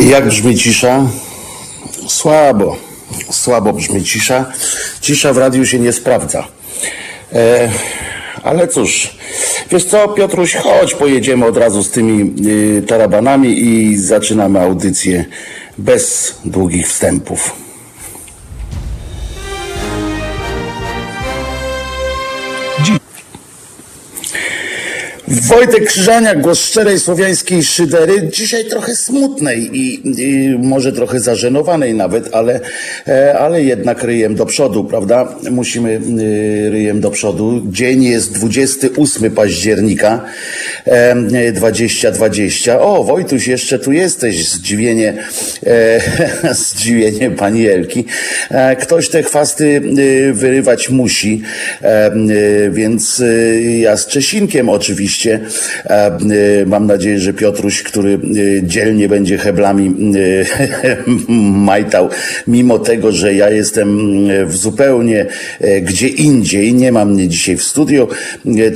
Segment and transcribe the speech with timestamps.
[0.00, 1.06] Jak brzmi cisza?
[2.08, 2.76] Słabo.
[3.30, 4.52] Słabo brzmi cisza.
[5.00, 6.48] Cisza w radiu się nie sprawdza.
[7.32, 7.70] E,
[8.42, 9.18] ale cóż,
[9.70, 15.24] wiesz co, Piotruś, chodź, pojedziemy od razu z tymi y, tarabanami i zaczynamy audycję
[15.78, 17.67] bez długich wstępów.
[25.30, 32.34] Wojtek Krzyżaniak, głos szczerej słowiańskiej szydery, dzisiaj trochę smutnej i, i może trochę zażenowanej nawet,
[32.34, 32.60] ale,
[33.08, 35.34] e, ale jednak ryjem do przodu, prawda?
[35.50, 37.62] Musimy y, ryjem do przodu.
[37.66, 40.24] Dzień jest 28 października
[40.84, 42.80] e, 2020.
[42.80, 45.14] O, Wojtuś, jeszcze tu jesteś, zdziwienie,
[45.66, 48.04] e, zdziwienie pani Elki.
[48.50, 49.82] E, ktoś te chwasty
[50.32, 51.42] wyrywać musi,
[51.82, 52.10] e,
[52.70, 53.22] więc
[53.80, 55.40] ja z Czesinkiem oczywiście oczywiście.
[56.66, 58.20] Mam nadzieję, że Piotruś, który
[58.62, 59.94] dzielnie będzie heblami
[61.68, 62.08] majtał,
[62.46, 63.98] mimo tego, że ja jestem
[64.46, 65.26] w zupełnie
[65.82, 68.08] gdzie indziej, nie mam mnie dzisiaj w studio,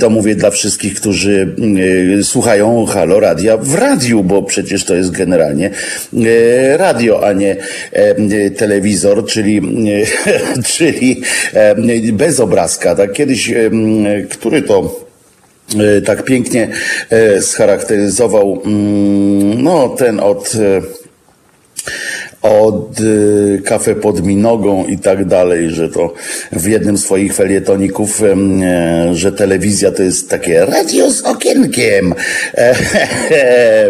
[0.00, 1.56] to mówię dla wszystkich, którzy
[2.22, 5.70] słuchają Halo Radia w radiu, bo przecież to jest generalnie
[6.76, 7.56] radio, a nie
[8.56, 9.62] telewizor, czyli,
[10.74, 11.22] czyli
[12.12, 12.94] bez obrazka.
[12.94, 13.50] Tak kiedyś,
[14.30, 15.11] który to
[16.04, 16.68] tak pięknie
[17.40, 20.52] scharakteryzował mm, no, ten od
[22.42, 26.14] od y, kafe pod minogą i tak dalej, że to
[26.52, 28.36] w jednym z swoich felietoników, e,
[29.14, 32.14] że telewizja to jest takie radio z okienkiem.
[32.54, 32.74] E,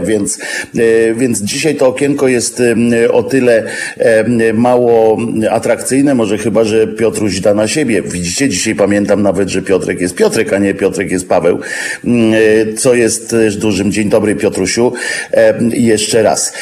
[0.08, 0.38] więc,
[0.78, 2.62] e, więc dzisiaj to okienko jest
[3.12, 3.62] o tyle
[4.54, 5.18] mało
[5.50, 8.02] atrakcyjne, może chyba, że Piotruś da na siebie.
[8.02, 11.58] Widzicie, dzisiaj pamiętam nawet, że Piotrek jest Piotrek, a nie Piotrek jest Paweł,
[12.76, 13.92] co jest też dużym.
[13.92, 14.92] Dzień dobry Piotrusiu.
[15.72, 16.52] Jeszcze raz.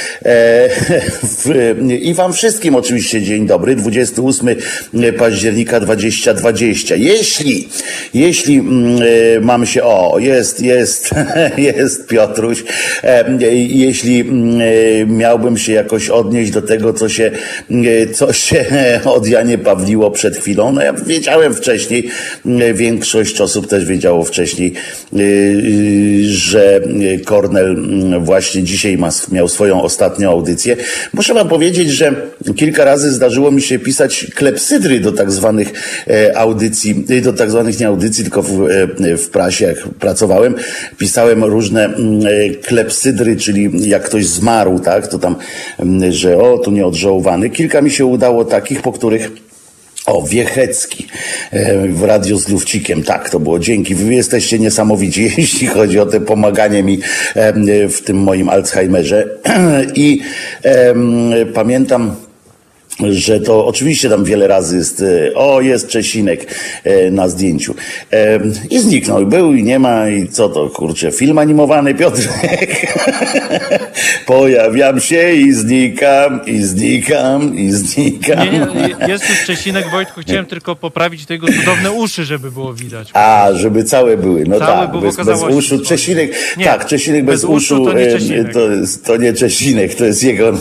[2.01, 4.49] i Wam wszystkim oczywiście dzień dobry, 28
[5.19, 6.97] października 2020.
[6.97, 7.69] Jeśli,
[8.15, 9.03] jeśli mm,
[9.37, 11.11] e, mam się, o, jest, jest,
[11.59, 12.65] jest Piotruś,
[13.03, 13.25] e,
[13.55, 17.31] jeśli mm, e, miałbym się jakoś odnieść do tego, co się,
[18.15, 18.65] co się
[19.05, 22.09] od Janie Pawliło przed chwilą, no ja wiedziałem wcześniej,
[22.75, 24.73] większość osób też wiedziało wcześniej,
[26.23, 26.81] że
[27.25, 30.77] Kornel mm, właśnie dzisiaj ma, miał swoją ostatnią audycję.
[31.13, 32.15] Muszę Wam powiedzieć, że
[32.57, 35.73] kilka razy zdarzyło mi się pisać klepsydry do tak zwanych
[36.11, 38.69] e, audycji, e, do tak zwanych nie audycji, tylko w,
[39.01, 40.55] e, w prasie, jak pracowałem,
[40.99, 42.21] pisałem różne mm,
[42.63, 45.37] klepsydry, czyli jak ktoś zmarł, tak, to tam,
[45.79, 47.51] mm, że o, tu nieodżałowany.
[47.51, 49.50] Kilka mi się udało takich, po których
[50.13, 51.07] o, Wiechecki
[51.89, 53.03] w radio z Lufcikiem.
[53.03, 53.95] Tak, to było dzięki.
[53.95, 56.99] Wy jesteście niesamowici, jeśli chodzi o te pomaganie mi
[57.89, 59.29] w tym moim Alzheimerze.
[59.95, 60.21] I
[61.55, 62.17] pamiętam,
[63.09, 66.55] że to oczywiście tam wiele razy jest, e, o jest Czesinek
[66.85, 67.75] e, na zdjęciu.
[68.13, 68.41] E,
[68.71, 72.87] I zniknął, był i nie ma i co to, kurczę, film animowany Piotrek.
[74.27, 78.39] Pojawiam się i znikam, i znikam, i znikam.
[78.39, 83.11] Nie, nie, jest już Czesinek, Wojtku, chciałem tylko poprawić tego cudowne uszy, żeby było widać.
[83.15, 85.79] A, żeby całe były, no całe tak, bez, bez uszu.
[85.79, 88.53] Czesinek, nie, tak, Czesinek bez, bez uszu, to nie Czesinek.
[88.53, 88.61] To,
[89.05, 90.53] to nie Czesinek, to jest jego,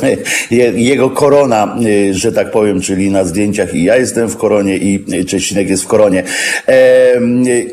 [0.75, 1.75] jego korona,
[2.11, 5.83] że że tak powiem, czyli na zdjęciach i ja jestem w koronie i Czesinek jest
[5.83, 6.23] w koronie.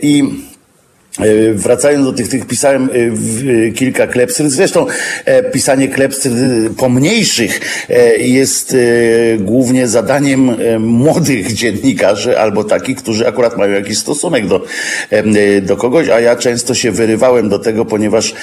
[0.02, 0.55] I E,
[1.54, 4.50] wracając do tych, tych pisałem e, e, kilka klepsyd.
[4.50, 4.86] Zresztą
[5.52, 6.32] pisanie klepsyd
[6.76, 7.60] pomniejszych
[8.18, 8.76] jest
[9.38, 14.64] głównie zadaniem młodych dziennikarzy albo takich, którzy akurat mają jakiś stosunek do,
[15.62, 18.34] do kogoś, a ja często się wyrywałem do tego, ponieważ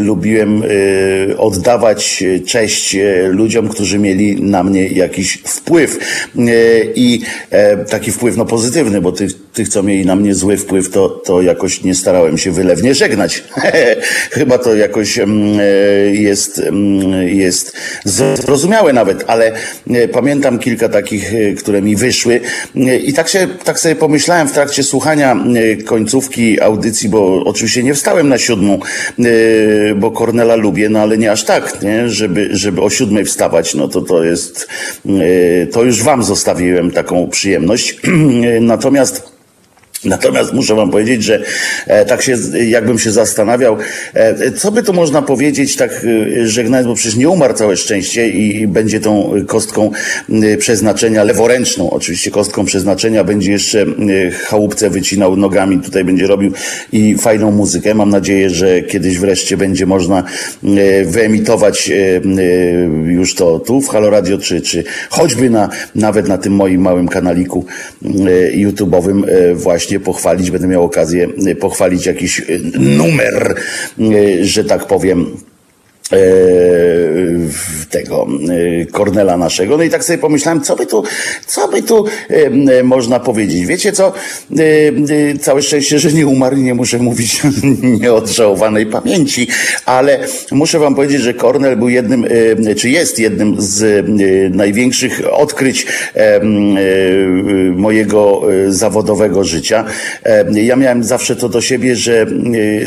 [0.00, 0.62] lubiłem
[1.38, 2.96] oddawać cześć
[3.30, 5.98] ludziom, którzy mieli na mnie jakiś wpływ
[6.94, 7.20] i
[7.90, 11.42] taki wpływ no pozytywny, bo tych, tych co mieli na mnie zły wpływ, to, to
[11.42, 13.44] jakoś nie starałem się wylewnie żegnać.
[14.30, 15.64] Chyba to jakoś mm, e,
[16.14, 19.52] jest, mm, jest zrozumiałe nawet, ale
[19.90, 22.40] e, pamiętam kilka takich, e, które mi wyszły
[23.04, 25.36] i tak, się, tak sobie pomyślałem w trakcie słuchania
[25.84, 28.78] końcówki audycji, bo oczywiście nie wstałem na siódmą,
[29.96, 32.08] bo Kornela lubię, no ale nie aż tak, nie?
[32.08, 34.68] Żeby, żeby o siódmej wstawać, no to to jest,
[35.72, 37.96] to już wam zostawiłem taką przyjemność.
[38.60, 39.38] Natomiast
[40.04, 41.42] Natomiast muszę wam powiedzieć, że
[41.86, 42.36] e, tak się,
[42.66, 43.76] jakbym się zastanawiał,
[44.14, 48.28] e, co by tu można powiedzieć, tak e, żegnając, bo przecież nie umarł całe szczęście
[48.28, 49.90] i będzie tą kostką
[50.58, 53.86] przeznaczenia, leworęczną oczywiście kostką przeznaczenia, będzie jeszcze
[54.46, 56.52] chałupce wycinał nogami, tutaj będzie robił
[56.92, 57.94] i fajną muzykę.
[57.94, 60.22] Mam nadzieję, że kiedyś wreszcie będzie można
[61.04, 61.90] wyemitować
[63.04, 67.08] już to tu w Halo Radio, czy, czy choćby na, nawet na tym moim małym
[67.08, 67.64] kanaliku
[68.54, 69.24] YouTube'owym
[69.54, 71.28] właśnie właśnie pochwalić, będę miał okazję
[71.60, 72.42] pochwalić jakiś
[72.78, 73.54] numer,
[74.40, 75.36] że tak powiem,
[77.90, 78.26] tego
[78.82, 79.76] e, Kornela naszego.
[79.76, 81.04] No i tak sobie pomyślałem, co by tu,
[81.46, 83.66] co by tu e, można powiedzieć.
[83.66, 84.12] Wiecie co?
[85.40, 87.42] Całe szczęście, że nie umarł nie muszę mówić
[88.00, 89.48] nieodżałowanej pamięci,
[89.84, 90.18] ale
[90.52, 92.26] muszę wam powiedzieć, że Kornel był jednym,
[92.76, 94.06] czy jest jednym z
[94.56, 95.86] największych odkryć
[97.76, 99.84] mojego zawodowego życia.
[100.52, 102.26] Ja miałem zawsze to do siebie, że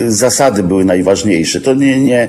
[0.07, 1.61] zasady były najważniejsze.
[1.61, 2.27] To nie, nie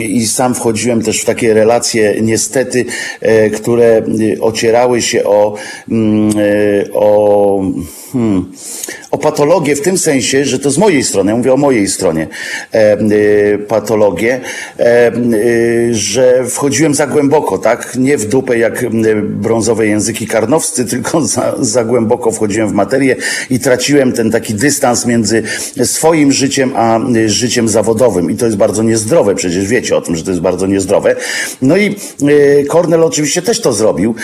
[0.00, 2.84] i sam wchodziłem też w takie relacje, niestety,
[3.20, 4.02] e, które e,
[4.40, 5.54] ocierały się o,
[5.88, 7.62] mm, e, o
[8.12, 8.52] hmm,
[9.10, 12.26] o patologię w tym sensie, że to z mojej strony, ja mówię o mojej stronie,
[13.68, 14.40] patologię,
[15.90, 17.96] że wchodziłem za głęboko, tak?
[17.98, 18.84] Nie w dupę jak
[19.22, 23.16] brązowe języki karnowscy, tylko za, za głęboko wchodziłem w materię
[23.50, 25.42] i traciłem ten taki dystans między
[25.84, 28.30] swoim życiem a życiem zawodowym.
[28.30, 31.16] I to jest bardzo niezdrowe, przecież wiecie o tym, że to jest bardzo niezdrowe.
[31.62, 31.96] No i
[32.68, 34.14] Kornel oczywiście też to zrobił.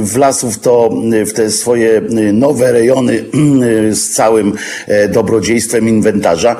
[0.00, 0.90] Wlasł w to,
[1.26, 2.00] w te swoje
[2.32, 3.24] nowe rejony
[3.92, 4.52] z całym
[4.86, 6.56] e, dobrodziejstwem inwentarza.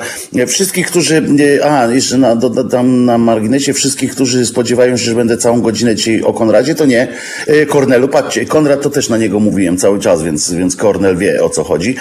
[0.47, 1.23] Wszystkich, którzy,
[1.59, 5.95] e, a jeszcze na, dodam na marginesie, wszystkich, którzy spodziewają się, że będę całą godzinę
[5.95, 7.07] dzisiaj o Konradzie, to nie.
[7.47, 11.43] E, Kornelu, patrzcie, Konrad to też na niego mówiłem cały czas, więc, więc Kornel wie
[11.43, 11.95] o co chodzi.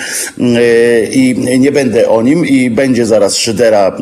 [1.10, 3.96] I nie będę o nim i będzie zaraz szydera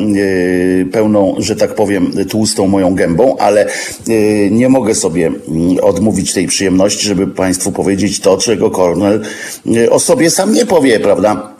[0.91, 3.67] pełną, że tak powiem, tłustą moją gębą, ale
[4.51, 5.31] nie mogę sobie
[5.81, 9.21] odmówić tej przyjemności, żeby Państwu powiedzieć to, czego Kornel
[9.89, 11.52] o sobie sam nie powie prawda?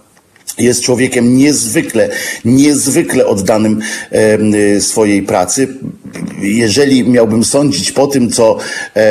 [0.58, 2.10] Jest człowiekiem niezwykle,
[2.46, 3.80] niezwykle oddanym
[4.12, 5.68] e, swojej pracy.
[6.42, 8.58] Jeżeli miałbym sądzić po tym, co,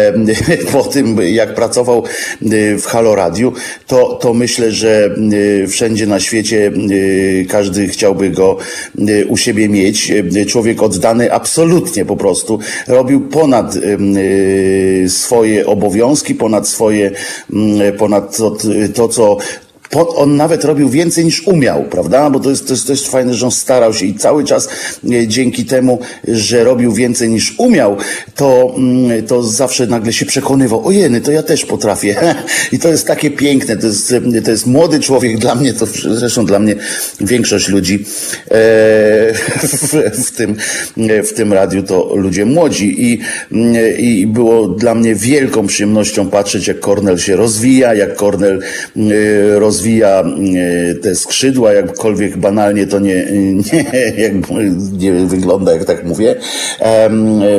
[0.72, 3.52] po tym, jak pracował e, w Halo Radiu,
[3.86, 5.14] to, to myślę, że
[5.62, 6.72] e, wszędzie na świecie
[7.48, 8.56] każdy chciałby go
[9.28, 10.12] u siebie mieć.
[10.48, 12.58] Człowiek oddany absolutnie po prostu.
[12.88, 13.74] Robił ponad
[15.08, 17.10] swoje obowiązki, ponad swoje,
[17.98, 18.56] ponad to,
[18.94, 19.38] to co
[20.00, 22.30] on nawet robił więcej niż umiał, prawda?
[22.30, 24.68] Bo to jest, to jest też fajne, że on starał się i cały czas
[25.12, 25.98] e, dzięki temu,
[26.28, 27.96] że robił więcej niż umiał,
[28.34, 32.16] to, mm, to zawsze nagle się przekonywał, ojeny, to ja też potrafię.
[32.72, 36.46] I to jest takie piękne, to jest, to jest młody człowiek, dla mnie to zresztą
[36.46, 36.74] dla mnie
[37.20, 38.54] większość ludzi e,
[39.62, 39.94] w,
[40.26, 40.56] w, tym,
[41.24, 43.20] w tym radiu to ludzie młodzi i,
[43.98, 48.60] i było dla mnie wielką przyjemnością patrzeć, jak Kornel się rozwija, jak Kornel
[48.96, 53.26] e, rozwija rozwija e, te skrzydła, jakkolwiek banalnie to nie,
[53.72, 53.84] nie,
[54.16, 54.32] jak,
[54.98, 56.34] nie wygląda, jak tak mówię.
[56.80, 57.10] E,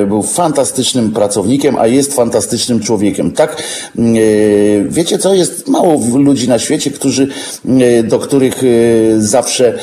[0.08, 3.32] był fantastycznym pracownikiem, a jest fantastycznym człowiekiem.
[3.32, 3.64] Tak,
[3.98, 4.02] e,
[4.90, 7.28] wiecie co, jest mało ludzi na świecie, którzy,
[8.04, 8.62] do których
[9.18, 9.80] zawsze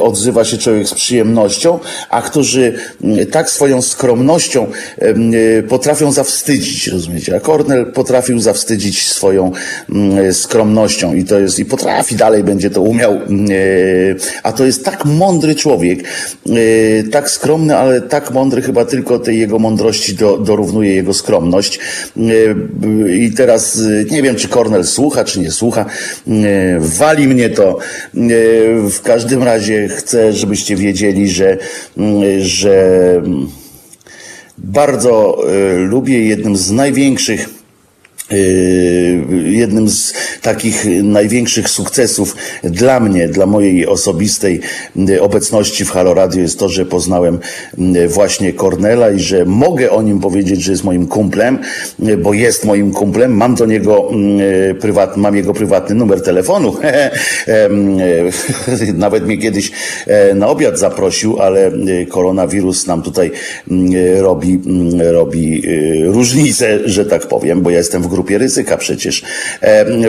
[0.00, 1.78] odzywa się człowiek z przyjemnością,
[2.10, 2.74] a którzy
[3.30, 4.66] tak swoją skromnością
[5.68, 7.36] potrafią zawstydzić, rozumiecie?
[7.36, 9.52] A Kornel potrafił zawstydzić swoją
[10.32, 13.12] skromnością i to jest, i potrafi, dalej będzie to umiał.
[13.14, 13.18] E,
[14.42, 16.52] a to jest tak mądry człowiek, e,
[17.10, 21.78] tak skromny, ale tak mądry, chyba tylko tej jego mądrości do, dorównuje jego skromność.
[22.16, 22.20] E,
[23.10, 25.86] I teraz nie wiem, czy Kornel słucha, czy nie słucha.
[26.78, 27.78] Wali mnie to.
[28.90, 31.56] W każdym razie chcę, żebyście wiedzieli, że,
[32.38, 33.22] że
[34.58, 35.38] bardzo
[35.78, 37.63] lubię jednym z największych
[39.44, 40.12] jednym z
[40.42, 44.60] takich największych sukcesów dla mnie, dla mojej osobistej
[44.96, 47.38] yy, obecności w Halo Radio jest to, że poznałem
[47.78, 51.58] yy, właśnie Kornela i że mogę o nim powiedzieć, że jest moim kumplem,
[52.18, 53.36] bo jest moim kumplem.
[53.36, 54.10] Mam do niego
[54.80, 56.76] prywatny, mam jego prywatny numer telefonu.
[58.94, 59.72] Nawet mnie kiedyś
[60.34, 61.72] na obiad zaprosił, ale
[62.08, 63.30] koronawirus nam tutaj
[64.18, 64.60] robi,
[65.12, 65.62] robi
[66.04, 69.22] różnicę, że tak powiem, bo ja jestem w grupie ryzyka przecież.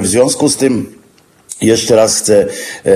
[0.01, 1.04] W związku z tym
[1.61, 2.45] jeszcze raz chcę,
[2.85, 2.91] e,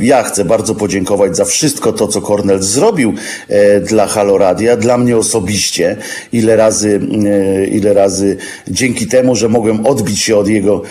[0.00, 3.14] ja chcę bardzo podziękować za wszystko to, co Kornel zrobił
[3.48, 5.96] e, dla Haloradia, dla mnie osobiście.
[6.32, 8.36] Ile razy, e, ile razy
[8.68, 10.82] dzięki temu, że mogłem odbić się od jego,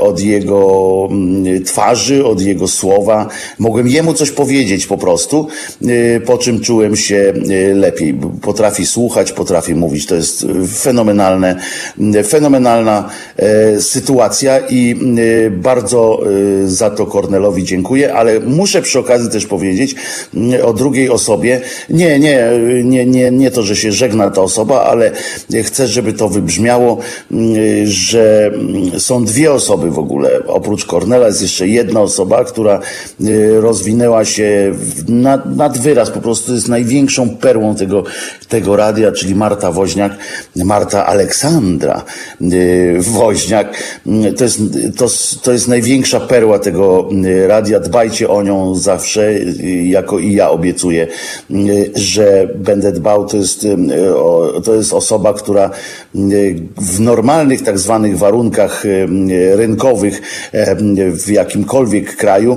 [0.00, 5.48] od jego mm, twarzy, od jego słowa, mogłem jemu coś powiedzieć po prostu,
[6.26, 7.32] po czym czułem się
[7.74, 8.14] lepiej.
[8.42, 10.06] Potrafi słuchać, potrafi mówić.
[10.06, 10.46] To jest
[10.76, 11.56] fenomenalne,
[12.28, 13.10] fenomenalna
[13.78, 14.96] sytuacja i
[15.50, 16.20] bardzo
[16.66, 19.94] za to Kornelowi dziękuję, ale muszę przy okazji też powiedzieć
[20.34, 21.60] mm, o drugiej osobie.
[21.90, 22.50] Nie, nie,
[22.84, 25.10] nie, nie, nie to, że się żegna ta osoba, ale
[25.62, 26.98] chcę, żeby to wybrzmiało,
[27.30, 27.54] mm,
[27.86, 30.30] że mm, są dwie osoby w ogóle.
[30.46, 32.80] Oprócz Kornela jest jeszcze jedna osoba, która
[33.20, 34.74] y, rozwinęła się
[35.08, 38.04] nad, nad wyraz, po prostu jest największą perłą tego,
[38.48, 40.12] tego radia, czyli Marta Woźniak,
[40.56, 42.04] Marta Aleksandra
[42.42, 44.00] y, Woźniak.
[44.36, 44.60] To jest,
[44.96, 45.06] to,
[45.42, 47.80] to jest największa perła tego y, radia.
[47.80, 51.06] Dbajcie o nią zawsze, y, jako i ja obiecuję,
[51.50, 53.26] y, że będę dbał.
[53.26, 53.66] To jest,
[54.64, 55.70] to jest osoba, która
[56.76, 58.84] w normalnych tak zwanych warunkach
[59.54, 60.22] rynkowych
[61.12, 62.56] w jakimkolwiek kraju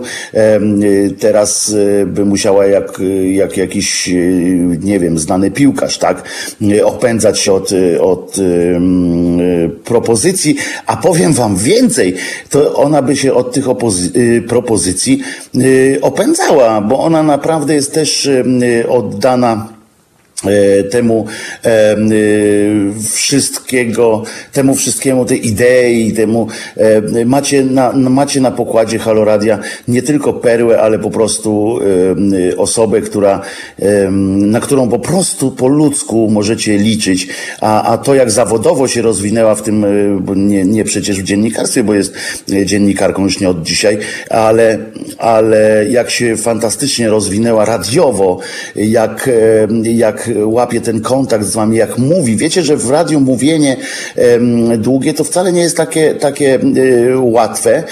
[1.19, 4.09] teraz by musiała jak, jak jakiś,
[4.83, 6.23] nie wiem, znany piłkarz, tak,
[6.83, 7.69] opędzać się od,
[7.99, 8.35] od
[9.83, 12.15] propozycji, a powiem wam więcej,
[12.49, 13.82] to ona by się od tych opozycji
[14.15, 15.21] Y, propozycji
[15.55, 19.67] y, opędzała, bo ona naprawdę jest też y, oddana
[20.91, 21.25] temu
[21.65, 21.95] e,
[23.13, 26.47] wszystkiego, temu wszystkiemu, tej idei, temu
[26.77, 31.79] e, macie na, macie na pokładzie Haloradia nie tylko perłę, ale po prostu
[32.57, 33.41] osobę, która,
[34.31, 37.27] na którą po prostu po ludzku możecie liczyć,
[37.61, 39.85] a, a to jak zawodowo się rozwinęła w tym,
[40.35, 42.13] nie, nie przecież w dziennikarstwie, bo jest
[42.65, 43.97] dziennikarką już nie od dzisiaj,
[44.29, 44.77] ale,
[45.17, 48.39] ale jak się fantastycznie rozwinęła radiowo,
[48.75, 49.29] jak,
[49.83, 52.35] jak łapie ten kontakt z wami, jak mówi.
[52.35, 53.77] Wiecie, że w radiu mówienie
[54.77, 57.83] długie to wcale nie jest takie, takie e, łatwe,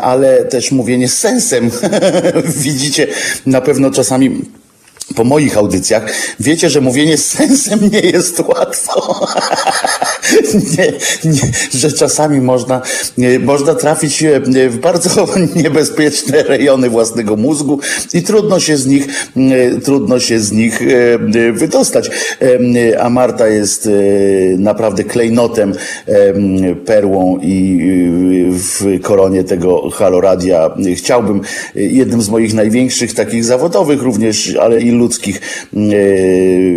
[0.00, 1.70] ale też mówienie z sensem.
[2.64, 3.06] Widzicie,
[3.46, 4.42] na pewno czasami
[5.16, 6.06] po moich audycjach,
[6.40, 9.26] wiecie, że mówienie z sensem nie jest łatwo.
[10.78, 10.92] nie,
[11.32, 12.82] nie, że czasami można,
[13.18, 15.26] nie, można trafić e, w bardzo
[15.64, 17.80] niebezpieczne rejony własnego mózgu
[18.14, 22.10] i trudno się z nich, e, trudno się z nich e, wydostać.
[23.00, 23.88] A Marta jest
[24.58, 25.74] naprawdę klejnotem,
[26.86, 27.80] perłą i
[28.50, 31.40] w koronie tego haloradia chciałbym
[31.74, 35.78] jednym z moich największych takich zawodowych również, ale i ludzkich e,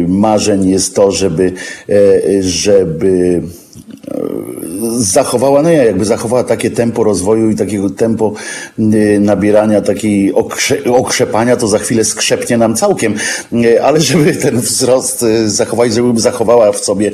[0.07, 1.53] marzeń jest to, żeby,
[1.89, 3.41] e, żeby
[4.97, 8.33] zachowała, no ja jakby zachowała takie tempo rozwoju i takiego tempo
[8.79, 13.15] y, nabierania, takiej okrze, okrzepania, to za chwilę skrzepnie nam całkiem,
[13.53, 17.11] y, ale żeby ten wzrost y, zachować, żeby zachowała w sobie,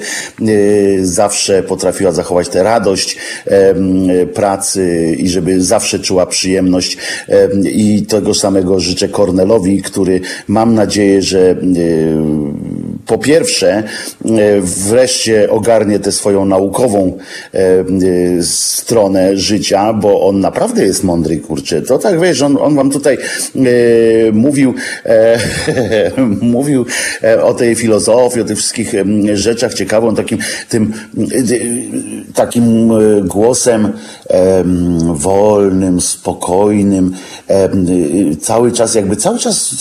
[1.01, 3.17] zawsze potrafiła zachować tę radość
[4.33, 6.97] pracy i żeby zawsze czuła przyjemność.
[7.65, 11.55] I tego samego życzę Kornelowi, który mam nadzieję, że
[13.13, 13.83] po pierwsze
[14.61, 17.17] wreszcie ogarnie tę swoją naukową
[17.53, 21.81] E, stronę życia, bo on naprawdę jest mądry, kurczę.
[21.81, 23.59] To tak wiesz, on, on wam tutaj e,
[24.31, 24.73] mówił,
[25.05, 25.39] e,
[26.41, 26.85] mówił
[27.23, 28.93] e, o tej filozofii, o tych wszystkich
[29.33, 30.37] rzeczach ciekawą, takim
[30.69, 30.93] tym
[32.33, 32.91] takim
[33.27, 33.93] głosem
[35.13, 37.15] wolnym, spokojnym,
[38.41, 39.75] cały czas jakby cały czas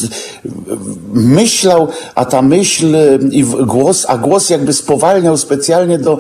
[1.12, 2.97] myślał, a ta myśl
[3.31, 6.19] i głos, a głos jakby spowalniał specjalnie do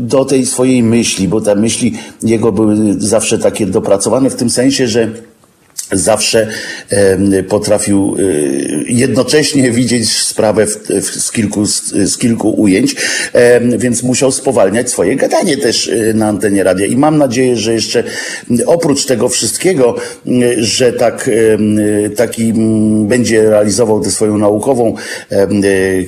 [0.00, 4.88] do tej swojej myśli, bo te myśli jego były zawsze takie dopracowane w tym sensie,
[4.88, 5.08] że
[5.94, 6.48] zawsze
[7.48, 8.22] potrafił e,
[8.88, 10.66] jednocześnie widzieć sprawę
[11.00, 12.96] z, kilku, z kilku ujęć,
[13.78, 16.86] więc musiał spowalniać swoje gadanie też e, na antenie radia.
[16.86, 18.04] I mam nadzieję, że jeszcze
[18.66, 19.94] oprócz tego wszystkiego,
[20.56, 21.30] że tak,
[22.16, 22.52] taki
[23.04, 24.94] będzie realizował tę swoją naukową
[25.30, 25.46] e,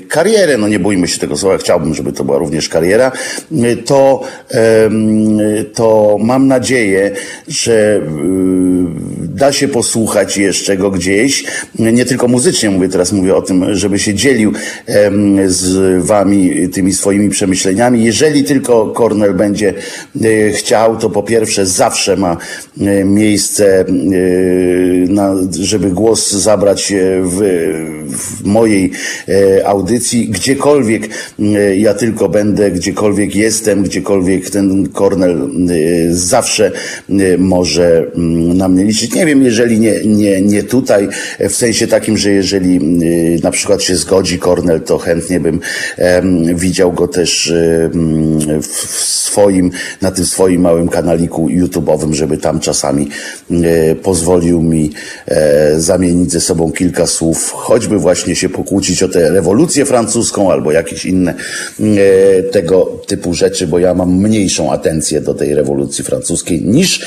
[0.08, 3.12] karierę, no nie bójmy się tego słowa, chciałbym, żeby to była również kariera,
[3.84, 4.22] to,
[5.74, 7.10] to mam nadzieję,
[7.48, 8.00] że
[9.18, 11.44] da się posłuchać jeszcze go gdzieś,
[11.78, 14.52] nie tylko muzycznie mówię, teraz mówię o tym, żeby się dzielił
[15.46, 18.04] z wami tymi swoimi przemyśleniami.
[18.04, 19.74] Jeżeli tylko Kornel będzie
[20.52, 22.36] chciał, to po pierwsze zawsze ma
[23.04, 23.84] miejsce,
[25.08, 26.92] na, żeby głos zabrać
[27.22, 27.40] w,
[28.08, 28.90] w mojej
[29.64, 31.08] audycji, gdziekolwiek
[31.76, 35.50] ja tylko będę, gdziekolwiek jestem, gdziekolwiek ten Kornel
[36.10, 36.72] zawsze
[37.38, 39.14] może mm, na mnie liczyć.
[39.14, 41.08] Nie wiem, jeżeli nie, nie, nie tutaj,
[41.40, 42.76] w sensie takim, że jeżeli
[43.36, 45.60] y, na przykład się zgodzi Kornel, to chętnie bym
[46.54, 47.52] widział go też
[48.62, 48.66] w
[49.36, 49.70] swoim,
[50.02, 53.08] na tym swoim małym kanaliku YouTube'owym, żeby tam czasami
[53.50, 54.92] y, pozwolił mi
[55.26, 60.72] e, zamienić ze sobą kilka słów, choćby właśnie się pokłócić o tę rewolucję francuską albo
[60.72, 61.34] jakieś inne
[61.80, 67.00] e, tego typu rzeczy, bo ja mam mniejszą atencję do tej rewolucji francuskiej niż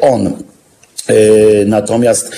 [0.00, 0.32] on.
[1.08, 2.30] E, natomiast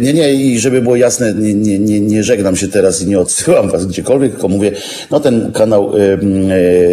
[0.00, 3.70] nie, nie, i żeby było jasne, nie, nie, nie żegnam się teraz i nie odsyłam
[3.70, 4.72] was gdziekolwiek, tylko mówię,
[5.10, 5.92] no ten kanał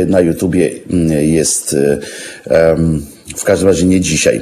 [0.08, 0.72] na YouTubie
[1.20, 1.76] jest
[2.50, 4.42] um, w każdym razie nie dzisiaj.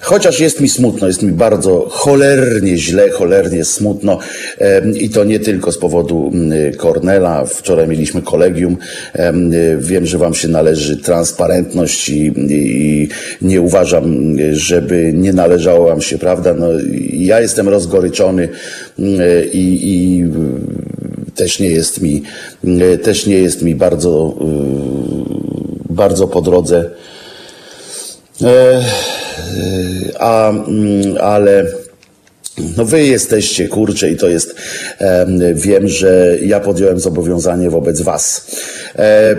[0.00, 4.18] Chociaż jest mi smutno, jest mi bardzo cholernie źle, cholernie smutno
[4.94, 6.32] i to nie tylko z powodu
[6.76, 7.44] Kornela.
[7.44, 8.76] Wczoraj mieliśmy kolegium.
[9.78, 13.08] Wiem, że Wam się należy transparentność i, i
[13.42, 16.54] nie uważam, żeby nie należało Wam się, prawda?
[16.54, 16.66] No,
[17.12, 18.48] ja jestem rozgoryczony
[19.52, 20.24] i, i
[21.34, 22.22] też nie jest mi,
[23.02, 24.36] też nie jest mi bardzo,
[25.90, 26.90] bardzo po drodze
[30.18, 31.66] a, mm, ale
[32.76, 34.54] no wy jesteście, kurcze, i to jest,
[34.98, 38.46] e, wiem, że ja podjąłem zobowiązanie wobec was.
[38.98, 39.36] E,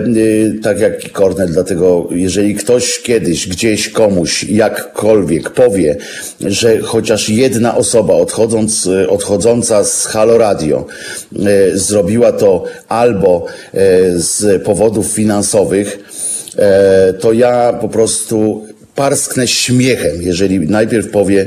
[0.62, 5.96] tak jak Kornel, dlatego jeżeli ktoś kiedyś, gdzieś, komuś, jakkolwiek powie,
[6.40, 10.86] że chociaż jedna osoba odchodząc, odchodząca z Halo Radio
[11.36, 13.78] e, zrobiła to albo e,
[14.14, 15.98] z powodów finansowych,
[16.58, 21.46] e, to ja po prostu parsknę śmiechem, jeżeli najpierw powie,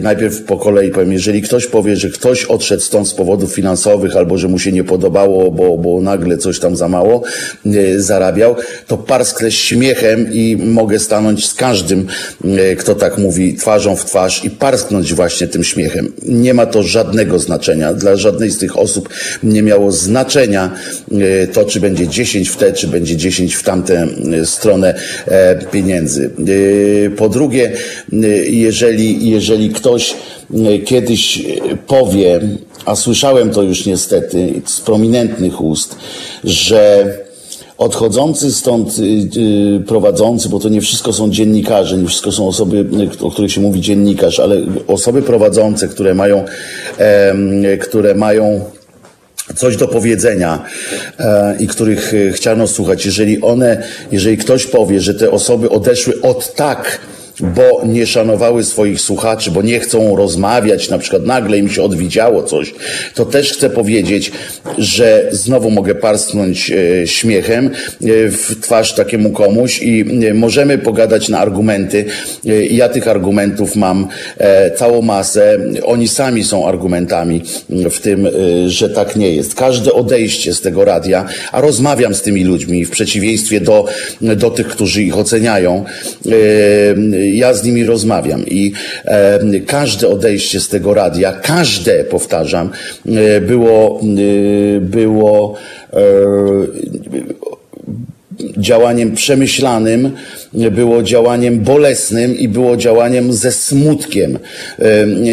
[0.00, 4.38] najpierw po kolei powiem, jeżeli ktoś powie, że ktoś odszedł stąd z powodów finansowych albo
[4.38, 7.22] że mu się nie podobało, bo, bo nagle coś tam za mało
[7.96, 12.06] zarabiał, to parsknę śmiechem i mogę stanąć z każdym,
[12.78, 16.12] kto tak mówi, twarzą w twarz i parsknąć właśnie tym śmiechem.
[16.22, 17.94] Nie ma to żadnego znaczenia.
[17.94, 19.08] Dla żadnej z tych osób
[19.42, 20.70] nie miało znaczenia
[21.52, 24.06] to, czy będzie 10 w tę, czy będzie 10 w tamtę
[24.44, 24.94] stronę
[25.26, 26.30] e, pieniędzy.
[26.48, 27.72] Y, po drugie,
[28.12, 30.14] y, jeżeli, jeżeli ktoś
[30.54, 31.42] y, kiedyś
[31.86, 32.40] powie,
[32.84, 35.96] a słyszałem to już niestety z prominentnych ust,
[36.44, 37.14] że
[37.78, 38.96] odchodzący stąd
[39.86, 42.86] prowadzący, bo to nie wszystko są dziennikarze, nie wszystko są osoby,
[43.20, 46.44] o których się mówi dziennikarz, ale osoby prowadzące, które mają,
[47.80, 48.64] które mają
[49.56, 50.64] coś do powiedzenia
[51.18, 53.82] e, i których e, chciano słuchać, jeżeli one,
[54.12, 57.00] jeżeli ktoś powie, że te osoby odeszły od tak,
[57.40, 62.42] bo nie szanowały swoich słuchaczy, bo nie chcą rozmawiać, na przykład nagle im się odwidziało
[62.42, 62.74] coś,
[63.14, 64.32] to też chcę powiedzieć,
[64.78, 67.70] że znowu mogę parsknąć e, śmiechem e,
[68.28, 72.04] w twarz takiemu komuś i e, możemy pogadać na argumenty.
[72.70, 74.08] Ja tych argumentów mam
[74.76, 75.58] całą masę.
[75.84, 78.28] Oni sami są argumentami w tym,
[78.66, 79.54] że tak nie jest.
[79.54, 83.84] Każde odejście z tego radia, a rozmawiam z tymi ludźmi w przeciwieństwie do,
[84.20, 85.84] do tych, którzy ich oceniają,
[87.36, 88.72] ja z nimi rozmawiam i
[89.04, 92.70] e, każde odejście z tego radia, każde, powtarzam,
[93.06, 95.54] e, było, e, było
[98.56, 100.10] działaniem przemyślanym,
[100.70, 104.38] było działaniem bolesnym i było działaniem ze smutkiem.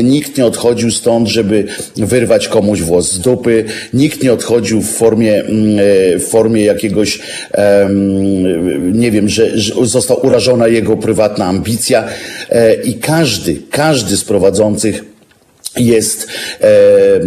[0.04, 1.64] Nikt nie odchodził stąd, żeby
[1.96, 7.20] wyrwać komuś włos z dupy, nikt nie odchodził w formie, mm, e, w formie jakiegoś,
[8.94, 12.08] nie wiem, że, że został urażona jego prywatna ambicja
[12.50, 15.04] e, i każdy, każdy z prowadzących
[15.78, 16.28] jest,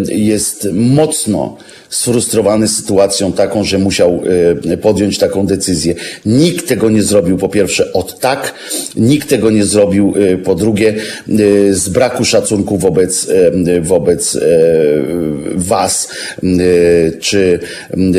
[0.08, 1.56] jest mocno
[1.90, 4.22] sfrustrowany sytuacją taką, że musiał
[4.70, 5.94] e, podjąć taką decyzję.
[6.26, 8.54] Nikt tego nie zrobił po pierwsze od tak,
[8.96, 10.94] nikt tego nie zrobił e, po drugie e,
[11.74, 13.28] z braku szacunku wobec,
[13.80, 14.38] wobec
[15.54, 16.08] was,
[17.20, 17.58] czy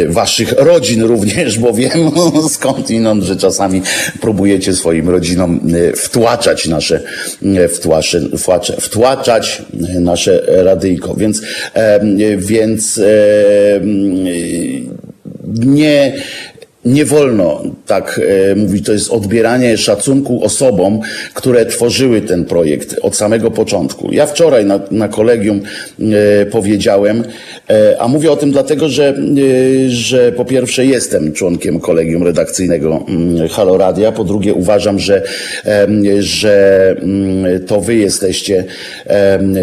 [0.07, 2.11] waszych rodzin również, bo wiem
[2.49, 3.81] skądinąd, że czasami
[4.21, 5.59] próbujecie swoim rodzinom
[5.95, 7.01] wtłaczać nasze,
[8.79, 9.61] wtłaczać
[9.99, 11.15] nasze radyjko.
[11.15, 11.41] Więc,
[12.37, 12.99] więc
[15.47, 16.13] nie,
[16.85, 18.21] nie wolno tak
[18.55, 20.99] mówi, to jest odbieranie szacunku osobom,
[21.33, 24.11] które tworzyły ten projekt od samego początku.
[24.11, 25.61] Ja wczoraj na, na kolegium
[26.51, 27.23] powiedziałem,
[27.99, 29.17] a mówię o tym dlatego, że,
[29.87, 35.23] że po pierwsze jestem członkiem kolegium redakcyjnego mm, Halo Radia, po drugie uważam, że,
[36.19, 38.65] że mm, to wy jesteście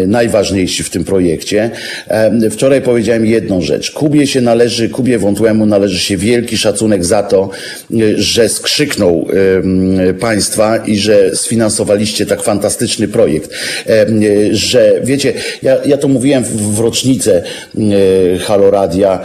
[0.07, 1.71] najważniejsi w tym projekcie.
[2.51, 3.91] Wczoraj powiedziałem jedną rzecz.
[3.91, 7.49] Kubie się należy, Kubie Wątłemu należy się wielki szacunek za to,
[8.15, 9.27] że skrzyknął
[10.19, 13.49] państwa i że sfinansowaliście tak fantastyczny projekt.
[14.51, 17.43] Że wiecie, ja, ja to mówiłem w rocznicę
[18.39, 19.19] Halo Radia,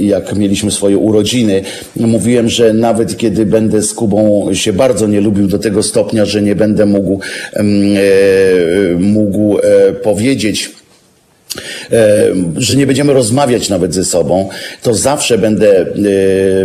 [0.00, 1.62] jak mieliśmy swoje urodziny.
[1.96, 6.42] Mówiłem, że nawet kiedy będę z Kubą się bardzo nie lubił do tego stopnia, że
[6.42, 7.20] nie będę mógł,
[8.98, 10.70] mógł e, powiedzieć,
[12.56, 14.48] że nie będziemy rozmawiać nawet ze sobą,
[14.82, 15.86] to zawsze będę e,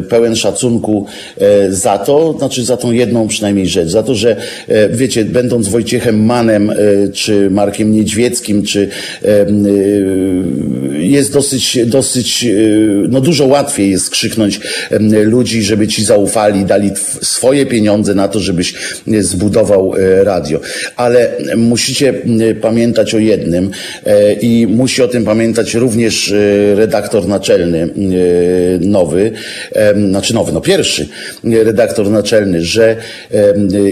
[0.02, 1.06] pełen szacunku
[1.38, 4.36] e, za to, znaczy za tą jedną przynajmniej rzecz, za to, że
[4.90, 6.72] wiecie, będąc Wojciechem Manem,
[7.14, 8.90] czy Markiem Niedźwieckim, czy
[11.00, 12.46] jest dosyć, dosyć,
[13.10, 14.60] no dużo łatwiej jest skrzyknąć
[15.24, 18.74] ludzi, żeby ci zaufali, dali swoje pieniądze na to, żebyś
[19.20, 20.60] zbudował radio.
[20.96, 22.14] Ale musicie
[22.62, 23.72] pamiętać o jednym
[24.42, 27.88] i musi o tym pamiętać również e, redaktor naczelny e,
[28.80, 29.32] nowy,
[30.10, 31.08] znaczy nowy, no pierwszy
[31.44, 32.96] redaktor naczelny, że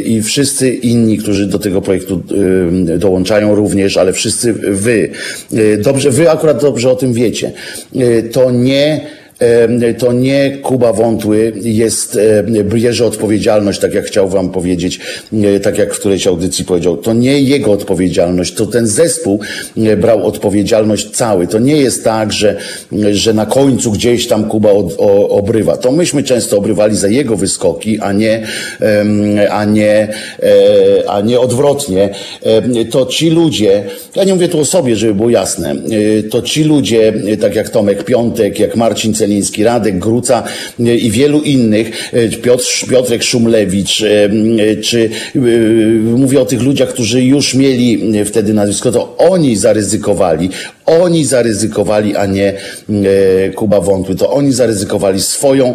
[0.05, 2.23] i wszyscy inni, którzy do tego projektu
[2.97, 5.09] dołączają również, ale wszyscy wy,
[5.53, 7.51] e, dobrze, wy akurat dobrze o tym wiecie,
[8.31, 9.01] to nie
[9.97, 12.19] to nie Kuba Wątły jest,
[12.63, 14.99] bierze odpowiedzialność, tak jak chciał wam powiedzieć,
[15.63, 19.39] tak jak w którejś audycji powiedział, to nie jego odpowiedzialność, to ten zespół
[19.97, 21.47] brał odpowiedzialność cały.
[21.47, 22.57] To nie jest tak, że,
[23.11, 25.77] że na końcu gdzieś tam Kuba od, o, obrywa.
[25.77, 28.47] To myśmy często obrywali za jego wyskoki, a nie,
[29.49, 30.07] a nie,
[30.43, 32.09] e, a nie odwrotnie.
[32.91, 33.83] To ci ludzie,
[34.15, 35.75] ja nie mówię tu o sobie, żeby było jasne,
[36.31, 40.43] to ci ludzie, tak jak Tomek Piątek, jak Marcin Cel Celiński, Radek Gruca
[40.79, 44.29] e, i wielu innych, e, Piotr, Piotrek Szumlewicz, e,
[44.81, 45.09] czy
[46.01, 50.49] mówię o tych ludziach, którzy już mieli wtedy nazwisko, to oni zaryzykowali,
[50.85, 52.53] oni zaryzykowali, a nie
[53.55, 54.15] Kuba Wątły.
[54.15, 55.73] To oni zaryzykowali swoją,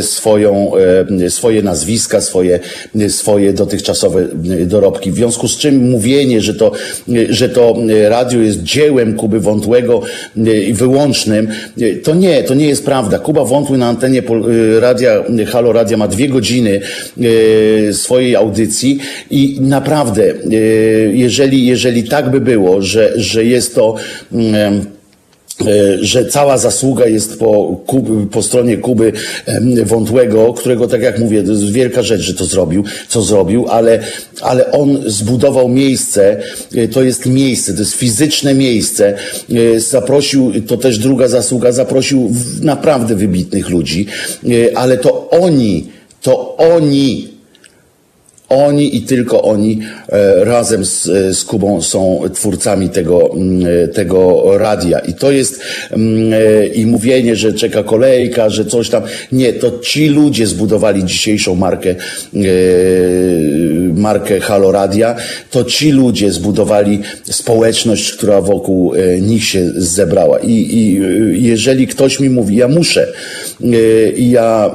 [0.00, 0.72] swoją,
[1.28, 2.60] swoje nazwiska, swoje,
[3.08, 4.28] swoje dotychczasowe
[4.66, 5.10] dorobki.
[5.10, 6.72] W związku z czym mówienie, że to,
[7.28, 7.76] że to
[8.08, 10.02] radio jest dziełem Kuby Wątłego
[10.68, 11.48] i wyłącznym,
[12.02, 13.18] to nie, to nie jest prawda.
[13.18, 14.22] Kuba Wątły na antenie
[14.80, 16.80] radia, Halo Radia ma dwie godziny
[17.92, 18.98] swojej audycji
[19.30, 20.34] i naprawdę,
[21.12, 24.25] jeżeli, jeżeli tak by było, że, że jest to E,
[26.00, 27.80] że cała zasługa jest po,
[28.30, 29.12] po stronie Kuby
[29.84, 33.98] Wątłego, którego, tak jak mówię, to jest wielka rzecz, że to zrobił, co zrobił, ale,
[34.40, 36.42] ale on zbudował miejsce,
[36.76, 39.14] e, to jest miejsce, to jest fizyczne miejsce,
[39.74, 44.06] e, zaprosił, to też druga zasługa, zaprosił naprawdę wybitnych ludzi,
[44.74, 45.86] ale to oni,
[46.22, 47.36] to oni
[48.48, 50.05] oni i tylko oni e,
[50.36, 51.02] razem z,
[51.36, 54.98] z Kubą są twórcami tego, mm, e, tego radia.
[54.98, 59.02] I to jest mm, e, i mówienie, że czeka kolejka, że coś tam.
[59.32, 61.94] Nie, to ci ludzie zbudowali dzisiejszą markę,
[63.94, 65.16] markę Halo Radia.
[65.50, 70.38] To ci ludzie zbudowali społeczność, która wokół nich się zebrała.
[70.38, 71.00] I, i
[71.46, 73.06] jeżeli ktoś mi mówi, ja muszę,
[74.16, 74.74] ja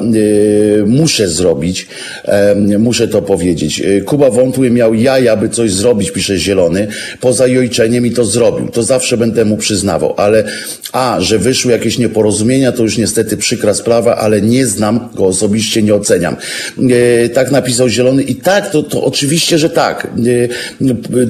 [0.86, 1.88] muszę zrobić,
[2.80, 6.88] muszę to powiedzieć, Kuba Wątły miał jaja, by coś zrobić, pisze Zielony.
[7.20, 8.68] Poza jojczeniem i to zrobił.
[8.68, 10.14] To zawsze będę mu przyznawał.
[10.18, 10.44] Ale
[10.92, 15.82] a, że wyszły jakieś nieporozumienia, to już niestety przykra sprawa, ale nie znam go osobiście,
[15.82, 16.36] nie oceniam.
[17.24, 18.24] Y, tak napisał Zielony.
[18.24, 20.08] I tak, to, to oczywiście, że tak.
[20.26, 20.50] Y,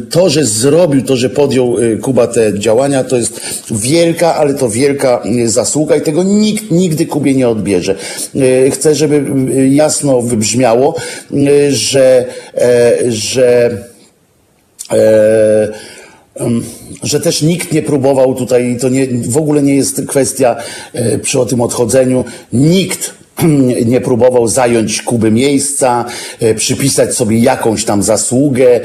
[0.09, 5.23] to, że zrobił, to, że podjął Kuba te działania, to jest wielka, ale to wielka
[5.45, 7.95] zasługa i tego nikt nigdy Kubie nie odbierze.
[8.71, 9.25] Chcę, żeby
[9.69, 10.95] jasno wybrzmiało,
[11.69, 12.25] że
[12.61, 13.80] E, że, e,
[17.03, 20.55] że też nikt nie próbował tutaj, to nie, w ogóle nie jest kwestia
[20.93, 23.13] e, przy o tym odchodzeniu, nikt
[23.85, 26.05] nie próbował zająć Kuby miejsca,
[26.55, 28.79] przypisać sobie jakąś tam zasługę,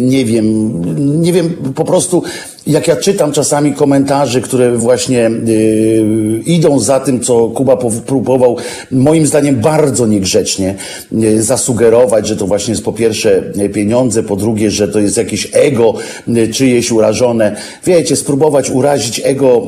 [0.00, 0.82] nie wiem,
[1.22, 2.22] nie wiem, po prostu
[2.66, 7.76] jak ja czytam czasami komentarze, które właśnie yy, idą za tym, co Kuba
[8.06, 8.56] próbował,
[8.90, 10.74] moim zdaniem bardzo niegrzecznie
[11.12, 13.42] yy, zasugerować, że to właśnie jest po pierwsze
[13.74, 15.94] pieniądze, po drugie, że to jest jakieś ego
[16.26, 17.56] yy, czyjeś urażone.
[17.84, 19.62] Wiecie, spróbować urazić ego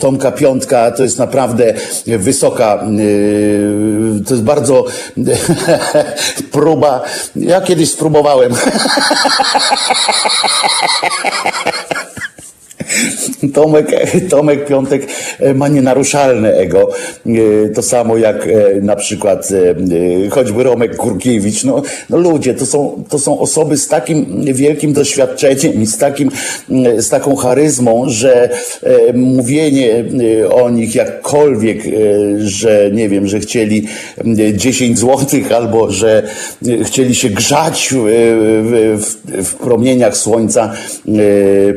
[0.00, 1.74] Tomka Piątka to jest naprawdę
[2.06, 2.86] wysoka
[4.26, 4.84] to jest bardzo
[6.52, 7.02] próba,
[7.36, 8.52] ja kiedyś spróbowałem.
[13.54, 13.86] Tomek,
[14.30, 15.06] Tomek Piątek
[15.40, 16.90] e, ma nienaruszalne ego.
[17.26, 19.48] E, to samo jak e, na przykład
[20.30, 21.64] choćby Romek Kurkiewicz.
[21.64, 26.30] No, no ludzie, to są, to są osoby z takim wielkim doświadczeniem i z, takim,
[26.98, 28.50] z taką charyzmą, że
[29.14, 30.04] mówienie
[30.50, 31.82] o nich jakkolwiek,
[32.38, 33.86] że nie wiem, że chcieli
[34.54, 36.22] 10 złotych albo że
[36.84, 37.96] chcieli się grzać w,
[38.98, 40.72] w, w promieniach słońca,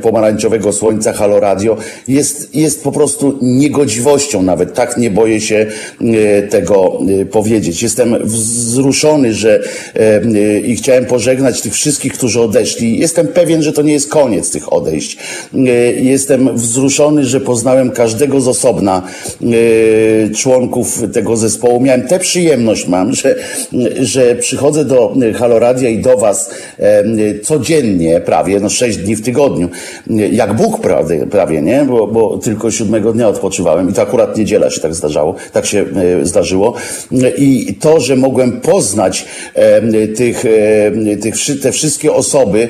[0.02, 4.74] pomarańczowego słońca Halo Radio jest, jest po prostu niegodziwością nawet.
[4.74, 5.66] Tak nie boję się
[6.02, 7.84] e, tego e, powiedzieć.
[7.84, 9.60] Jestem wzruszony, że
[9.96, 13.00] e, i chciałem pożegnać tych wszystkich, którzy odeszli.
[13.00, 15.18] Jestem pewien, że to nie jest koniec tych odejść.
[16.02, 19.02] Jestem wzruszony, że poznałem każdego z osobna
[20.36, 21.82] członków tego zespołu.
[21.82, 23.36] Miałem tę przyjemność mam, że,
[24.00, 26.50] że przychodzę do Haloradia i do Was
[27.44, 29.70] codziennie prawie, no sześć dni w tygodniu.
[30.32, 31.86] Jak Bóg prawie, prawie nie?
[31.86, 35.86] Bo, bo tylko siódmego dnia odpoczywałem i to akurat niedziela się tak zdarzało, tak się
[36.22, 36.74] e, zdarzyło.
[37.38, 42.68] I to, że mogłem poznać e, tych, e, tych, te wszystkie osoby,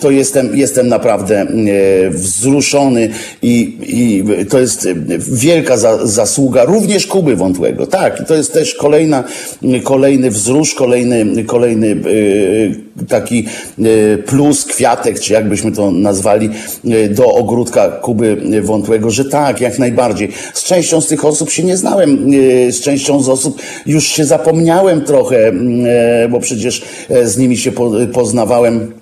[0.00, 1.46] to jestem, jestem naprawdę
[2.10, 3.08] wzruszony
[3.42, 7.86] i, i to jest wielka za, zasługa również Kuby Wątłego.
[7.86, 9.24] Tak, to jest też kolejna,
[9.84, 11.96] kolejny wzrusz, kolejny, kolejny
[13.08, 13.46] taki
[14.26, 16.50] plus, kwiatek, czy jakbyśmy to nazwali,
[17.10, 20.28] do ogródka Kuby Wątłego, że tak, jak najbardziej.
[20.54, 22.26] Z częścią z tych osób się nie znałem,
[22.68, 27.38] e, z częścią z osób już się zapomniałem trochę, mm, e, bo przecież e, z
[27.38, 27.72] nimi się
[28.12, 29.01] poznawałem E,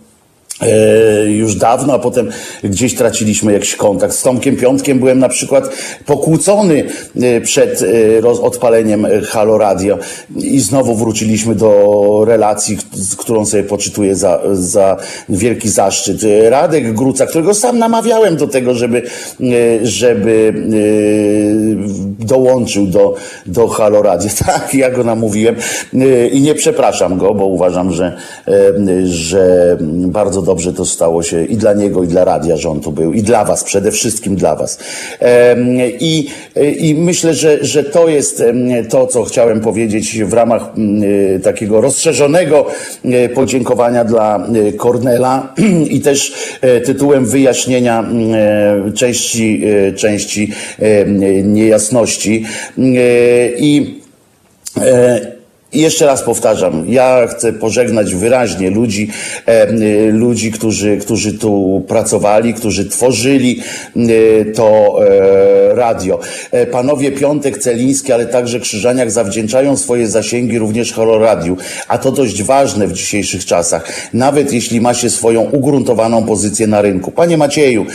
[1.27, 2.29] już dawno, a potem
[2.65, 4.15] gdzieś traciliśmy jakiś kontakt.
[4.15, 5.69] Z Tomkiem Piątkiem byłem na przykład
[6.07, 6.85] pokłócony
[7.23, 7.83] e, przed
[8.23, 9.99] e, odpaleniem Halo Radio
[10.37, 12.79] i znowu wróciliśmy do relacji,
[13.19, 14.97] którą sobie poczytuję za, za
[15.29, 16.21] wielki zaszczyt.
[16.49, 19.03] Radek Gruca, którego sam namawiałem do tego, żeby,
[19.83, 20.55] żeby
[22.21, 23.15] dołączył do,
[23.47, 24.01] do Halo.
[24.47, 25.57] Tak, ja go namówiłem
[26.33, 28.17] i nie przepraszam go, bo uważam, że,
[29.05, 32.93] że bardzo dobrze to stało się i dla niego, i dla radia, że on tu
[32.93, 34.79] był, i dla was, przede wszystkim dla was.
[36.01, 36.29] I,
[36.79, 38.43] i myślę, że, że to jest
[38.89, 40.63] to, co chciałem powiedzieć w ramach
[41.37, 42.67] e, takiego rozszerzonego
[43.35, 45.55] podziękowania dla Kornela
[45.91, 46.33] i też
[46.85, 48.05] tytułem wyjaśnienia
[48.95, 49.63] części,
[49.97, 50.53] części
[51.45, 52.10] niejasności.
[53.59, 54.01] I
[55.73, 59.11] i jeszcze raz powtarzam, ja chcę pożegnać wyraźnie ludzi,
[59.47, 59.67] e,
[60.13, 63.63] ludzi, którzy, którzy tu pracowali, którzy tworzyli
[63.97, 66.21] e, to e, radio.
[66.51, 71.57] E, panowie Piątek, Celiński, ale także Krzyżaniak zawdzięczają swoje zasięgi również Hororadiu,
[71.89, 76.83] a to dość ważne w dzisiejszych czasach, nawet jeśli ma się swoją ugruntowaną pozycję na
[76.83, 77.11] rynku.
[77.11, 77.87] Panie Macieju,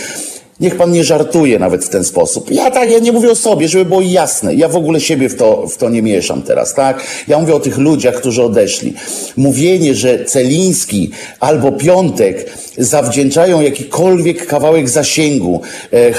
[0.59, 2.51] Niech pan nie żartuje nawet w ten sposób.
[2.51, 4.55] Ja tak, ja nie mówię o sobie, żeby było jasne.
[4.55, 7.03] Ja w ogóle siebie w to, w to nie mieszam teraz, tak?
[7.27, 8.93] Ja mówię o tych ludziach, którzy odeszli.
[9.37, 16.13] Mówienie, że Celiński albo Piątek zawdzięczają jakikolwiek kawałek zasięgu e,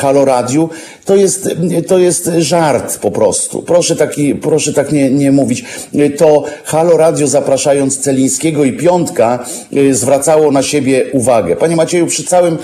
[1.05, 1.49] to jest,
[1.88, 3.62] to jest żart po prostu.
[3.62, 5.64] Proszę, taki, proszę tak nie, nie mówić.
[6.16, 9.46] To Halo Radio zapraszając Celińskiego i Piątka
[9.77, 11.57] e, zwracało na siebie uwagę.
[11.57, 12.59] Panie Macieju, przy całym,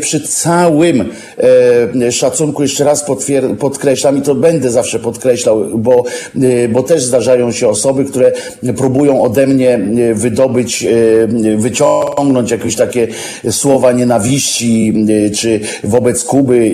[0.00, 1.05] przy całym
[2.02, 3.04] e, szacunku jeszcze raz
[3.58, 6.04] podkreślam i to będę zawsze podkreślał, bo,
[6.42, 8.32] e, bo też zdarzają się osoby, które
[8.76, 9.80] próbują ode mnie
[10.14, 10.86] wydobyć,
[11.56, 13.08] wyciągnąć jakieś takie
[13.50, 16.72] słowa nienawiści, czy wobec Kuby,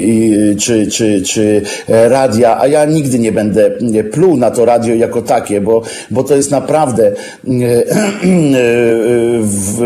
[0.59, 3.71] czy, czy czy, e, radia, a ja nigdy nie będę
[4.13, 7.13] pluł na to radio jako takie, bo, bo to jest naprawdę e,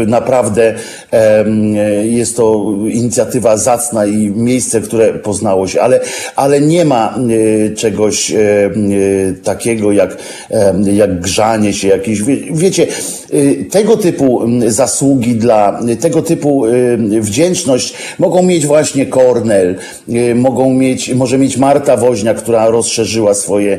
[0.02, 0.74] e, naprawdę
[2.02, 6.00] jest to inicjatywa zacna i miejsce, które poznało się, ale,
[6.36, 7.18] ale nie ma
[7.76, 8.32] czegoś
[9.44, 10.16] takiego jak,
[10.94, 12.86] jak grzanie się, jakieś, wiecie,
[13.70, 16.64] tego typu zasługi dla, tego typu
[17.20, 19.76] wdzięczność mogą mieć właśnie Kornel,
[20.34, 23.78] mogą mieć może mieć Marta Woźnia, która rozszerzyła swoje,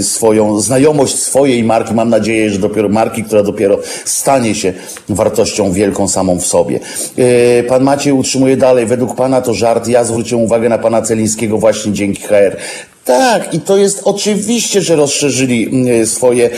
[0.00, 1.94] swoją znajomość swojej marki.
[1.94, 4.72] Mam nadzieję, że dopiero marki, która dopiero stanie się
[5.08, 6.80] wartością wielką samą w sobie.
[7.18, 9.88] Y, pan Maciej utrzymuje dalej, według pana to żart.
[9.88, 12.56] Ja zwróciłem uwagę na pana Celińskiego właśnie dzięki HR.
[13.04, 16.50] Tak, i to jest oczywiście, że rozszerzyli y, swoje,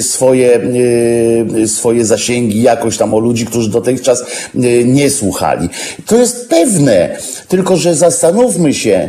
[0.00, 0.60] swoje,
[1.66, 4.24] swoje zasięgi jakoś tam o ludzi, którzy dotychczas
[4.84, 5.68] nie słuchali.
[6.06, 7.16] To jest pewne,
[7.48, 9.08] tylko że zastanówmy się,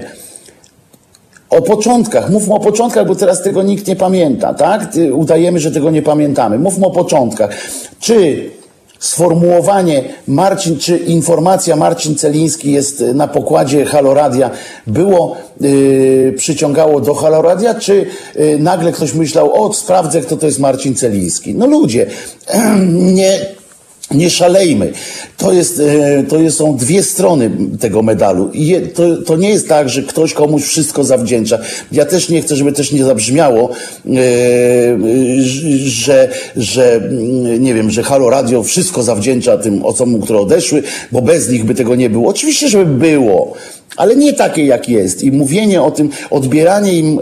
[1.49, 4.81] O początkach, mówmy o początkach, bo teraz tego nikt nie pamięta, tak?
[5.13, 6.59] Udajemy, że tego nie pamiętamy.
[6.59, 7.49] Mówmy o początkach.
[7.99, 8.49] Czy
[8.99, 14.49] sformułowanie Marcin, czy informacja Marcin Celiński jest na pokładzie Haloradia
[14.87, 18.05] było, yy, przyciągało do Haloradia, czy
[18.35, 21.55] yy, nagle ktoś myślał, o sprawdzę kto to jest Marcin Celiński.
[21.55, 22.05] No ludzie,
[23.17, 23.56] nie,
[24.11, 24.91] nie szalejmy.
[25.37, 28.49] To, jest, e, to jest, są dwie strony tego medalu.
[28.53, 31.59] I to, to nie jest tak, że ktoś komuś wszystko zawdzięcza.
[31.91, 34.11] Ja też nie chcę, żeby też nie zabrzmiało, e,
[35.85, 41.21] że, że mm, nie wiem, że Halo Radio wszystko zawdzięcza tym osobom, które odeszły, bo
[41.21, 42.29] bez nich by tego nie było.
[42.29, 43.53] Oczywiście, żeby było
[43.97, 45.23] ale nie takie jak jest.
[45.23, 47.19] I mówienie o tym, odbieranie im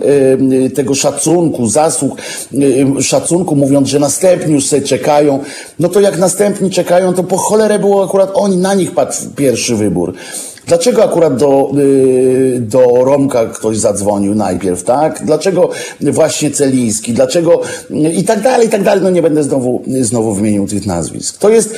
[0.65, 2.17] y, tego szacunku, zasług,
[2.53, 5.39] y, szacunku, mówiąc, że następni już sobie czekają,
[5.79, 9.75] no to jak następni czekają, to po cholerę było akurat oni, na nich padł pierwszy
[9.75, 10.13] wybór.
[10.67, 15.21] Dlaczego akurat do, y, do Romka ktoś zadzwonił najpierw, tak?
[15.25, 15.69] Dlaczego
[16.01, 17.13] właśnie Celiński?
[17.13, 17.61] Dlaczego
[18.17, 19.03] i tak dalej, i tak dalej.
[19.03, 21.37] No nie będę znowu, znowu wymienił tych nazwisk.
[21.37, 21.75] To jest,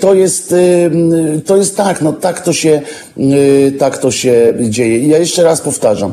[0.00, 2.82] to jest, y, to jest tak, no tak to się,
[3.18, 4.98] y, tak to się dzieje.
[4.98, 6.12] I ja jeszcze raz powtarzam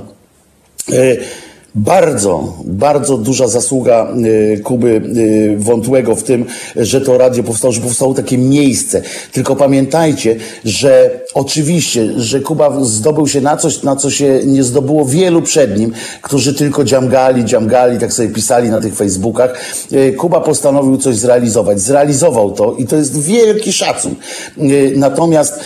[1.75, 7.81] bardzo, bardzo duża zasługa y, Kuby y, Wątłego w tym, że to radio powstało, że
[7.81, 9.01] powstało takie miejsce.
[9.31, 15.05] Tylko pamiętajcie, że oczywiście, że Kuba zdobył się na coś, na co się nie zdobyło
[15.05, 19.61] wielu przed nim, którzy tylko dziamgali, dziamgali, tak sobie pisali na tych Facebookach.
[19.93, 21.79] Y, Kuba postanowił coś zrealizować.
[21.79, 24.15] Zrealizował to i to jest wielki szacun.
[24.95, 25.59] Natomiast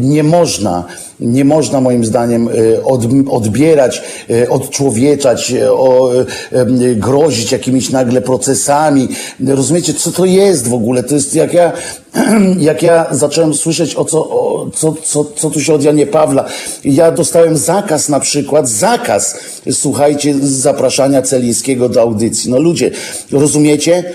[0.00, 0.84] nie można
[1.20, 2.84] nie można moim zdaniem e,
[3.30, 9.08] odbierać, e, odczłowieczać, e, grozić jakimiś nagle procesami.
[9.46, 11.02] Rozumiecie, co to jest w ogóle?
[11.02, 11.72] To jest jak ja,
[12.58, 16.44] jak ja zacząłem słyszeć o co, o co, co, co tu się od Janie Pawla.
[16.84, 19.38] Ja dostałem zakaz na przykład, zakaz,
[19.72, 22.50] słuchajcie, zapraszania Celińskiego do audycji.
[22.50, 22.90] No ludzie,
[23.32, 24.14] rozumiecie?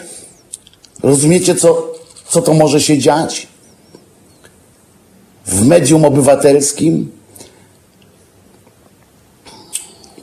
[1.03, 1.93] Rozumiecie, co,
[2.29, 3.48] co to może się dziać?
[5.49, 7.11] W medium obywatelskim.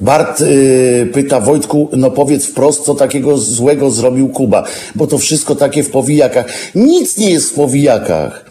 [0.00, 5.54] Bart yy, pyta Wojtku, no powiedz wprost, co takiego złego zrobił Kuba, bo to wszystko
[5.54, 6.46] takie w powijakach.
[6.74, 8.46] Nic nie jest w powijakach.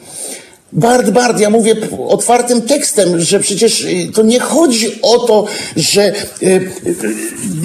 [0.75, 1.75] Bart, Bart, ja mówię
[2.07, 6.95] otwartym tekstem, że przecież y, to nie chodzi o to, że y, y,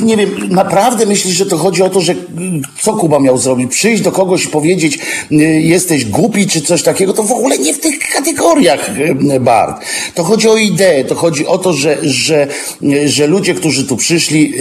[0.02, 2.14] nie wiem, naprawdę myślisz, że to chodzi o to, że
[2.82, 3.70] co Kuba miał zrobić?
[3.70, 4.98] Przyjść do kogoś i powiedzieć,
[5.60, 8.90] jesteś głupi czy coś takiego, to w ogóle nie w tych kategoriach,
[9.40, 9.84] Bart.
[10.14, 12.48] To chodzi o ideę, to chodzi o to, że, że,
[13.04, 14.54] że ludzie, którzy tu przyszli,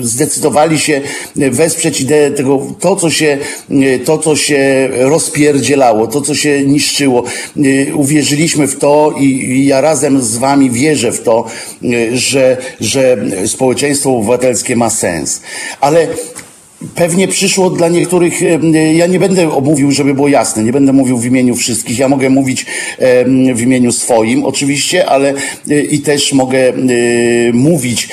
[0.00, 1.00] zdecydowali się
[1.36, 3.38] wesprzeć ideę tego, to co się,
[4.04, 7.24] to co się rozpierdzielało, to co się niszczyło,
[7.94, 11.46] uwierzyliśmy w to i ja razem z wami wierzę w to,
[12.12, 15.40] że, że społeczeństwo obywatelskie ma sens.
[15.80, 16.06] Ale
[16.94, 21.18] Pewnie przyszło dla niektórych, y, ja nie będę mówił, żeby było jasne, nie będę mówił
[21.18, 22.66] w imieniu wszystkich, ja mogę mówić
[23.54, 25.34] w imieniu swoim oczywiście, ale
[25.90, 26.72] i też mogę
[27.52, 28.08] mówić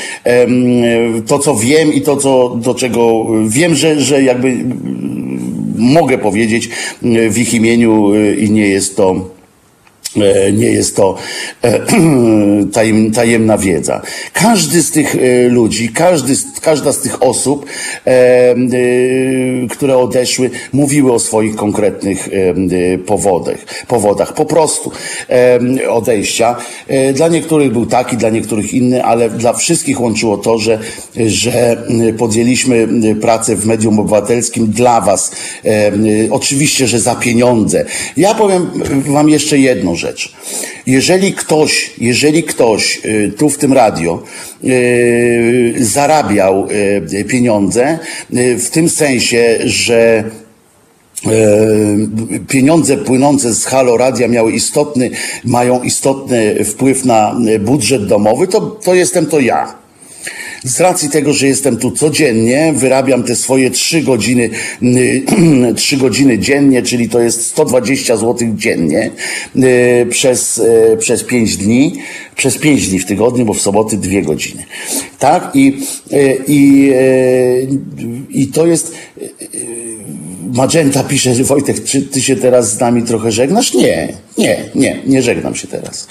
[1.28, 4.58] to, co wiem i to, co, do czego wiem, że, że jakby
[5.82, 6.70] mogę powiedzieć
[7.30, 9.31] w ich imieniu y, i nie jest to
[10.54, 11.16] nie jest to
[11.64, 11.80] e,
[13.16, 14.02] tajemna wiedza.
[14.34, 17.66] Każdy z tych e, ludzi, każdy, każda z tych osób,
[19.70, 22.30] które odeszły, mówiły o swoich konkretnych
[23.06, 23.58] powodach.
[23.88, 24.34] powodach.
[24.34, 24.92] Po prostu
[25.90, 26.56] odejścia.
[27.14, 30.80] Dla niektórych był taki, dla niektórych inny, ale dla wszystkich łączyło to, że,
[31.26, 31.84] że
[32.18, 32.88] podjęliśmy
[33.22, 35.32] pracę w medium obywatelskim dla Was.
[36.32, 37.86] Oczywiście, że za pieniądze.
[38.18, 38.72] Ja powiem
[39.06, 40.34] Wam jeszcze jedną rzecz.
[40.86, 44.24] Jeżeli ktoś, jeżeli ktoś y, tu w tym radio
[44.64, 46.68] y, zarabiał
[47.12, 48.00] y, pieniądze
[48.58, 50.24] w tym sensie, że
[52.48, 55.10] pieniądze płynące z Halo Radia miały istotny,
[55.46, 59.81] mają istotny wpływ na budżet domowy, to, to jestem to ja.
[60.64, 64.50] Z racji tego, że jestem tu codziennie, wyrabiam te swoje trzy godziny,
[65.76, 69.12] trzy godziny dziennie, czyli to jest 120 zł dziennie
[69.56, 71.94] y, przez, y, przez pięć dni,
[72.36, 74.64] przez pięć dni w tygodniu, bo w soboty dwie godziny.
[75.20, 75.52] Tak?
[75.54, 75.78] I,
[76.14, 76.92] y, i,
[78.30, 78.92] i to jest,
[80.54, 83.74] Magenta pisze, że Wojtek, czy ty się teraz z nami trochę żegnasz?
[83.74, 86.08] Nie, nie, nie, nie żegnam się teraz.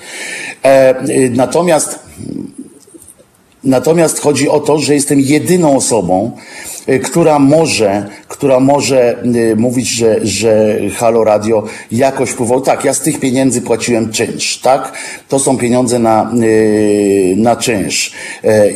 [0.62, 0.94] E,
[1.30, 1.98] natomiast
[3.64, 6.36] Natomiast chodzi o to, że jestem jedyną osobą,
[7.02, 9.22] która może, która może
[9.56, 12.60] mówić, że, że Halo Radio jakoś wpływało.
[12.60, 14.92] Tak, ja z tych pieniędzy płaciłem czynsz, tak?
[15.28, 16.32] To są pieniądze na,
[17.36, 18.12] na czynsz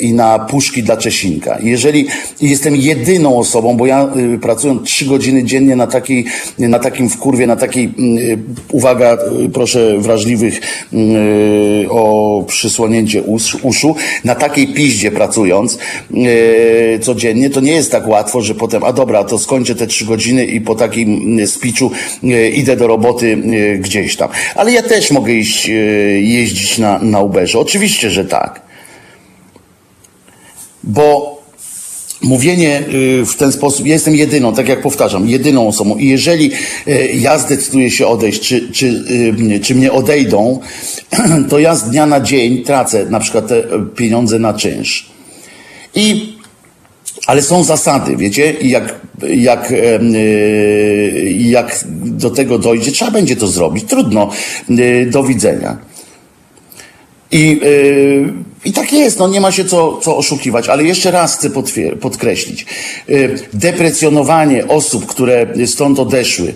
[0.00, 1.58] i na puszki dla Czesinka.
[1.62, 2.06] Jeżeli
[2.40, 4.08] jestem jedyną osobą, bo ja
[4.42, 6.24] pracuję trzy godziny dziennie na takiej,
[6.58, 7.94] na takim wkurwie, na takiej,
[8.72, 9.18] uwaga,
[9.52, 10.60] proszę wrażliwych
[11.90, 13.22] o przysłonięcie
[13.62, 15.78] uszu, na takiej piździe pracując
[17.00, 20.44] codziennie, to nie jest tak łatwo, że potem, a dobra, to skończę te trzy godziny
[20.44, 21.90] i po takim spiczu
[22.54, 23.38] idę do roboty
[23.78, 24.28] gdzieś tam.
[24.54, 25.70] Ale ja też mogę iść,
[26.20, 27.58] jeździć na, na Uberze.
[27.58, 28.60] Oczywiście, że tak.
[30.84, 31.34] Bo
[32.22, 32.82] mówienie
[33.26, 36.50] w ten sposób, ja jestem jedyną, tak jak powtarzam, jedyną osobą i jeżeli
[37.14, 39.04] ja zdecyduję się odejść, czy, czy,
[39.62, 40.60] czy mnie odejdą,
[41.50, 43.62] to ja z dnia na dzień tracę na przykład te
[43.96, 45.06] pieniądze na czynsz.
[45.94, 46.33] I
[47.26, 49.72] ale są zasady, wiecie, i jak, jak,
[51.38, 53.84] jak do tego dojdzie, trzeba będzie to zrobić.
[53.84, 54.30] Trudno,
[55.06, 55.76] do widzenia.
[57.32, 57.60] I,
[58.64, 61.50] I tak jest, no nie ma się co, co oszukiwać, ale jeszcze raz chcę
[62.00, 62.66] podkreślić.
[63.52, 66.54] Deprecjonowanie osób, które stąd odeszły,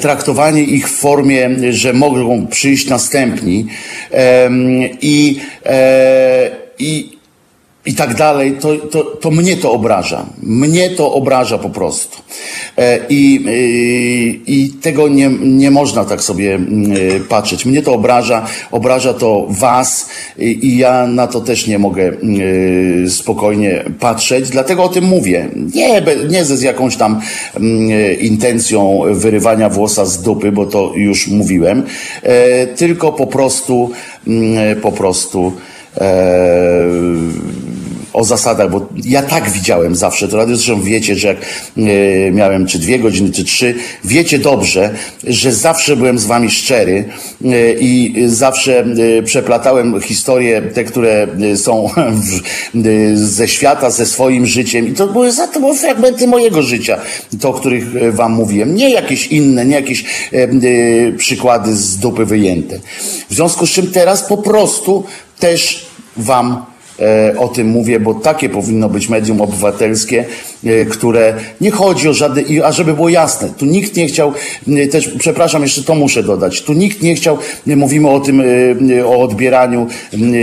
[0.00, 3.66] traktowanie ich w formie, że mogą przyjść następni
[5.02, 5.40] i,
[6.78, 7.19] i
[7.90, 10.26] i tak dalej, to, to, to mnie to obraża.
[10.42, 12.18] Mnie to obraża po prostu.
[13.08, 13.44] I,
[14.46, 16.58] i, i tego nie, nie można tak sobie
[17.28, 17.66] patrzeć.
[17.66, 22.12] Mnie to obraża, obraża to was i, i ja na to też nie mogę
[23.08, 25.48] spokojnie patrzeć, dlatego o tym mówię.
[25.74, 27.20] Nie, nie z jakąś tam
[28.20, 31.82] intencją wyrywania włosa z dupy, bo to już mówiłem,
[32.76, 33.90] tylko po prostu,
[34.82, 35.52] po prostu
[38.12, 41.36] o zasadach, bo ja tak widziałem zawsze to radio, zresztą wiecie, że jak
[41.76, 44.94] e, miałem czy dwie godziny, czy trzy, wiecie dobrze,
[45.24, 47.04] że zawsze byłem z wami szczery
[47.44, 48.84] e, i zawsze
[49.18, 51.90] e, przeplatałem historie, te, które są
[53.14, 56.98] ze świata, ze swoim życiem i to były, za to były fragmenty mojego życia,
[57.40, 60.04] to, o których wam mówiłem, nie jakieś inne, nie jakieś
[61.16, 62.78] przykłady z dupy wyjęte.
[63.30, 65.04] W związku z czym teraz po prostu
[65.38, 65.86] też
[66.16, 66.64] wam
[67.38, 70.24] o tym mówię, bo takie powinno być medium obywatelskie,
[70.90, 74.32] które nie chodzi o żadne, a żeby było jasne, tu nikt nie chciał,
[74.90, 78.42] też przepraszam, jeszcze to muszę dodać, tu nikt nie chciał, mówimy o tym,
[79.06, 79.86] o odbieraniu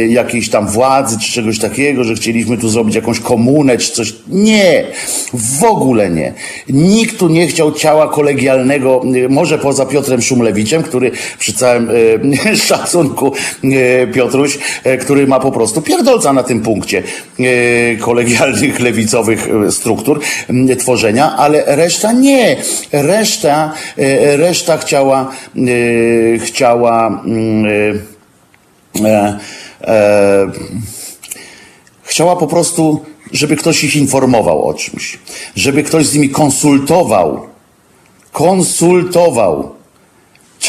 [0.10, 4.14] jakiejś tam władzy, czy czegoś takiego, że chcieliśmy tu zrobić jakąś komunę, czy coś.
[4.28, 4.84] Nie,
[5.34, 6.34] w ogóle nie.
[6.70, 11.90] Nikt tu nie chciał ciała kolegialnego, może poza Piotrem Szumlewiczem, który przy całym
[12.68, 13.32] szacunku
[14.14, 14.58] Piotruś,
[15.02, 17.04] który ma po prostu pierdolca na tym punkcie
[18.00, 20.20] kolegialnych, lewicowych struktur,
[20.80, 22.58] tworzenia, ale reszta nie.
[22.92, 23.74] Reszta,
[24.38, 25.32] reszta chciała,
[26.40, 27.24] chciała,
[32.04, 35.20] chciała po prostu, żeby ktoś ich informował o czymś,
[35.56, 37.48] żeby ktoś z nimi konsultował,
[38.32, 39.77] konsultował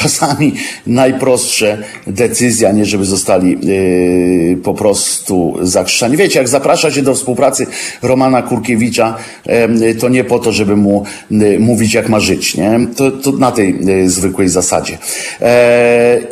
[0.02, 0.54] czasami
[0.86, 6.16] najprostsze decyzje, a nie żeby zostali yy, po prostu zakrzyczani.
[6.16, 7.66] Wiecie, jak zaprasza się do współpracy
[8.02, 12.80] Romana Kurkiewicza, yy, to nie po to, żeby mu yy, mówić, jak ma żyć, nie?
[12.96, 14.98] To, to na tej zwykłej zasadzie.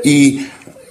[0.04, 0.38] I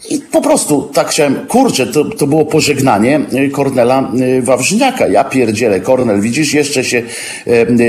[0.10, 5.08] i po prostu tak chciałem, kurczę, to, to było pożegnanie Kornela Wawrzyniaka.
[5.08, 7.04] Ja pierdzielę, Kornel, widzisz, jeszcze się,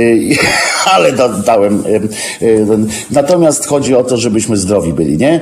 [0.94, 1.84] ale da, dałem.
[3.10, 5.40] Natomiast chodzi o to, żebyśmy zdrowi byli, nie?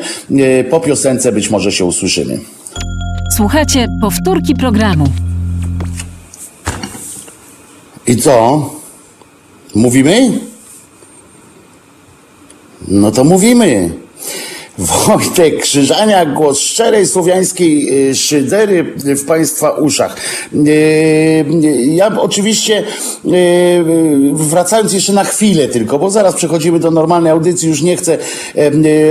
[0.71, 2.39] Po piosence być może się usłyszymy.
[3.37, 5.05] Słuchajcie, powtórki programu.
[8.07, 8.71] I co?
[9.75, 10.39] Mówimy?
[12.89, 14.04] No to mówimy.
[14.79, 20.17] Wojtek Krzyżania, głos szczerej słowiańskiej y, szydery w Państwa uszach.
[20.55, 21.45] Y,
[21.87, 22.85] ja oczywiście,
[23.27, 23.85] y,
[24.33, 28.19] wracając jeszcze na chwilę tylko, bo zaraz przechodzimy do normalnej audycji, już nie chcę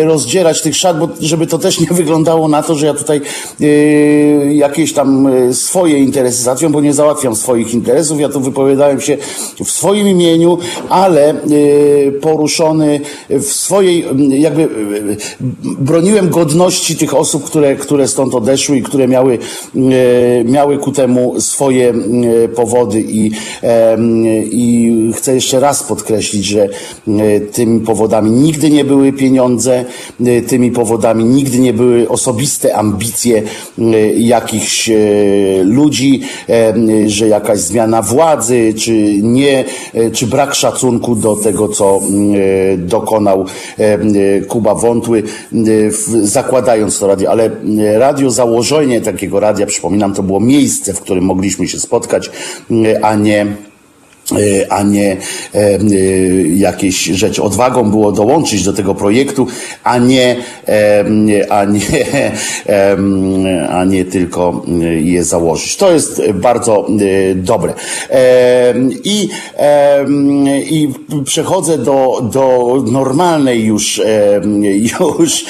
[0.03, 3.21] rozdzierać tych szat, bo żeby to też nie wyglądało na to, że ja tutaj
[4.51, 8.19] jakieś tam swoje interesy załatwiam, bo nie załatwiam swoich interesów.
[8.19, 9.17] Ja tu wypowiadałem się
[9.65, 10.57] w swoim imieniu,
[10.89, 11.35] ale
[12.21, 12.99] poruszony
[13.29, 14.69] w swojej jakby
[15.61, 19.39] broniłem godności tych osób, które, które stąd odeszły i które miały,
[20.45, 21.93] miały ku temu swoje
[22.55, 23.03] powody.
[23.07, 23.31] I,
[24.51, 26.69] i chcę jeszcze raz podkreślić, że
[27.51, 29.85] tymi powodami nigdy nie były pieniądze,
[30.47, 33.43] tymi powodami nigdy nie były osobiste ambicje
[34.17, 34.89] jakichś
[35.63, 36.21] ludzi,
[37.05, 39.65] że jakaś zmiana władzy, czy nie,
[40.13, 42.01] czy brak szacunku do tego, co
[42.77, 43.45] dokonał
[44.47, 45.23] Kuba Wątły,
[46.21, 47.31] zakładając to radio.
[47.31, 47.49] Ale
[47.97, 52.31] radio, założenie takiego radia, przypominam, to było miejsce, w którym mogliśmy się spotkać,
[53.01, 53.72] a nie E,
[54.69, 55.17] a nie e,
[55.55, 55.79] e,
[56.55, 57.43] jakieś rzeczy.
[57.43, 59.47] Odwagą było dołączyć do tego projektu,
[59.83, 60.35] a nie,
[61.49, 62.05] a nie,
[63.77, 64.65] a nie tylko
[65.01, 65.77] je założyć.
[65.77, 66.87] To jest bardzo
[67.35, 67.73] dobre.
[69.03, 69.29] I,
[70.69, 70.89] i
[71.25, 74.01] przechodzę do, do normalnej już,
[74.99, 75.45] już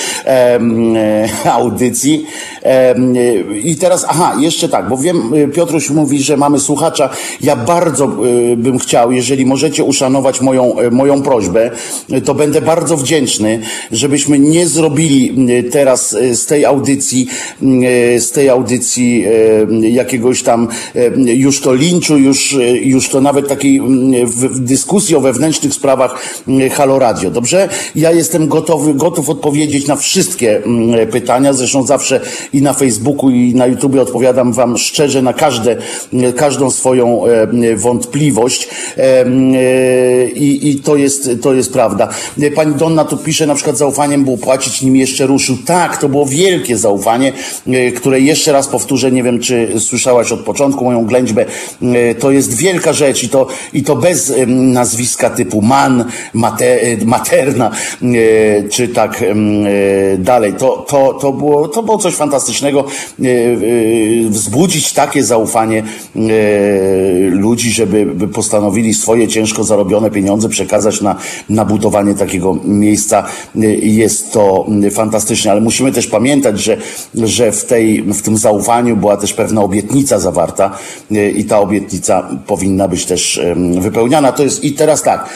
[1.45, 2.25] audycji.
[3.63, 7.09] I teraz, aha, jeszcze tak, bo wiem, Piotruś mówi, że mamy słuchacza.
[7.41, 8.07] Ja bardzo
[8.57, 11.71] bym chciał, jeżeli możecie uszanować moją, e, moją prośbę,
[12.11, 13.59] e, to będę bardzo wdzięczny,
[13.91, 17.27] żebyśmy nie zrobili e, teraz z tej audycji,
[18.19, 19.25] z tej audycji
[19.81, 20.67] jakiegoś tam
[21.15, 23.81] już to linczu, już, już to nawet takiej
[24.55, 27.31] dyskusji o wewnętrznych sprawach Halo Radio.
[27.31, 27.69] Dobrze?
[27.95, 30.61] Ja jestem gotowy, gotów odpowiedzieć na wszystkie
[31.11, 31.53] pytania.
[31.53, 32.21] Zresztą zawsze
[32.53, 35.77] i na Facebooku, i na YouTubie odpowiadam Wam szczerze na każde,
[36.35, 37.21] każdą swoją
[37.75, 38.52] wątpliwość.
[38.97, 39.25] E,
[40.27, 42.09] I, i to, jest, to jest prawda.
[42.55, 45.57] Pani Donna tu pisze, na przykład zaufaniem było płacić, nim jeszcze ruszył.
[45.65, 47.33] Tak, to było wielkie zaufanie,
[47.67, 51.45] e, które jeszcze raz powtórzę, nie wiem, czy słyszałaś od początku moją ględźbę.
[51.81, 57.71] E, to jest wielka rzecz i to, i to bez nazwiska typu man, mate, materna,
[58.71, 59.23] czy tak
[60.17, 60.53] dalej.
[60.53, 62.85] To, to, to, było, to było coś fantastycznego.
[64.29, 65.83] Wzbudzić takie zaufanie
[67.31, 68.05] ludzi, żeby
[68.43, 71.15] postanowili swoje ciężko zarobione pieniądze przekazać na,
[71.49, 73.23] na budowanie takiego miejsca.
[73.81, 76.77] Jest to fantastyczne, ale musimy też pamiętać, że,
[77.15, 80.77] że w, tej, w tym zaufaniu była też pewna obietnica zawarta
[81.35, 83.41] i ta obietnica powinna być też
[83.79, 84.31] wypełniana.
[84.31, 85.29] To jest i teraz tak,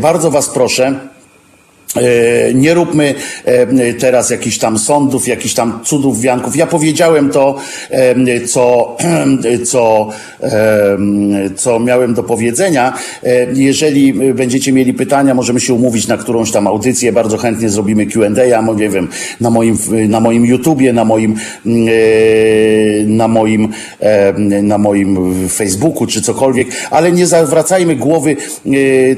[0.00, 1.00] bardzo Was proszę,
[2.54, 3.14] nie róbmy
[3.44, 6.56] e, teraz jakichś tam sądów, jakichś tam cudów, wianków.
[6.56, 7.56] Ja powiedziałem to,
[7.90, 8.96] e, co,
[9.70, 10.08] co,
[11.56, 12.92] co miałem do powiedzenia.
[13.54, 17.12] Jeżeli będziecie mieli pytania, możemy się umówić na którąś tam audycję.
[17.12, 19.08] Bardzo chętnie zrobimy Q&A, nie wiem,
[19.40, 19.78] na moim,
[20.08, 21.34] na moim YouTubie, na moim,
[23.06, 23.68] na moim,
[24.62, 28.36] na moim Facebooku czy cokolwiek, ale nie zawracajmy głowy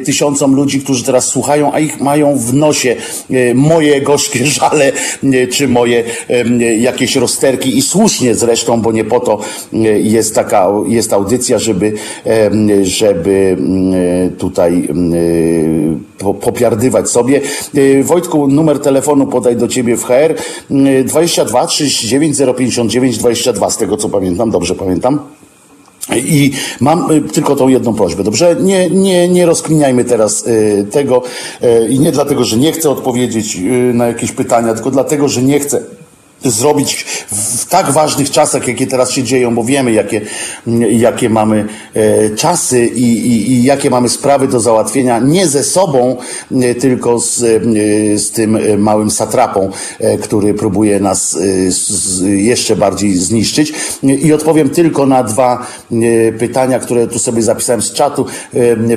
[0.05, 2.96] tysiącom ludzi, którzy teraz słuchają, a ich mają w nosie
[3.30, 4.92] e, moje gorzkie żale,
[5.24, 6.44] e, czy moje e,
[6.76, 9.38] jakieś rozterki i słusznie zresztą, bo nie po to
[10.02, 11.92] jest taka, jest audycja, żeby,
[12.82, 13.56] żeby
[14.38, 14.88] tutaj
[16.40, 17.40] popiardywać sobie.
[18.02, 20.34] Wojtku, numer telefonu podaj do ciebie w HR
[21.04, 25.41] 22 39 059 22, z tego co pamiętam, dobrze pamiętam.
[26.16, 28.56] I mam y, tylko tą jedną prośbę, dobrze?
[28.60, 31.22] Nie, nie, nie rozkminiajmy teraz y, tego
[31.62, 33.58] y, i nie dlatego, że nie chcę odpowiedzieć
[33.94, 35.82] na jakieś pytania, tylko dlatego, że nie chcę
[36.45, 40.20] zrobić w tak ważnych czasach, jakie teraz się dzieją, bo wiemy, jakie,
[40.90, 46.16] jakie mamy e, czasy i, i, i, jakie mamy sprawy do załatwienia, nie ze sobą,
[46.53, 49.70] e, tylko z, e, z tym małym satrapą,
[50.22, 51.38] który próbuje nas
[52.22, 53.72] jeszcze bardziej zniszczyć.
[54.03, 55.66] I odpowiem tylko na dwa
[56.38, 58.26] pytania, które tu sobie zapisałem z czatu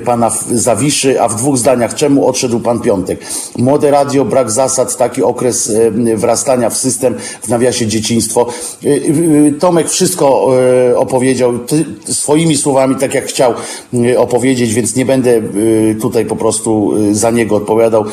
[0.05, 1.95] pana Zawiszy, a w dwóch zdaniach.
[1.95, 3.19] Czemu odszedł pan Piątek?
[3.57, 5.71] Młode radio, brak zasad, taki okres
[6.15, 8.47] wrastania w system, w nawiasie dzieciństwo.
[8.83, 10.51] Y, y, Tomek wszystko
[10.91, 11.53] y, opowiedział
[12.05, 13.53] swoimi słowami, tak jak chciał
[14.17, 15.41] opowiedzieć, więc nie będę
[16.01, 18.05] tutaj po prostu za niego odpowiadał.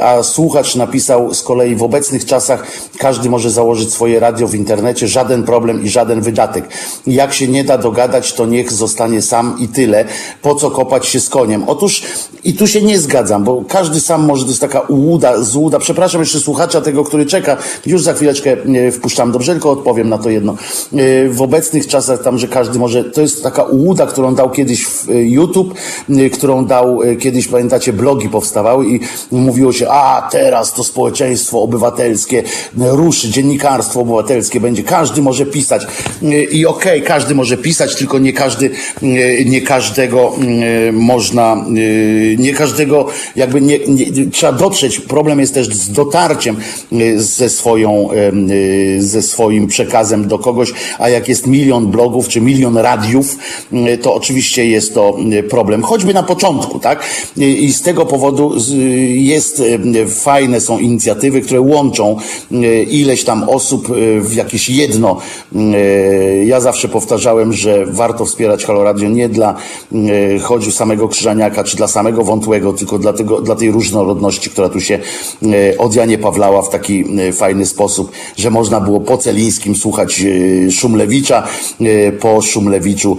[0.00, 2.66] A słuchacz napisał z kolei w obecnych czasach
[2.98, 6.68] każdy może założyć swoje radio w internecie, żaden problem i żaden wydatek.
[7.06, 10.04] Jak się nie da dogadać, to niech zostanie sam i tyle.
[10.42, 11.64] Po co kopać się z koniem?
[11.66, 12.02] Otóż
[12.44, 15.78] i tu się nie zgadzam, bo każdy sam może, to jest taka ułuda, złuda.
[15.78, 20.18] Przepraszam jeszcze słuchacza tego, który czeka, już za chwileczkę chwileczkę wpuszczam dobrze, tylko odpowiem na
[20.18, 20.56] to jedno.
[21.28, 25.74] W obecnych czasach tam, że każdy może, to jest taka ułuda, którą dał kiedyś YouTube,
[26.32, 32.42] którą dał kiedyś, pamiętacie, blogi powstawały i mówiło się, a teraz to społeczeństwo obywatelskie
[32.76, 35.86] ruszy, dziennikarstwo obywatelskie będzie, każdy może pisać
[36.50, 38.70] i okej, okay, każdy może pisać, tylko nie każdy,
[39.46, 40.32] nie każdego
[40.92, 41.64] można,
[42.38, 46.56] nie każdego jakby nie, nie, trzeba dotrzeć, problem jest też z dotarciem
[47.16, 48.08] ze swoją,
[48.98, 53.36] ze swoim przekazem do kogoś, a jak jest milion blogów czy milion radiów,
[54.02, 55.16] to oczywiście jest to
[55.50, 57.04] problem, choćby na początku, tak?
[57.36, 58.54] I z tego powodu
[59.08, 59.62] jest,
[60.08, 62.16] fajne są inicjatywy, które łączą
[62.90, 63.88] ileś tam osób
[64.20, 65.16] w jakieś jedno.
[66.46, 69.54] Ja zawsze powtarzałem, że warto wspierać Halo Radio nie dla
[70.42, 74.80] choćby samego Krzyżaniaka, czy dla samego Wątłego, tylko dla, tego, dla tej różnorodności, która tu
[74.80, 74.98] się
[75.78, 80.22] od Janie Pawlała w taki fajny sposób, że można było po Celińskim słuchać
[80.70, 81.48] Szumlewicza,
[82.20, 83.16] po Szumlewiczu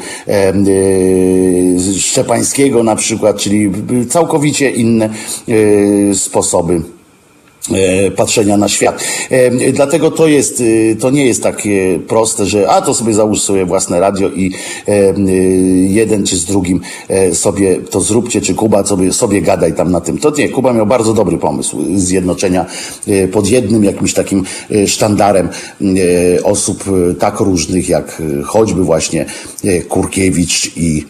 [1.99, 3.72] Szczepańskiego na przykład, czyli
[4.10, 5.10] całkowicie inne
[6.14, 6.74] sposoby.
[6.74, 7.01] E,
[8.16, 9.03] patrzenia na świat.
[9.30, 13.41] E, dlatego to jest, e, to nie jest takie proste, że a to sobie załóż
[13.41, 14.51] sobie własne radio i
[15.89, 16.82] jeden czy z drugim
[17.34, 20.18] sobie to zróbcie, czy Kuba sobie, sobie gadaj tam na tym.
[20.18, 22.66] To nie, Kuba miał bardzo dobry pomysł zjednoczenia
[23.32, 24.43] pod jednym jakimś takim
[24.88, 25.49] sztandarem
[26.43, 26.84] osób
[27.20, 29.26] tak różnych jak choćby właśnie
[29.89, 31.05] Kurkiewicz i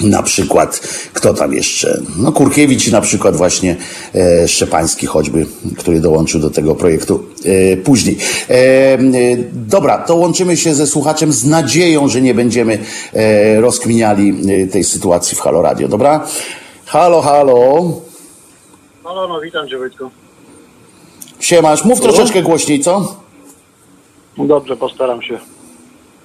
[0.00, 0.80] na przykład,
[1.12, 2.00] kto tam jeszcze?
[2.16, 3.76] No Kurkiewicz i na przykład właśnie
[4.14, 5.46] e, Szczepański choćby,
[5.78, 8.18] który dołączył do tego projektu e, później.
[8.50, 8.98] E, e
[9.52, 12.78] dobra, to łączymy się ze słuchaczem z nadzieją, że nie będziemy
[13.12, 14.34] e, rozkminiali
[14.64, 16.26] e, tej sytuacji w Halo Radio, dobra?
[16.86, 17.92] Halo, halo.
[19.04, 20.10] Halo, no witam Cię Wojtku.
[21.40, 23.16] Siemasz, mów troszeczkę głośniej, co?
[24.38, 25.53] No dobrze, postaram się.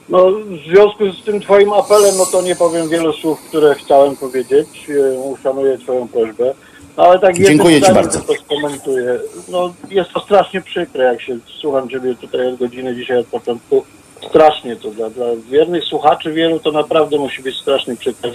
[0.10, 4.16] No, w związku z tym Twoim apelem, no to nie powiem wielu słów, które chciałem
[4.16, 4.68] powiedzieć.
[4.90, 6.54] E, uszanuję Twoją prośbę.
[6.98, 8.20] No, ale tak Dziękuję Ci bardzo.
[8.22, 9.20] To skomentuję.
[9.50, 13.84] No, jest to strasznie przykre, jak się słucham Ciebie tutaj od godziny dzisiaj od początku.
[14.30, 18.32] Strasznie to dla, dla wiernych słuchaczy wielu to naprawdę musi być strasznie przykre.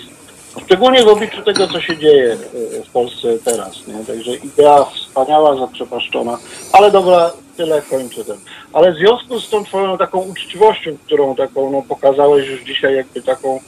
[0.62, 2.32] Szczególnie w obliczu tego, co się dzieje
[2.78, 3.86] e, w Polsce teraz.
[3.86, 4.04] Nie?
[4.04, 6.38] Także idea wspaniała, zaprzepaszczona.
[6.72, 8.36] Ale dobra, tyle kończę ten.
[8.72, 13.22] Ale w związku z tą twoją taką uczciwością, którą taką no, pokazałeś już dzisiaj, jakby
[13.22, 13.60] taką,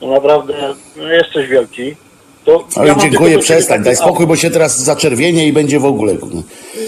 [0.00, 0.54] no naprawdę
[0.96, 1.96] no, jesteś wielki.
[2.44, 6.16] To Ale ja dziękuję, przestań, daj spokój, bo się teraz zaczerwienie i będzie w ogóle.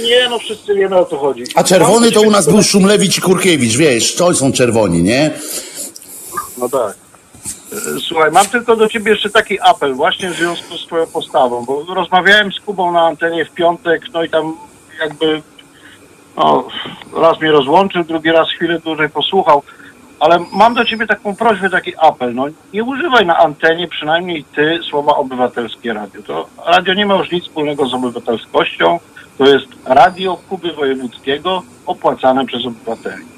[0.03, 1.45] Nie, no wszyscy wiemy o co chodzi.
[1.55, 5.31] A czerwony to u nas był Szumlewicz i Kurkiewicz, wiesz, to są czerwoni, nie?
[6.59, 7.08] No tak.
[8.01, 11.95] Słuchaj, mam tylko do ciebie jeszcze taki apel właśnie w związku z twoją postawą, bo
[11.95, 14.57] rozmawiałem z Kubą na antenie w piątek, no i tam
[15.01, 15.43] jakby
[16.37, 16.69] no,
[17.17, 19.63] raz mnie rozłączył, drugi raz chwilę dłużej posłuchał,
[20.21, 24.79] ale mam do ciebie taką prośbę, taki apel, no nie używaj na antenie, przynajmniej ty,
[24.91, 26.23] słowa obywatelskie radio.
[26.23, 28.99] To radio nie ma już nic wspólnego z obywatelskością,
[29.39, 33.38] to jest radio Kuby Wojewódzkiego opłacane przez obywateli.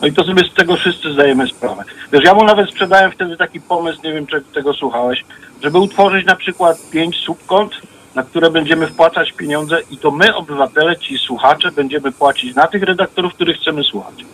[0.00, 1.84] No i to sobie z tego wszyscy zdajemy sprawę.
[2.12, 5.24] Wiesz, ja mu nawet sprzedałem wtedy taki pomysł, nie wiem czy tego słuchałeś,
[5.62, 7.72] żeby utworzyć na przykład pięć subkont,
[8.14, 12.82] na które będziemy wpłacać pieniądze i to my, obywatele, ci słuchacze, będziemy płacić na tych
[12.82, 14.24] redaktorów, których chcemy słuchać.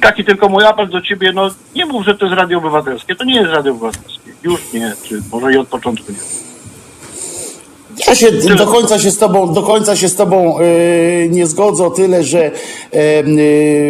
[0.00, 3.14] Taki tylko mój apel do ciebie, no nie mów, że to jest radio obywatelskie.
[3.14, 4.32] To nie jest radio obywatelskie.
[4.42, 6.49] Już nie, czy może i od początku nie.
[8.06, 11.86] Ja się do końca się z tobą, do końca się z tobą yy, nie zgodzę
[11.86, 12.50] o tyle, że
[12.92, 13.80] yy, yy,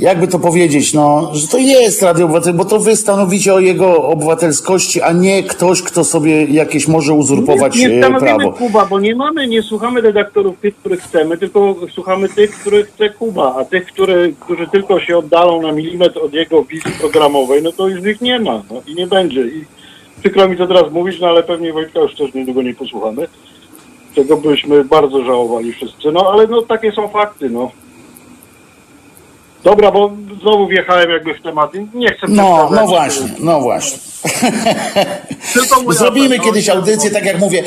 [0.00, 4.02] jakby to powiedzieć, no, że to jest Radio Obywatel, bo to wy stanowicie o jego
[4.02, 8.52] obywatelskości, a nie ktoś, kto sobie jakieś może uzurpować nie, nie e, prawo.
[8.52, 13.10] Kuba, bo nie mamy, nie słuchamy redaktorów tych, których chcemy, tylko słuchamy tych, których chce
[13.10, 17.72] Kuba, a tych, które, którzy tylko się oddalą na milimetr od jego wizji programowej, no
[17.72, 19.40] to już ich nie ma no, i nie będzie.
[19.40, 19.64] I
[20.20, 23.28] przykro mi to teraz mówić, no ale pewnie Wojtka już też niedługo nie posłuchamy.
[24.14, 26.12] Czego byśmy bardzo żałowali wszyscy.
[26.12, 27.70] No ale no takie są fakty, no.
[29.64, 31.72] Dobra, bo znowu wjechałem jakby w temat.
[31.94, 33.98] Nie chcę No, no właśnie, no właśnie.
[35.88, 37.62] Zrobimy no, kiedyś audycję, tak jak mówię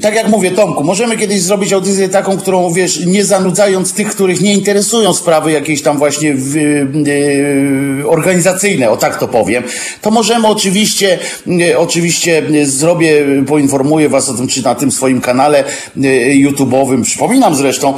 [0.00, 4.40] tak jak mówię, Tomku, możemy kiedyś zrobić audycję taką, którą wiesz, nie zanudzając tych, których
[4.40, 9.62] nie interesują sprawy jakieś tam właśnie yy, organizacyjne, o tak to powiem.
[10.00, 15.64] To możemy oczywiście, yy, oczywiście zrobię, poinformuję was o tym, czy na tym swoim kanale
[15.96, 16.10] yy,
[16.50, 17.02] YouTube'owym.
[17.02, 17.94] Przypominam zresztą,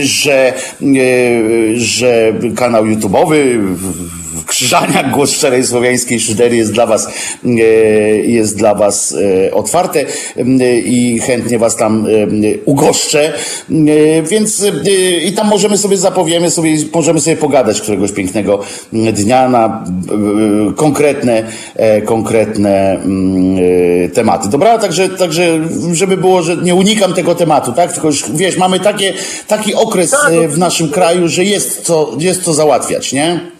[0.00, 0.52] że,
[1.76, 3.58] że kanał YouTube'owy
[4.46, 7.08] Krzyżania Głos Szczerej Słowiańskiej Szydery jest dla was,
[8.24, 9.14] jest dla was
[9.52, 10.04] otwarte
[10.84, 12.06] i chętnie was tam
[12.64, 13.32] ugoszczę,
[14.30, 14.64] więc
[15.26, 18.58] i tam możemy sobie zapowiemy sobie, możemy sobie pogadać któregoś pięknego
[18.92, 19.84] dnia na
[20.76, 21.44] konkretne,
[22.04, 23.00] konkretne
[24.14, 24.48] tematy.
[24.48, 25.60] Dobra, także, także
[25.92, 27.92] żeby było, że nie unikam tego tematu, tak?
[27.92, 29.12] Tylko już wiesz, mamy takie,
[29.48, 33.51] taki okres tak, w naszym kraju, że jest co, jest co załatwiać, nie?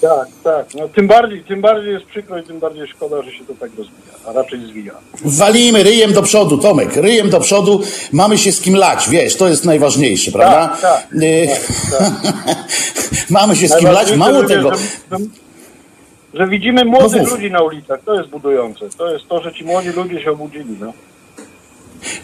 [0.00, 0.74] Tak, tak.
[0.74, 3.70] No, tym, bardziej, tym bardziej jest przykro i tym bardziej szkoda, że się to tak
[3.78, 4.94] rozwija, a raczej zwija.
[5.24, 7.80] Walimy ryjem do przodu, Tomek, ryjem do przodu,
[8.12, 10.68] mamy się z kim lać, wiesz, to jest najważniejsze, prawda?
[10.68, 11.08] Tak, tak,
[11.90, 12.34] tak, tak.
[13.30, 14.70] mamy się z kim lać, mało tego.
[14.74, 15.18] Że,
[16.34, 18.90] że widzimy młodych no ludzi na ulicach, to jest budujące.
[18.98, 20.92] To jest to, że ci młodzi ludzie się obudzili, no.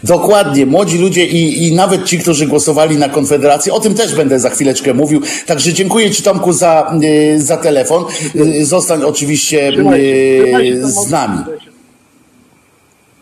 [0.03, 4.39] Dokładnie, młodzi ludzie i, i nawet ci, którzy głosowali na Konfederację, o tym też będę
[4.39, 5.21] za chwileczkę mówił.
[5.45, 8.05] Także dziękuję Ci Tomku za, y, za telefon.
[8.35, 11.37] Y, zostań oczywiście y, z nami.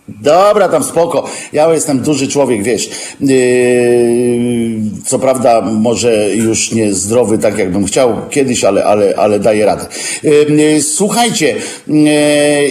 [0.07, 1.29] Dobra, tam spoko.
[1.53, 2.89] Ja jestem duży człowiek, wiesz.
[3.21, 3.35] Yy,
[5.05, 9.85] co prawda, może już nie zdrowy, tak jakbym chciał kiedyś, ale, ale, ale daję radę.
[10.23, 11.55] Yy, słuchajcie,
[11.87, 12.03] yy,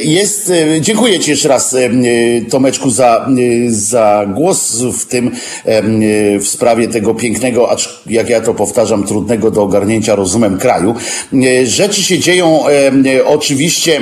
[0.05, 0.49] jest.
[0.49, 5.30] Yy, dziękuję Ci jeszcze raz, yy, Tomeczku, za, yy, za głos w tym,
[6.41, 10.95] w sprawie tego pięknego, acz jak ja to powtarzam, trudnego do ogarnięcia rozumem kraju.
[11.64, 12.61] Rzeczy się dzieją
[13.26, 14.01] oczywiście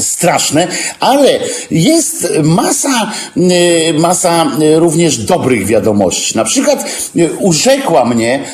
[0.00, 0.68] straszne,
[1.00, 1.38] ale
[1.70, 6.36] jest masa, y, masa y, również dobrych wiadomości.
[6.36, 6.84] Na przykład
[7.16, 8.44] y, urzekła mnie,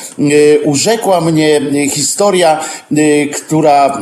[0.63, 2.59] urzekła mnie historia,
[3.35, 4.01] która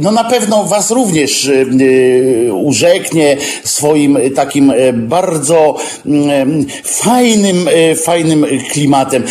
[0.00, 1.50] no na pewno was również
[2.52, 5.76] urzeknie swoim takim bardzo
[6.84, 7.68] fajnym,
[8.04, 9.24] fajnym klimatem.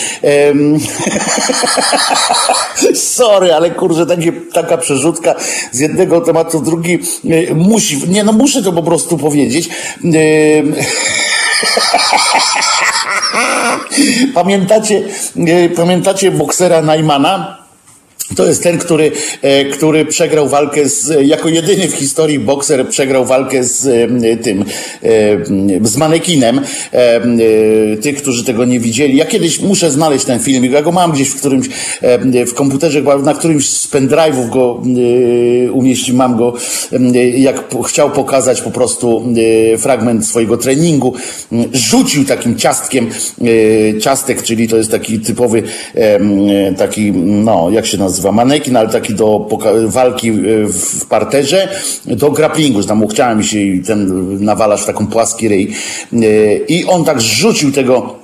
[2.95, 5.36] Sorry, ale kurczę, takie, taka przerzutka
[5.72, 6.99] z jednego tematu drugi
[7.55, 9.69] musi, nie no muszę to po prostu powiedzieć.
[14.33, 15.03] Pamiętacie,
[15.75, 17.61] pamiętacie boksera Najmana?
[18.36, 19.11] To jest ten, który,
[19.41, 23.88] e, który przegrał walkę z, jako jedyny w historii bokser przegrał walkę z
[24.23, 26.61] e, tym, e, z manekinem.
[28.01, 29.17] Tych, którzy tego nie widzieli.
[29.17, 30.71] Ja kiedyś muszę znaleźć ten filmik.
[30.71, 31.67] Ja go mam gdzieś w którymś,
[32.47, 34.84] w komputerze, na którymś z pendrive'ów go
[35.73, 36.53] umieściłem, mam go,
[37.38, 39.23] jak chciał pokazać po prostu
[39.77, 41.13] fragment swojego treningu.
[41.73, 43.09] Rzucił takim ciastkiem,
[44.01, 45.63] ciastek, czyli to jest taki typowy,
[46.77, 49.47] taki, no, jak się nazywa, nazywa, manekin, ale taki do
[49.88, 50.34] walki e,
[50.65, 51.67] w parterze,
[52.05, 54.07] do grapplingu, że tam chciałem się i ten
[54.43, 55.74] nawalasz w taką płaski ryj.
[56.13, 56.17] E,
[56.67, 58.20] I on tak rzucił tego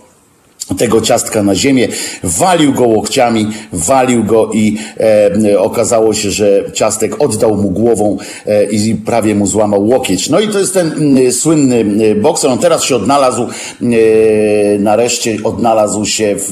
[0.76, 1.88] tego ciastka na ziemię,
[2.24, 8.63] walił go łokciami, walił go i e, okazało się, że ciastek oddał mu głową e,
[8.63, 10.30] i prawie mu złamał łokieć.
[10.30, 12.51] No i to jest ten e, słynny bokser.
[12.51, 13.47] On teraz się odnalazł, e,
[14.80, 16.51] nareszcie odnalazł się w,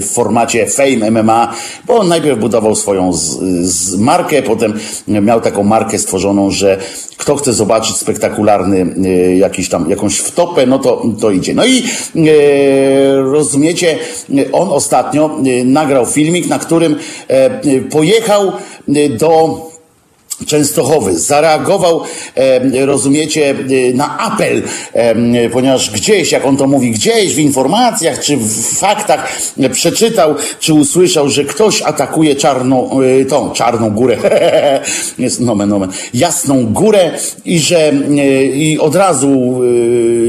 [0.00, 1.54] w, formacie Fame MMA,
[1.86, 4.74] bo on najpierw budował swoją z, z markę, potem
[5.08, 6.78] miał taką markę stworzoną, że
[7.18, 11.54] kto chce zobaczyć spektakularny e, jakiś tam, jakąś wtopę, no to, to idzie.
[11.54, 13.98] No i e, rozumiecie,
[14.52, 16.96] on ostatnio e, nagrał filmik, na którym
[17.90, 18.52] pojechał
[19.18, 19.67] do
[20.46, 22.00] Częstochowy zareagował,
[22.80, 23.54] rozumiecie,
[23.94, 24.62] na apel,
[25.52, 29.38] ponieważ gdzieś, jak on to mówi, gdzieś w informacjach czy w faktach
[29.72, 34.16] przeczytał, czy usłyszał, że ktoś atakuje czarną, e, tą czarną górę,
[35.18, 37.10] jest nomen, nomen, jasną górę
[37.44, 37.92] i że
[38.54, 39.60] i od razu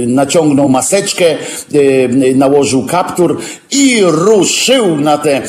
[0.07, 1.25] naciągnął maseczkę,
[2.35, 3.37] nałożył kaptur
[3.71, 5.41] i ruszył na te,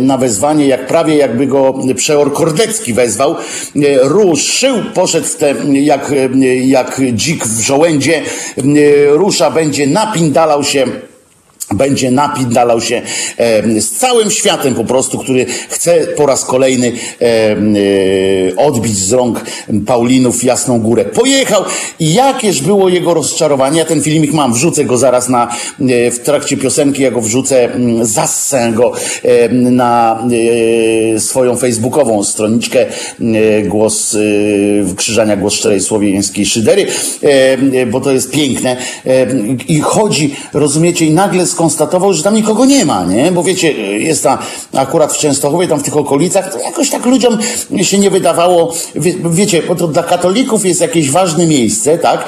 [0.00, 3.36] na wezwanie, jak prawie jakby go przeor Kordecki wezwał,
[4.02, 5.26] ruszył, poszedł
[5.72, 6.12] jak,
[6.64, 8.22] jak dzik w żołędzie,
[9.10, 10.86] rusza, będzie napindalał się
[11.74, 13.02] będzie napindalał się
[13.36, 17.56] e, z całym światem po prostu, który chce po raz kolejny e, e,
[18.56, 19.44] odbić z rąk
[19.86, 21.04] Paulinów Jasną Górę.
[21.04, 21.64] Pojechał
[21.98, 23.78] i jakież było jego rozczarowanie.
[23.78, 25.48] Ja ten filmik mam, wrzucę go zaraz na,
[26.12, 27.68] w trakcie piosenki, ja go wrzucę,
[28.02, 28.92] zassę go
[29.50, 30.24] na
[31.18, 32.86] swoją facebookową stroniczkę
[33.64, 34.16] Głos
[34.96, 36.86] Krzyżania Głos Szczerej Słowiańskiej Szydery,
[37.86, 38.76] bo to jest piękne
[39.68, 43.32] i chodzi, rozumiecie, i nagle z skonstatował, że tam nikogo nie ma, nie?
[43.32, 44.38] Bo wiecie, jest ta
[44.72, 47.38] akurat w Częstochowie, tam w tych okolicach, to jakoś tak ludziom
[47.82, 52.24] się nie wydawało, wie, wiecie, bo to dla katolików jest jakieś ważne miejsce, tak?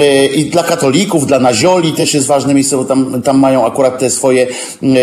[0.00, 3.98] E, I dla katolików, dla nazioli też jest ważne miejsce, bo tam, tam mają akurat
[3.98, 4.46] te swoje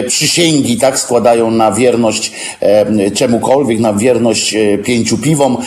[0.07, 0.99] przysięgi, tak?
[0.99, 5.57] Składają na wierność e, czemukolwiek, na wierność e, pięciu piwom,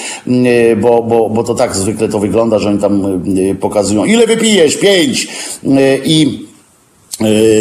[0.77, 3.23] bo, bo, bo to tak zwykle to wygląda, że oni tam
[3.61, 4.77] pokazują, ile wypijesz?
[4.77, 5.29] Pięć!
[6.05, 6.54] I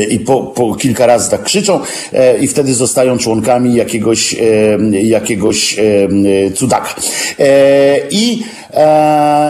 [0.10, 1.80] i po, po, kilka razy tak krzyczą
[2.41, 4.36] i wtedy zostają członkami jakiegoś,
[4.91, 5.80] jakiegoś
[6.56, 6.95] cudaka.
[8.12, 8.43] I,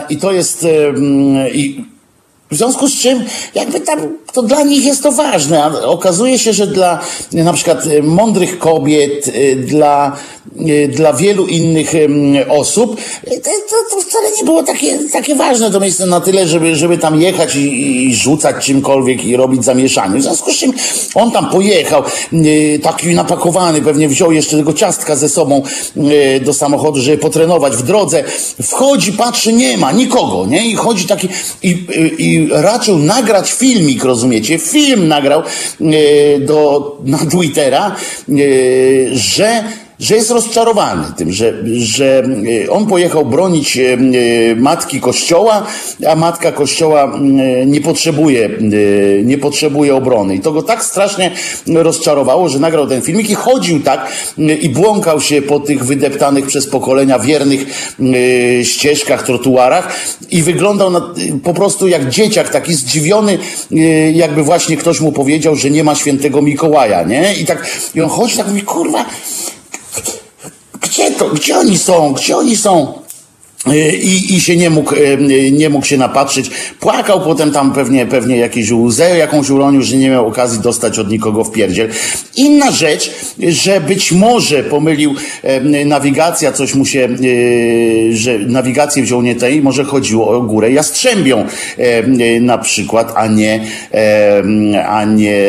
[0.10, 0.68] i to jest
[1.54, 1.93] i
[2.54, 3.24] w związku z czym
[3.56, 4.00] jakby tam
[4.34, 5.64] to dla nich jest to ważne.
[5.64, 7.00] A okazuje się, że dla
[7.32, 10.18] na przykład mądrych kobiet, dla
[10.60, 11.92] E, dla wielu innych
[12.50, 16.98] osób, to, to, wcale nie było takie, takie ważne to miejsce na tyle, żeby, żeby
[16.98, 20.20] tam jechać i, i rzucać czymkolwiek i robić zamieszanie.
[20.20, 20.74] W związku z czym
[21.16, 22.04] on tam pojechał,
[22.84, 25.64] taki napakowany, pewnie wziął jeszcze tego ciastka ze sobą
[26.46, 28.24] do samochodu, żeby potrenować w drodze.
[28.62, 30.68] Wchodzi, patrzy, nie ma nikogo, nie?
[30.68, 31.28] I chodzi taki,
[31.64, 31.86] i,
[32.18, 34.60] i raczył nagrać filmik, rozumiecie?
[34.60, 35.44] Film nagrał
[36.40, 37.96] do, na Twittera,
[39.12, 39.64] że
[40.00, 42.24] że jest rozczarowany tym, że, że
[42.66, 43.98] e, on pojechał bronić e, e,
[44.56, 45.68] matki kościoła,
[46.08, 47.20] a matka kościoła
[47.66, 48.50] nie potrzebuje,
[49.24, 50.36] nie potrzebuje obrony.
[50.36, 51.32] I to go tak strasznie
[51.68, 54.12] rozczarowało, że nagrał ten filmik i chodził tak
[54.62, 57.66] i błąkał się po tych wydeptanych przez pokolenia wiernych
[58.64, 59.96] ścieżkach, trotuarach
[60.32, 61.14] i wyglądał na,
[61.44, 63.38] po prostu jak dzieciak, taki zdziwiony,
[64.14, 67.34] jakby właśnie ktoś mu powiedział, że nie ma świętego Mikołaja, nie?
[67.34, 69.06] I tak, i on chodzi tak mówi, kurwa,
[70.82, 73.03] gdzie to, gdzie oni są, gdzie oni są?
[74.04, 74.96] I, I się nie mógł,
[75.52, 76.52] nie mógł się napatrzeć.
[76.80, 81.10] Płakał potem tam pewnie, pewnie jakieś łzę jakąś uronił, że nie miał okazji dostać od
[81.10, 81.90] nikogo w pierdziel.
[82.36, 85.16] Inna rzecz, że być może pomylił
[85.86, 87.10] nawigacja, coś mu się,
[88.12, 91.46] że nawigację wziął nie tej, może chodziło o górę Jastrzębią
[92.42, 93.66] na przykład, a nie,
[94.88, 95.42] a nie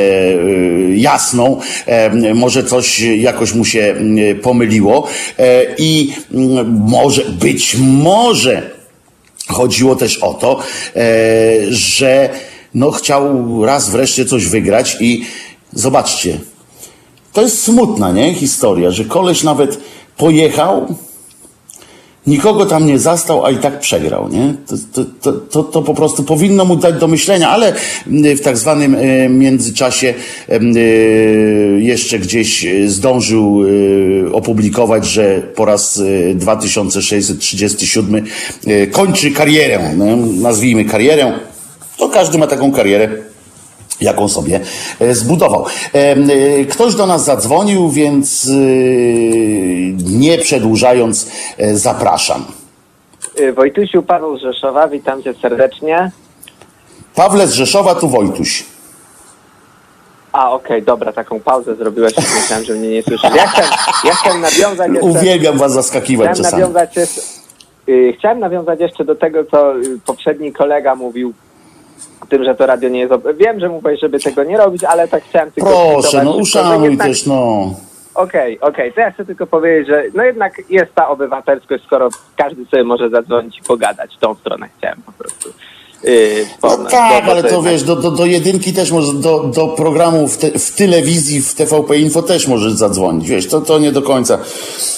[0.95, 1.61] jasną.
[2.35, 3.95] Może coś jakoś mu się
[4.43, 5.09] pomyliło
[5.39, 6.13] e, i
[6.89, 8.71] może być może może
[9.49, 10.59] chodziło też o to,
[10.97, 11.03] e,
[11.71, 12.31] że
[12.75, 15.25] no chciał raz wreszcie coś wygrać i
[15.73, 16.39] zobaczcie,
[17.33, 18.35] to jest smutna, nie?
[18.35, 19.79] Historia, że koleś nawet
[20.17, 20.95] pojechał,
[22.27, 24.55] nikogo tam nie zastał, a i tak przegrał, nie?
[24.67, 27.73] To, to, to, to, po prostu powinno mu dać do myślenia, ale
[28.07, 30.15] w tak zwanym e, międzyczasie
[30.49, 30.61] e,
[31.79, 36.03] jeszcze gdzieś zdążył e, opublikować, że po raz
[36.35, 38.25] 2637
[38.93, 39.95] kończy karierę,
[40.41, 41.33] nazwijmy karierę.
[41.97, 43.34] To każdy ma taką karierę
[44.05, 44.61] jaką sobie
[45.01, 45.67] e, zbudował.
[45.93, 48.55] E, ktoś do nas zadzwonił, więc e,
[50.19, 51.31] nie przedłużając,
[51.73, 52.45] zapraszam.
[53.57, 56.11] Wojtusiu, Paweł z Rzeszowa, witam cię serdecznie.
[57.15, 58.65] Pawle z Rzeszowa, tu Wojtuś.
[60.35, 63.35] A, okej, okay, dobra, taką pauzę zrobiłeś, myślałem, że mnie nie słyszysz.
[63.37, 63.71] Ja chciałem,
[64.05, 65.09] ja chciałem nawiązać jeszcze...
[65.09, 66.63] Uwielbiam was zaskakiwać chciałem czasami.
[66.63, 67.21] Nawiązać jeszcze,
[67.89, 71.33] y, chciałem nawiązać jeszcze do tego, co y, poprzedni kolega mówił
[72.29, 73.15] tym, że to radio nie jest...
[73.37, 75.91] Wiem, że mówisz, żeby tego nie robić, ale tak chciałem tylko...
[75.93, 77.09] Proszę, no uszanuj jednak...
[77.09, 77.75] też, no.
[78.15, 78.93] Okej, okay, okej, okay.
[78.93, 83.11] to ja chcę tylko powiedzieć, że no jednak jest ta obywatelskość, skoro każdy sobie może
[83.11, 84.17] zadzwonić i pogadać.
[84.21, 85.49] Tą stronę chciałem po prostu.
[86.05, 90.29] Yy, no tak, ale to wiesz, do, do, do jedynki też może, do, do programu
[90.29, 94.03] w, te, w telewizji, w TVP Info też możesz zadzwonić, wiesz, to, to nie do
[94.03, 94.39] końca.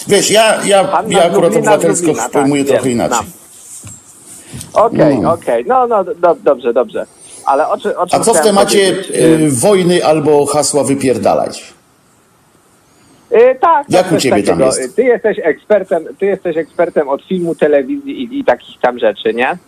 [0.09, 3.27] Wiesz, ja, ja, ja akurat obywatelskość tak, pojmuję tak, trochę wiem, inaczej.
[3.27, 3.46] No.
[4.77, 5.33] Okej, no.
[5.33, 5.65] okej.
[5.67, 7.07] No, no, do, dobrze, dobrze.
[7.47, 11.75] Ale o, czy, o A co w temacie y, wojny albo hasła wypierdalać?
[13.31, 14.97] Yy, tak, Jak u ciebie tam jest?
[14.97, 19.59] Ty jesteś ekspertem, ty jesteś ekspertem od filmu, telewizji i, i takich tam rzeczy, nie?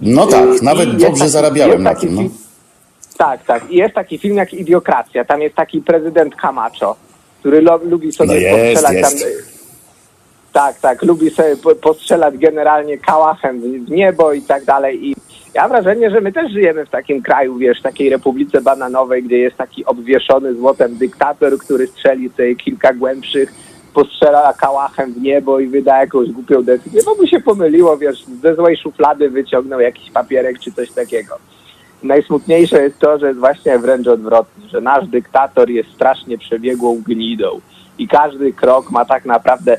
[0.00, 2.14] No tak, I, nawet dobrze taki, zarabiałem na tym.
[2.14, 2.20] No.
[2.20, 2.34] Film,
[3.18, 3.70] tak, tak.
[3.70, 5.24] I jest taki film jak Idiokracja.
[5.24, 6.96] Tam jest taki prezydent Camacho,
[7.40, 9.24] który lo, lubi sobie no jest, postrzelać jest.
[9.24, 9.53] tam
[10.54, 11.02] tak, tak.
[11.02, 15.06] Lubi sobie postrzelać generalnie kałachem w niebo i tak dalej.
[15.06, 15.14] I
[15.54, 19.38] ja mam wrażenie, że my też żyjemy w takim kraju, wiesz, takiej republice bananowej, gdzie
[19.38, 23.52] jest taki obwieszony złotem dyktator, który strzeli sobie kilka głębszych,
[23.94, 27.02] postrzela kałachem w niebo i wyda jakąś głupią decyzję.
[27.06, 31.38] No by się pomyliło, wiesz, ze złej szuflady wyciągnął jakiś papierek czy coś takiego.
[32.02, 37.60] Najsmutniejsze jest to, że jest właśnie wręcz odwrotnie, że nasz dyktator jest strasznie przebiegłą gnidą
[37.98, 39.76] i każdy krok ma tak naprawdę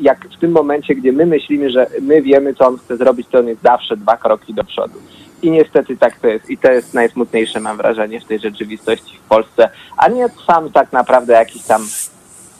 [0.00, 3.38] jak w tym momencie, gdzie my myślimy, że my wiemy, co on chce zrobić, to
[3.38, 4.98] on jest zawsze dwa kroki do przodu.
[5.42, 6.50] I niestety tak to jest.
[6.50, 9.70] I to jest najsmutniejsze, mam wrażenie, w tej rzeczywistości w Polsce.
[9.96, 11.86] A nie sam tak naprawdę jakiś tam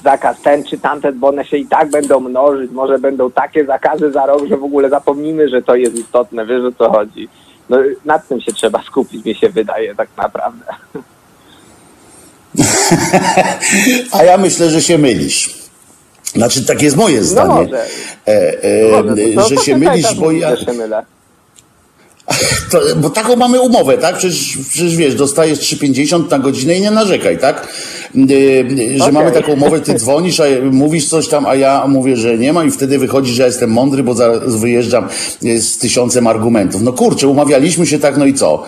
[0.04, 2.70] zakaz ten czy tamten, bo one się i tak będą mnożyć.
[2.70, 6.46] Może będą takie zakazy za rok, że w ogóle zapomnimy, że to jest istotne.
[6.46, 7.28] Wiesz o co chodzi.
[7.68, 10.64] No, nad tym się trzeba skupić, mi się wydaje tak naprawdę.
[14.18, 15.63] A ja myślę, że się mylisz.
[16.34, 17.48] Znaczy, tak jest moje zdanie.
[17.48, 17.86] No może.
[18.26, 19.16] E, e, może.
[19.34, 20.56] To, że się mylisz, bo ja...
[20.56, 21.02] Się mylę.
[22.70, 24.16] To, bo taką mamy umowę, tak?
[24.16, 27.68] Przecież, przecież wiesz, dostajesz 3,50 na godzinę i nie narzekaj, tak?
[28.14, 28.66] Yy,
[28.96, 29.12] że okay.
[29.12, 32.64] mamy taką umowę, ty dzwonisz, a mówisz coś tam, a ja mówię, że nie ma
[32.64, 35.08] i wtedy wychodzi, że ja jestem mądry, bo zaraz wyjeżdżam
[35.60, 36.82] z tysiącem argumentów.
[36.82, 38.62] No kurczę, umawialiśmy się tak, no i co?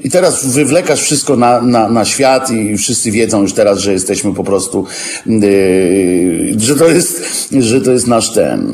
[0.00, 4.34] I teraz wywlekasz wszystko na, na, na świat i wszyscy wiedzą już teraz, że jesteśmy
[4.34, 4.84] po prostu,
[5.26, 7.22] yy, że to jest,
[7.58, 8.72] że to jest nasz ten,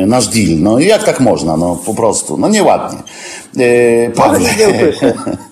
[0.00, 0.58] yy, nasz deal.
[0.58, 1.56] No i jak tak można?
[1.56, 2.98] No po prostu, no nieładnie.
[3.56, 4.42] Yy, Paweł.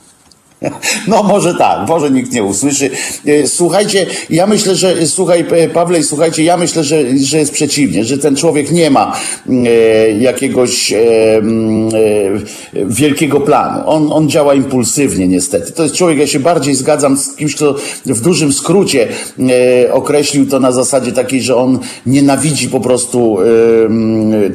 [1.08, 2.90] No może tak, może nikt nie usłyszy.
[3.26, 8.04] E, słuchajcie, ja myślę, że słuchaj e, Pawle, słuchajcie, ja myślę, że, że jest przeciwnie,
[8.04, 9.16] że ten człowiek nie ma
[9.48, 11.42] e, jakiegoś e, e,
[12.74, 13.82] wielkiego planu.
[13.86, 15.72] On, on działa impulsywnie niestety.
[15.72, 17.74] To jest człowiek, ja się bardziej zgadzam z kimś, kto
[18.06, 19.08] w dużym skrócie
[19.92, 23.38] określił to na zasadzie takiej, że on nienawidzi po prostu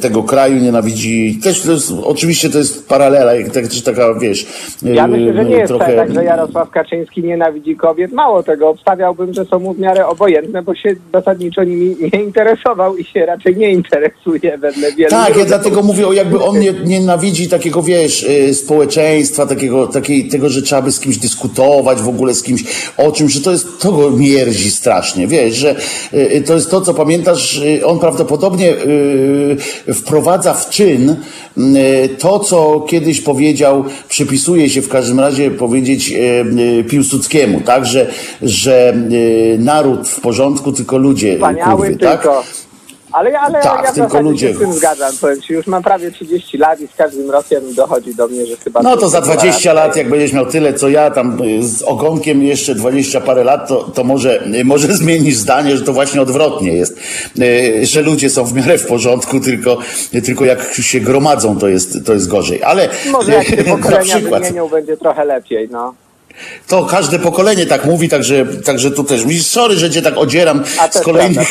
[0.02, 4.46] tego kraju, nienawidzi, też to jest, oczywiście to jest paralela, też taka, wiesz,
[4.82, 8.12] ja myślę, że nie jest trochę tak, że Jarosław Kaczyński nienawidzi kobiet.
[8.12, 12.98] Mało tego, obstawiałbym, że są mu w miarę obojętne, bo się zasadniczo nimi nie interesował
[12.98, 15.10] i się raczej nie interesuje wedle wielu.
[15.10, 20.50] Tak, ja dlatego mówię, jakby on nie, nienawidzi takiego, wiesz, y, społeczeństwa, takiego, takiej, tego,
[20.50, 22.64] że trzeba by z kimś dyskutować w ogóle z kimś
[22.98, 25.76] o czymś, że to jest, to go mierzi strasznie, wiesz, że
[26.14, 28.74] y, to jest to, co pamiętasz, y, on prawdopodobnie
[29.94, 31.16] wprowadza w czyn
[32.20, 35.52] to, co kiedyś powiedział, przypisuje się w każdym razie
[35.84, 36.18] powiedzieć e,
[36.80, 38.12] e, Piłsudskiemu, tak, że,
[38.42, 42.28] że e, naród w porządku, tylko ludzie Wspaniały kurwy, tak?
[43.14, 44.48] Ale, ale tak, ja tylko ludzie.
[44.48, 47.74] się z tym zgadzam, powiem Ci, już mam prawie 30 lat i z każdym rokiem
[47.74, 48.82] dochodzi do mnie, że chyba...
[48.82, 52.76] No to za 20 lat, jak będziesz miał tyle, co ja, tam z ogonkiem jeszcze
[52.76, 57.00] 20 parę lat, to, to może, może zmienisz zdanie, że to właśnie odwrotnie jest,
[57.84, 59.78] że ludzie są w miarę w porządku, tylko,
[60.26, 62.90] tylko jak się gromadzą, to jest, to jest gorzej, ale...
[63.12, 65.94] Może jak się pokolenia wymienią, będzie trochę lepiej, no.
[66.68, 69.24] To każde pokolenie tak mówi, także, także tu też.
[69.24, 71.50] Mówisz, sorry, że cię tak odzieram z kolejnych,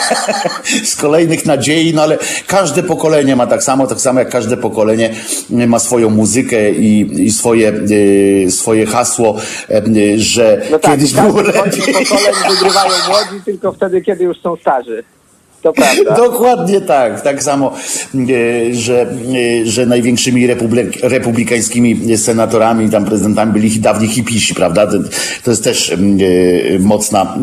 [0.92, 5.14] z kolejnych nadziei, no ale każde pokolenie ma tak samo, tak samo jak każde pokolenie
[5.50, 9.36] ma swoją muzykę i, i swoje, y, swoje hasło,
[9.70, 11.82] y, że no tak, kiedyś było lepiej.
[11.94, 15.04] pokoleń wygrywają młodzi tylko wtedy, kiedy już są starzy.
[15.62, 16.14] To prawda.
[16.26, 17.20] Dokładnie tak.
[17.20, 17.72] Tak samo,
[18.14, 24.86] e, że, e, że największymi republik, republikańskimi senatorami, tam prezydentami byli dawni hipisi, prawda?
[25.44, 25.96] To, jest też e,
[26.78, 27.36] mocna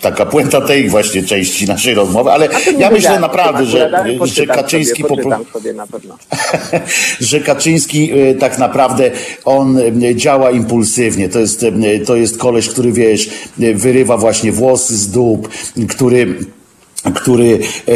[0.00, 2.48] taka puenta tej właśnie części naszej rozmowy, ale
[2.78, 3.90] ja myślę naprawdę, że,
[4.34, 5.38] że Kaczyński po, pewno.
[7.20, 9.10] że Kaczyński tak naprawdę
[9.44, 9.78] on
[10.14, 11.28] działa impulsywnie.
[11.28, 11.66] To jest,
[12.06, 13.30] to jest koleś, który wiesz,
[13.74, 15.48] wyrywa właśnie włosy z dup,
[15.88, 16.36] który
[17.10, 17.92] który e,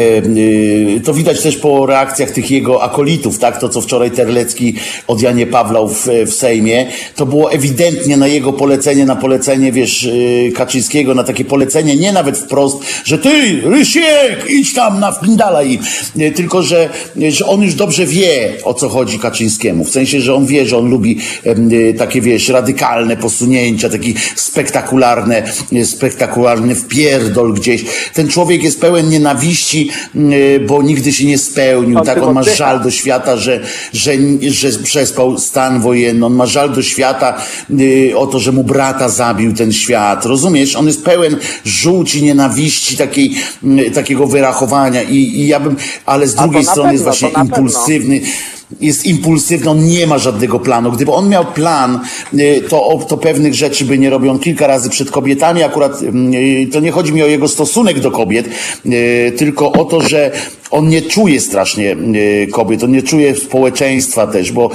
[0.97, 3.59] e, to widać też po reakcjach tych jego akolitów, tak?
[3.59, 4.73] To, co wczoraj Terlecki
[5.07, 10.09] od Janie Pawlał w, w Sejmie, to było ewidentnie na jego polecenie, na polecenie, wiesz,
[10.47, 15.63] e, Kaczyńskiego, na takie polecenie, nie nawet wprost, że ty, Rysiek, idź tam na wpindala
[15.63, 15.79] i
[16.35, 16.89] tylko, że,
[17.29, 19.83] że on już dobrze wie, o co chodzi Kaczyńskiemu.
[19.83, 21.19] W sensie, że on wie, że on lubi
[21.97, 25.43] takie, wiesz, radykalne posunięcia, taki spektakularne,
[25.83, 27.85] spektakularny wpierdol gdzieś.
[28.13, 30.31] Ten człowiek jest pełen pełen nienawiści, mm,
[30.67, 32.01] bo nigdy się nie spełnił.
[32.01, 33.59] tak, on ma żal do świata, że,
[33.93, 36.25] że, że przespał stan wojenny.
[36.25, 37.37] On ma żal do świata
[37.79, 40.25] y, o to, że mu brata zabił ten świat.
[40.25, 40.75] Rozumiesz?
[40.75, 45.01] On jest pełen żółci, nienawiści, takiej, mm, takiego wyrachowania.
[45.03, 45.75] I, i ja bym,
[46.05, 48.19] ale z drugiej strony pewno, jest właśnie impulsywny.
[48.19, 50.91] Pewno jest impulsywny, on nie ma żadnego planu.
[50.91, 51.99] Gdyby on miał plan,
[52.33, 54.31] y, to, to pewnych rzeczy by nie robił.
[54.31, 58.11] On kilka razy przed kobietami, akurat y, to nie chodzi mi o jego stosunek do
[58.11, 58.49] kobiet,
[58.85, 60.31] y, tylko o to, że
[60.71, 61.95] on nie czuje strasznie
[62.51, 64.69] kobiet, on nie czuje społeczeństwa też, bo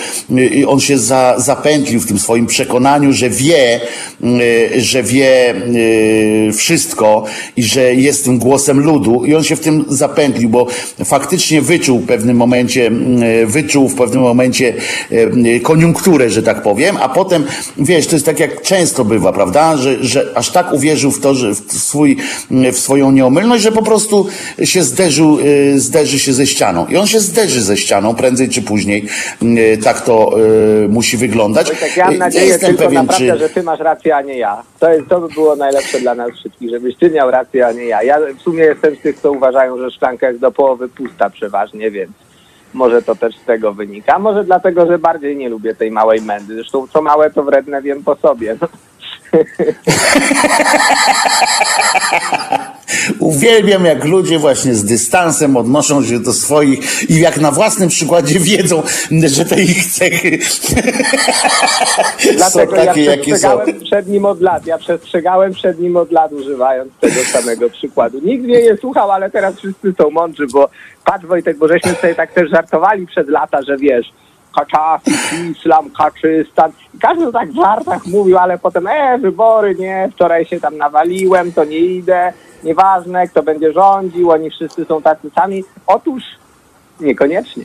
[0.66, 3.80] on się za, zapętlił w tym swoim przekonaniu, że wie,
[4.76, 5.54] że wie
[6.52, 7.24] wszystko
[7.56, 10.66] i że jest tym głosem ludu i on się w tym zapętlił, bo
[11.04, 12.90] faktycznie wyczuł w pewnym momencie,
[13.46, 14.74] wyczuł w pewnym momencie
[15.10, 17.44] e, koniunkturę, że tak powiem, a potem,
[17.78, 21.34] wiesz, to jest tak jak często bywa, prawda, że, że aż tak uwierzył w to,
[21.34, 22.16] że w, swój,
[22.50, 24.26] w swoją nieomylność, że po prostu
[24.64, 25.38] się zderzył
[25.74, 26.86] e, zderzy się ze ścianą.
[26.86, 29.08] I on się zderzy ze ścianą prędzej czy później.
[29.84, 30.36] Tak to
[30.88, 31.70] musi wyglądać.
[31.80, 33.38] tak ja mam nadzieję Jestem pewien, naprawdę, czy...
[33.38, 34.62] że ty masz rację, a nie ja.
[34.78, 37.84] To, jest, to by było najlepsze dla nas wszystkich, żebyś ty miał rację, a nie
[37.84, 38.02] ja.
[38.02, 41.90] Ja w sumie jestem z tych, co uważają, że szklanka jest do połowy pusta przeważnie,
[41.90, 42.12] więc
[42.74, 44.18] może to też z tego wynika.
[44.18, 46.54] Może dlatego, że bardziej nie lubię tej małej mędy.
[46.54, 48.56] Zresztą co małe, to wredne wiem po sobie.
[53.18, 58.40] Uwielbiam, jak ludzie właśnie z dystansem odnoszą się do swoich i jak na własnym przykładzie
[58.40, 58.82] wiedzą,
[59.26, 60.38] że te ich cechy
[62.36, 63.58] Dlatego są takie, ja jakie są.
[63.84, 68.20] przed nim od lat, ja przestrzegałem przed nim od lat, używając tego samego przykładu.
[68.24, 70.68] Nikt mnie nie słuchał, ale teraz wszyscy są mądrzy, bo
[71.04, 74.12] patrz Wojtek, bo żeśmy sobie tak też żartowali przed lata, że wiesz,
[74.52, 75.10] Kaczafi,
[75.50, 76.72] Islam, Kaczystan.
[77.00, 81.64] Każdy tak w żartach mówił, ale potem, e, wybory, nie, wczoraj się tam nawaliłem, to
[81.64, 82.32] nie idę,
[82.64, 85.64] nieważne, kto będzie rządził, oni wszyscy są tacy sami.
[85.86, 86.22] Otóż
[87.00, 87.64] niekoniecznie.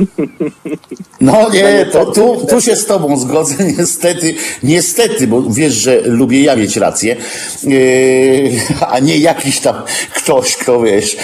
[1.20, 6.42] No nie, to tu, tu się z tobą zgodzę, niestety, niestety, bo wiesz, że lubię
[6.42, 7.16] ja mieć rację,
[7.64, 8.50] yy,
[8.88, 9.74] a nie jakiś tam
[10.14, 11.16] ktoś, kto wiesz,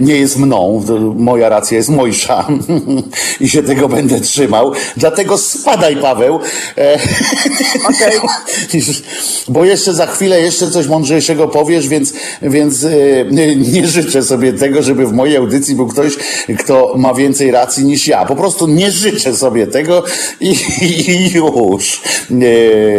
[0.00, 0.84] nie jest mną,
[1.16, 2.48] moja racja jest mojsza
[3.40, 6.40] i się tego będę trzymał, dlatego spadaj Paweł,
[6.78, 6.98] e,
[7.84, 8.10] okay.
[9.48, 12.12] bo jeszcze za chwilę jeszcze coś mądrzejszego powiesz, więc,
[12.42, 12.90] więc e,
[13.56, 16.16] nie życzę sobie tego, żeby w mojej audycji był ktoś,
[16.58, 18.15] kto ma więcej racji niż ja.
[18.24, 20.04] Po prostu nie życzę sobie tego
[20.40, 22.00] i, i już.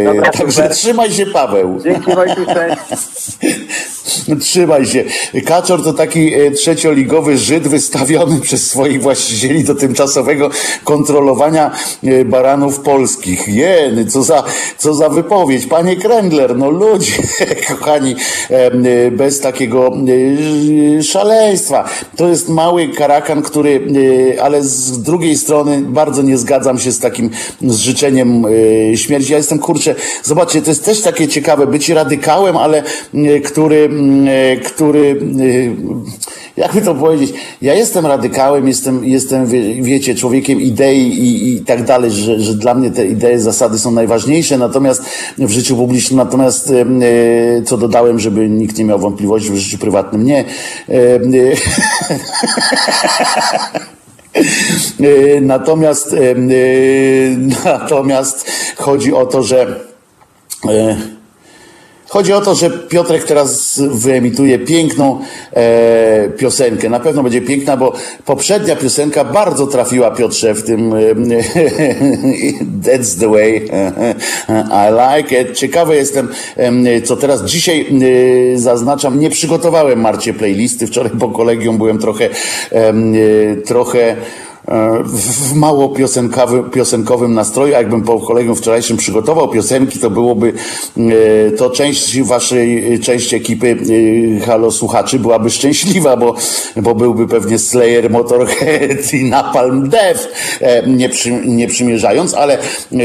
[0.04, 0.76] Dobra, Także super.
[0.76, 1.80] trzymaj się, Paweł.
[1.84, 2.46] Dzięki Wojciech.
[4.40, 5.04] Trzymaj się.
[5.46, 10.50] Kaczor to taki e, trzecioligowy Żyd wystawiony przez swoich właścicieli do tymczasowego
[10.84, 11.70] kontrolowania
[12.04, 13.48] e, baranów polskich.
[13.48, 14.44] Jeny, co za,
[14.78, 15.66] co za wypowiedź.
[15.66, 17.12] Panie Kręgler, no ludzie,
[17.68, 18.16] kochani,
[18.50, 19.92] e, bez takiego
[21.02, 21.88] szaleństwa.
[22.16, 23.86] To jest mały karakan, który,
[24.42, 27.30] ale z drugiej strony bardzo nie zgadzam się z takim
[27.62, 28.44] z życzeniem
[28.96, 29.32] śmierci.
[29.32, 32.82] Ja jestem, kurczę, zobaczcie, to jest też takie ciekawe, być radykałem, ale
[33.44, 33.88] który
[34.64, 37.32] który, e, jakby to powiedzieć,
[37.62, 39.46] ja jestem radykałem, jestem, jestem
[39.82, 43.90] wiecie, człowiekiem idei i, i tak dalej, że, że dla mnie te idee, zasady są
[43.90, 45.02] najważniejsze, natomiast
[45.38, 50.24] w życiu publicznym, natomiast e, co dodałem, żeby nikt nie miał wątpliwości, w życiu prywatnym
[50.24, 50.44] nie.
[55.40, 56.16] Natomiast,
[57.64, 59.80] natomiast chodzi o to, że
[62.08, 65.20] Chodzi o to, że Piotrek teraz wyemituje piękną
[65.52, 66.88] e, piosenkę.
[66.88, 67.92] Na pewno będzie piękna, bo
[68.24, 70.98] poprzednia piosenka bardzo trafiła Piotrze w tym e,
[72.84, 73.68] That's the way
[74.88, 75.58] I like it.
[75.58, 76.28] Ciekawy jestem,
[77.04, 77.86] co teraz dzisiaj
[78.54, 79.20] e, zaznaczam.
[79.20, 80.86] Nie przygotowałem Marcie playlisty.
[80.86, 82.28] Wczoraj po kolegium byłem trochę,
[82.72, 82.92] e,
[83.66, 84.16] trochę
[85.04, 87.74] w mało piosenkowym, piosenkowym nastroju.
[87.74, 90.52] A jakbym po kolegom wczorajszym przygotował piosenki, to byłoby
[90.96, 93.76] e, to część waszej, część ekipy
[94.40, 96.34] e, Halo Słuchaczy byłaby szczęśliwa, bo,
[96.76, 100.28] bo byłby pewnie Slayer, Motorhead i Napalm Death,
[100.60, 102.58] e, nie, przy, nie przymierzając, ale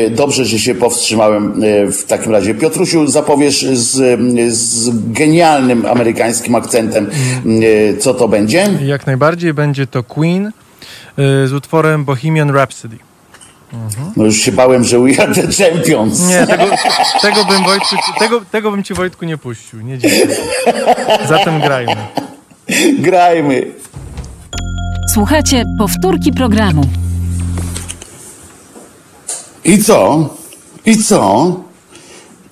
[0.09, 1.61] dobrze, że się powstrzymałem
[1.91, 2.55] w takim razie.
[2.55, 4.19] Piotrusiu, zapowiesz z,
[4.53, 7.09] z genialnym amerykańskim akcentem,
[7.99, 8.69] co to będzie?
[8.85, 10.51] Jak najbardziej będzie to Queen
[11.17, 12.97] z utworem Bohemian Rhapsody.
[13.73, 14.11] Mhm.
[14.15, 16.27] No już się bałem, że We Are The Champions.
[16.27, 16.63] Nie, tego,
[17.21, 19.81] tego, bym, Wojtku, tego, tego bym ci Wojtku nie puścił.
[19.81, 20.27] Nie dzisiaj.
[21.29, 22.07] Zatem grajmy.
[22.99, 23.71] Grajmy.
[25.13, 26.81] Słuchajcie, powtórki programu.
[29.65, 30.29] I co?
[30.85, 31.53] I co?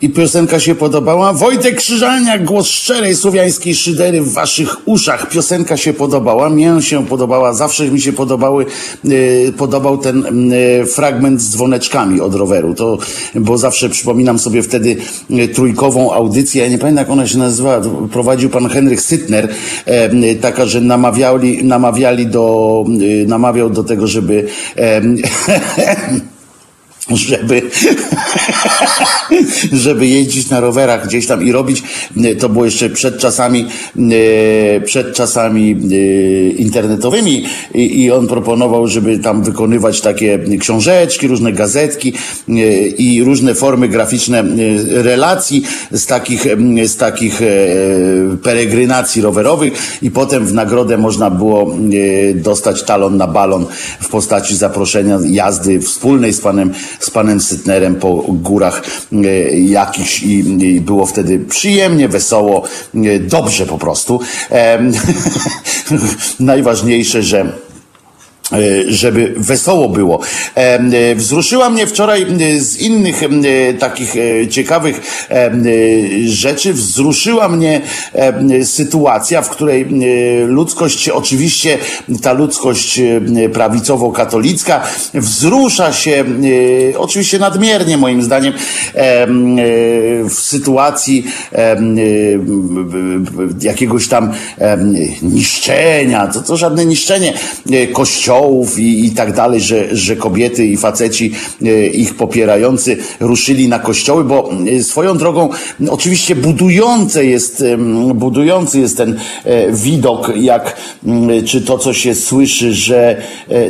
[0.01, 1.33] I piosenka się podobała.
[1.33, 5.29] Wojtek Krzyżaniak, głos szczerej słowiańskiej szydery w waszych uszach.
[5.29, 8.65] Piosenka się podobała, mnie się podobała, zawsze mi się podobały,
[9.05, 12.73] e, podobał ten e, fragment z dzwoneczkami od roweru.
[12.73, 12.97] To,
[13.35, 14.97] bo zawsze przypominam sobie wtedy
[15.29, 17.81] e, trójkową audycję, ja nie pamiętam jak ona się nazywała,
[18.11, 19.47] prowadził pan Henryk Sytner,
[20.41, 22.85] taka, że namawiali, namawiali do,
[23.27, 24.47] namawiał do tego, żeby
[27.31, 27.61] żeby,
[29.83, 31.83] żeby jeździć na rowerach gdzieś tam i robić,
[32.39, 33.67] to było jeszcze przed czasami,
[34.75, 42.13] e, przed czasami e, internetowymi i on proponował, żeby tam wykonywać takie książeczki, różne gazetki
[42.97, 44.43] i różne formy graficzne
[44.87, 46.45] relacji z takich,
[46.85, 47.41] z takich
[48.43, 51.75] peregrynacji rowerowych i potem w nagrodę można było
[52.35, 53.65] dostać talon na balon
[53.99, 58.81] w postaci zaproszenia jazdy wspólnej z panem z panem Sytnerem po górach
[59.13, 62.63] e, jakichś i, było wtedy przyjemnie, wesoło,
[63.19, 64.19] dobrze po prostu.
[66.39, 67.70] Najważniejsze, że E,
[68.87, 70.19] żeby wesoło było.
[70.55, 72.25] E, wzruszyła mnie wczoraj
[72.59, 73.21] z innych
[73.79, 75.01] takich e, ciekawych
[76.25, 77.81] rzeczy, wzruszyła mnie
[78.63, 79.85] sytuacja, w której
[80.47, 81.77] ludzkość, oczywiście
[82.21, 82.99] ta ludzkość
[83.53, 84.79] prawicowo-katolicka,
[85.13, 86.25] wzrusza się,
[86.97, 88.53] oczywiście nadmiernie moim zdaniem,
[90.29, 91.25] w sytuacji
[93.61, 94.33] jakiegoś tam
[95.21, 97.33] niszczenia, to, to żadne niszczenie
[97.93, 98.40] kościoła,
[98.77, 101.31] i, i tak dalej, że, że kobiety i faceci
[101.61, 105.49] e, ich popierający ruszyli na kościoły, bo e, swoją drogą
[105.89, 107.63] oczywiście budujące jest,
[108.15, 110.77] budujący jest ten e, widok, jak
[111.45, 113.21] czy to, co się słyszy, że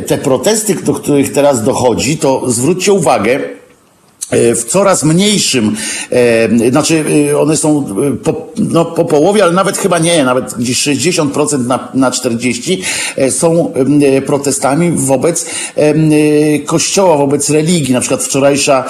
[0.06, 3.40] te protesty, do których teraz dochodzi, to zwróćcie uwagę,
[4.32, 5.76] w coraz mniejszym,
[6.10, 7.84] e, znaczy e, one są
[8.24, 12.78] po, no, po połowie, ale nawet chyba nie, nawet gdzieś 60% na, na 40%
[13.30, 13.72] są
[14.26, 15.46] protestami wobec
[16.66, 17.94] kościoła, wobec religii.
[17.94, 18.84] Na przykład wczorajsza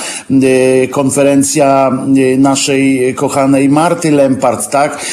[0.91, 1.99] konferencja
[2.39, 5.07] naszej kochanej Marty Lempart, tak,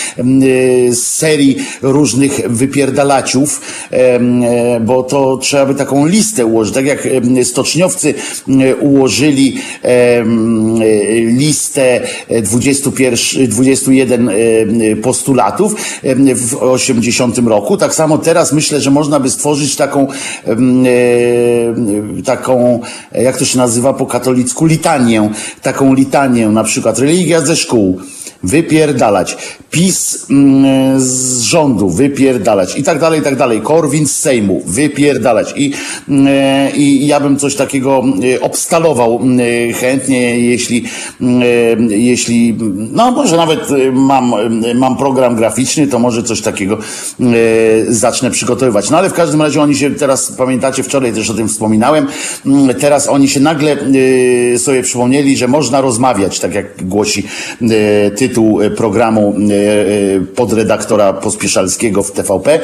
[0.89, 3.61] z serii różnych wypierdalaciów,
[4.81, 7.07] bo to trzeba by taką listę ułożyć, tak jak
[7.43, 8.13] stoczniowcy
[8.79, 9.57] ułożyli
[11.25, 12.01] listę
[12.41, 14.31] 21, 21
[15.01, 15.75] postulatów
[16.35, 17.77] w 80 roku.
[17.77, 20.07] Tak samo teraz myślę, że można by stworzyć taką,
[22.25, 22.79] taką,
[23.11, 25.29] jak to się nazywa po katolicku, litanię.
[25.61, 27.99] Taką litanię, na przykład religia ze szkół
[28.43, 29.37] wypierdalać.
[29.71, 33.61] PiS mm, z rządu, wypierdalać i tak dalej, i tak dalej.
[33.61, 35.53] Korwin z Sejmu, wypierdalać.
[35.55, 35.73] I,
[36.09, 36.27] mm,
[36.75, 38.03] i ja bym coś takiego
[38.35, 39.39] e, obstalował mm,
[39.73, 40.83] chętnie, jeśli,
[41.89, 42.57] jeśli,
[42.91, 44.33] no może nawet e, mam,
[44.75, 46.77] mam program graficzny, to może coś takiego
[47.87, 48.89] zacznę przygotowywać.
[48.89, 52.07] No ale w każdym razie oni się teraz, pamiętacie, wczoraj też o tym wspominałem,
[52.79, 53.77] teraz oni się nagle
[54.57, 57.27] sobie przypomnieli, że można rozmawiać, tak jak głosi
[58.17, 58.28] tytuł
[58.75, 62.53] programu E, podredaktora Pospieszalskiego w TVP.
[62.55, 62.59] E,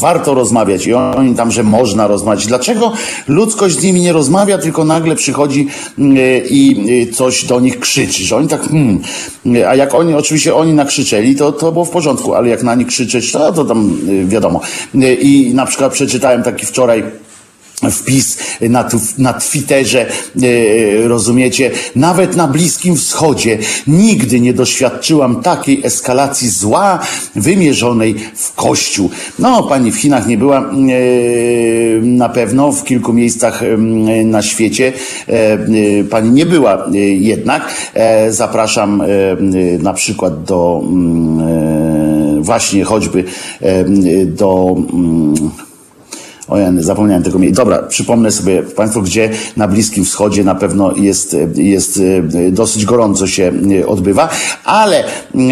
[0.00, 2.46] warto rozmawiać i oni tam, że można rozmawiać.
[2.46, 2.92] Dlaczego
[3.28, 5.68] ludzkość z nimi nie rozmawia, tylko nagle przychodzi
[5.98, 6.02] e,
[6.38, 9.02] i coś do nich krzyczy, że oni tak, hmm.
[9.68, 12.86] a jak oni, oczywiście oni nakrzyczeli, to, to było w porządku, ale jak na nich
[12.86, 14.60] krzyczeć, to, to tam wiadomo.
[15.20, 17.02] I na przykład przeczytałem taki wczoraj
[17.90, 18.88] wpis na,
[19.18, 26.98] na Twitterze, e, rozumiecie, nawet na Bliskim Wschodzie nigdy nie doświadczyłam takiej eskalacji zła
[27.36, 29.10] wymierzonej w Kościół.
[29.38, 30.62] No, pani w Chinach nie była e,
[32.02, 33.76] na pewno, w kilku miejscach e,
[34.24, 34.92] na świecie
[35.26, 37.74] e, pani nie była e, jednak.
[37.94, 39.02] E, zapraszam
[39.82, 43.24] na przykład do mm, właśnie choćby
[44.26, 45.34] do mm,
[46.52, 47.62] o ja zapomniałem tego miejsca.
[47.62, 52.00] Dobra, przypomnę sobie Państwu, gdzie na Bliskim Wschodzie na pewno jest, jest
[52.46, 54.28] e, dosyć gorąco się e, odbywa,
[54.64, 55.48] ale e,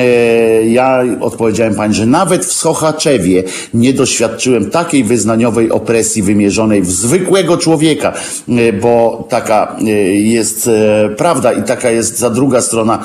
[0.67, 3.43] ja odpowiedziałem Pani, że nawet w Sochaczewie
[3.75, 8.13] nie doświadczyłem takiej wyznaniowej opresji wymierzonej w zwykłego człowieka,
[8.49, 9.77] e, bo taka
[10.13, 10.71] jest
[11.17, 12.99] prawda i taka jest za druga strona,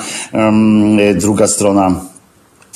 [1.14, 2.00] druga strona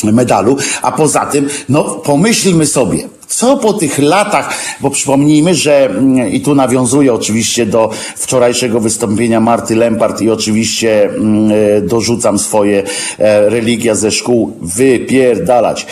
[0.05, 6.32] medalu, a poza tym, no pomyślmy sobie, co po tych latach, bo przypomnijmy, że mm,
[6.32, 12.82] i tu nawiązuję oczywiście do wczorajszego wystąpienia Marty Lempart i oczywiście mm, e, dorzucam swoje
[13.19, 15.86] e, religia ze szkół wypierdalać.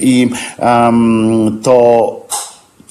[0.00, 0.30] I
[1.62, 2.22] to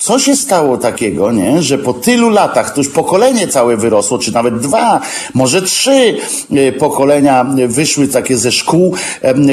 [0.01, 1.61] co się stało takiego, nie?
[1.61, 5.01] że po tylu latach, to już pokolenie całe wyrosło, czy nawet dwa,
[5.33, 6.17] może trzy
[6.51, 8.95] e, pokolenia wyszły takie ze szkół,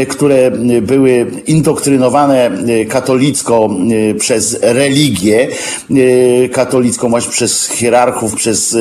[0.08, 0.50] które
[0.82, 3.70] były indoktrynowane e, katolicko
[4.10, 5.48] e, przez religię
[6.52, 8.76] katolicką, właśnie przez hierarchów, przez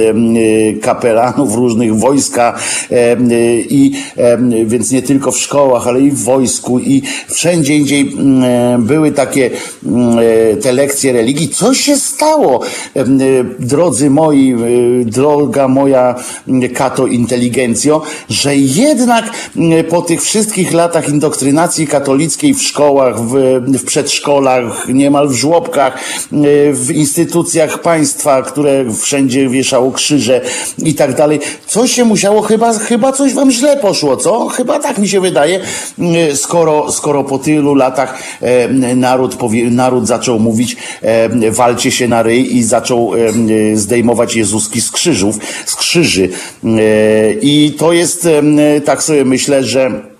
[0.82, 2.60] kapelanów różnych wojska
[3.70, 3.92] i
[4.66, 8.12] więc nie tylko w szkołach, ale i w wojsku i wszędzie indziej
[8.80, 9.50] były takie
[10.62, 12.62] te lekcje religii co się stało,
[12.96, 13.06] e,
[13.60, 16.16] drodzy moi, e, droga moja
[16.74, 19.26] kato inteligencjo, że jednak
[19.90, 23.34] po tych wszystkich latach indoktrynacji katolickiej w szkołach, w,
[23.80, 26.38] w przedszkolach, niemal w żłobkach, e,
[26.74, 30.42] w instytucjach państwa, które wszędzie wieszało krzyże
[30.78, 34.48] i tak dalej, co się musiało, chyba, chyba coś wam źle poszło, co?
[34.48, 35.60] Chyba tak mi się wydaje,
[36.36, 38.24] skoro, skoro po tylu latach
[38.96, 40.78] naród, powie, naród zaczął mówić
[41.52, 43.12] walcie się na ryj i zaczął
[43.74, 46.30] zdejmować Jezuski z krzyżów, z krzyży.
[47.42, 48.28] I to jest,
[48.86, 50.17] tak sobie myślę, że E,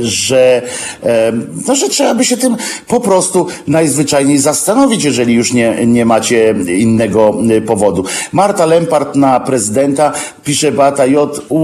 [0.00, 0.62] że,
[1.02, 1.32] e,
[1.68, 2.56] no, że trzeba by się tym
[2.88, 8.04] po prostu najzwyczajniej zastanowić, jeżeli już nie, nie macie innego e, powodu.
[8.32, 10.12] Marta Lempart na prezydenta
[10.44, 11.40] pisze Bata J.
[11.48, 11.58] U,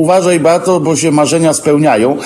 [0.00, 2.16] uważaj Bato, bo się marzenia spełniają,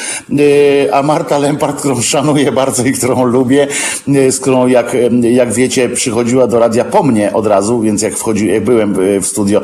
[0.93, 3.67] a Marta Lempart, którą szanuję bardzo i którą lubię,
[4.07, 8.47] z którą jak, jak wiecie przychodziła do radia po mnie od razu, więc jak, wchodzi,
[8.47, 9.61] jak byłem w studio,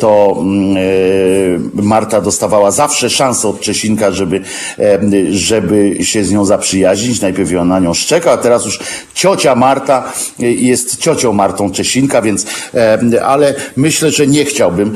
[0.00, 4.37] to mm, Marta dostawała zawsze szansę od Czesinka, żeby
[5.30, 7.20] żeby, się z nią zaprzyjaźnić.
[7.20, 8.78] Najpierw ją na nią szczeka, a teraz już
[9.14, 12.46] ciocia Marta e, jest ciocią Martą Czesinka, więc,
[13.24, 14.94] ale myślę, że nie chciałbym,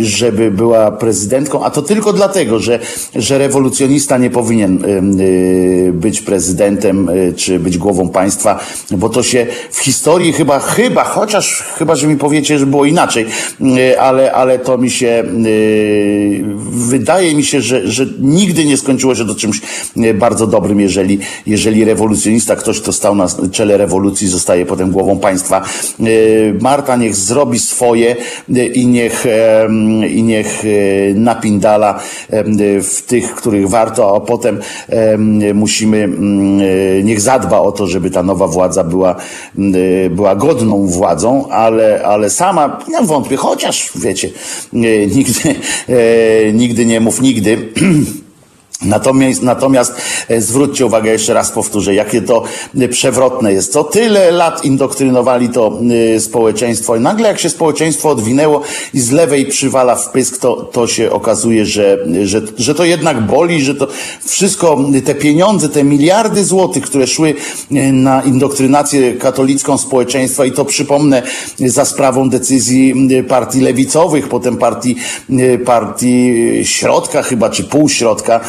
[0.00, 2.78] żeby była prezydentką, a to tylko dlatego, że,
[3.14, 8.60] że rewolucjonista nie powinien e, być prezydentem e, czy być głową państwa,
[8.90, 13.26] bo to się w historii chyba, chyba, chociaż chyba, że mi powiecie, że było inaczej,
[13.98, 15.24] ale, ale to mi się
[16.70, 19.60] wydaje mi się, że, że nigdy nie skończyło się to czymś
[19.96, 25.18] e, bardzo dobrym, jeżeli, jeżeli rewolucjonista, ktoś, kto stał na czele rewolucji, zostaje potem głową
[25.18, 25.64] państwa.
[26.00, 26.04] E,
[26.60, 28.16] Marta niech zrobi swoje
[28.56, 29.24] e, i niech,
[30.10, 30.62] i niech
[31.14, 32.00] napindala
[32.82, 34.58] w tych, których warto, a potem
[35.54, 36.08] musimy,
[37.04, 39.16] niech zadba o to, żeby ta nowa władza była,
[40.10, 44.30] była godną władzą, ale, ale sama, ja wątpię, chociaż wiecie,
[45.16, 45.54] nigdy,
[46.52, 47.68] nigdy nie mów nigdy.
[47.86, 48.22] mm
[48.82, 49.94] Natomiast, natomiast
[50.28, 52.42] e, zwróćcie uwagę, jeszcze raz powtórzę, jakie to
[52.78, 53.72] e, przewrotne jest.
[53.72, 55.78] Co tyle lat indoktrynowali to
[56.16, 58.62] e, społeczeństwo i nagle jak się społeczeństwo odwinęło
[58.94, 63.26] i z lewej przywala w pysk, to, to się okazuje, że, że, że to jednak
[63.26, 63.88] boli, że to
[64.24, 67.34] wszystko, te pieniądze, te miliardy złotych, które szły
[67.92, 71.22] na indoktrynację katolicką społeczeństwa i to przypomnę
[71.58, 72.94] za sprawą decyzji
[73.28, 74.96] partii lewicowych, potem partii,
[75.64, 76.34] partii
[76.64, 78.40] środka chyba, czy półśrodka,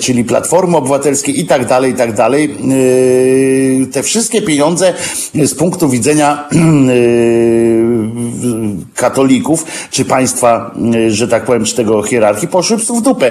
[0.00, 2.44] czyli Platformy Obywatelskiej i tak dalej, i tak dalej.
[2.44, 4.94] E, te wszystkie pieniądze
[5.34, 6.48] z punktu widzenia e,
[8.94, 10.74] katolików, czy państwa,
[11.08, 13.30] że tak powiem, czy tego hierarchii, poszły w dupę,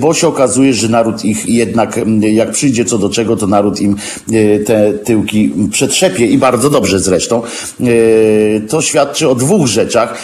[0.00, 3.96] bo się okazuje, że naród ich jednak, jak przyjdzie co do czego, to naród im
[4.66, 7.42] te tyłki przetrzepie i bardzo dobrze zresztą.
[8.68, 10.18] To świadczy o dwóch rzeczach.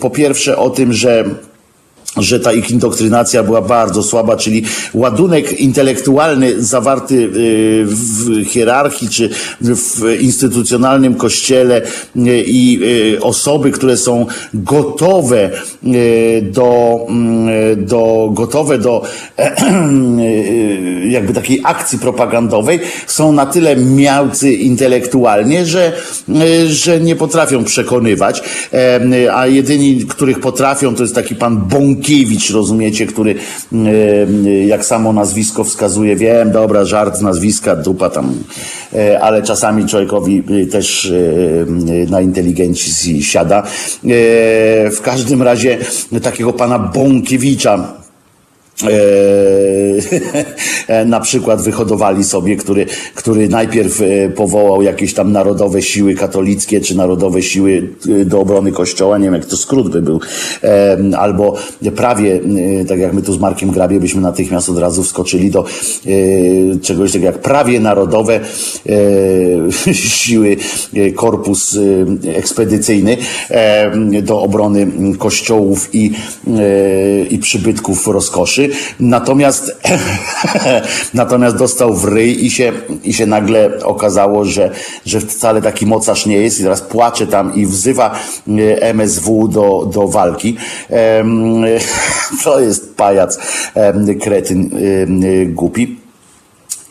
[0.00, 1.24] Po pierwsze o tym, że
[2.16, 4.64] że ta ich indoktrynacja była bardzo słaba, czyli
[4.94, 7.28] ładunek intelektualny zawarty y,
[7.86, 9.30] w hierarchii czy
[9.60, 11.82] w instytucjonalnym kościele
[12.16, 12.80] y, i
[13.14, 15.50] y, osoby, które są gotowe
[16.42, 19.02] do, mm, do gotowe do
[21.08, 25.92] jakby takiej akcji propagandowej, są na tyle miałcy intelektualnie, że,
[26.66, 28.42] że nie potrafią przekonywać,
[29.32, 33.34] a jedyni, których potrafią, to jest taki pan Bąk Bąkiewicz, rozumiecie, który
[33.72, 33.86] mm,
[34.46, 38.34] e, jak samo nazwisko wskazuje, wiem, dobra, żart z nazwiska, dupa tam,
[38.94, 41.12] e, ale czasami człowiekowi e, też
[42.10, 43.62] na inteligencji siada.
[44.96, 45.78] W każdym razie
[46.22, 48.05] takiego pana Bąkiewicza, E,
[51.06, 56.96] na przykład wyhodowali sobie, który, który najpierw e, powołał jakieś tam narodowe siły katolickie, czy
[56.96, 57.88] narodowe siły
[58.20, 60.20] e, do obrony kościoła, nie wiem jak to skrót by był,
[61.16, 61.54] albo
[61.96, 62.40] prawie,
[62.88, 65.64] tak jak my tu z Markiem Grabie byśmy natychmiast od razu wskoczyli do
[66.82, 68.40] czegoś takiego jak prawie narodowe
[69.92, 70.56] siły,
[71.14, 71.78] korpus
[72.34, 73.16] ekspedycyjny
[74.22, 74.86] do obrony
[75.18, 76.12] kościołów i,
[77.30, 78.65] i przybytków rozkoszy.
[79.00, 79.72] Natomiast,
[81.14, 82.72] natomiast dostał w ryj i się,
[83.04, 84.70] i się nagle okazało, że,
[85.06, 88.18] że wcale taki mocarz nie jest i teraz płacze tam i wzywa
[88.48, 90.56] e, MSW do, do walki.
[92.44, 93.38] To jest pajac,
[94.20, 94.70] kretyn
[95.46, 96.05] głupi.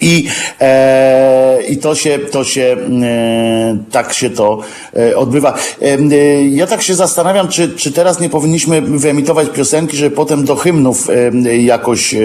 [0.01, 0.27] I,
[0.61, 4.59] e, I to się, to się, e, tak się to
[4.95, 5.53] e, odbywa.
[5.81, 10.45] E, e, ja tak się zastanawiam, czy, czy teraz nie powinniśmy wyemitować piosenki, żeby potem
[10.45, 12.15] do hymnów e, jakoś,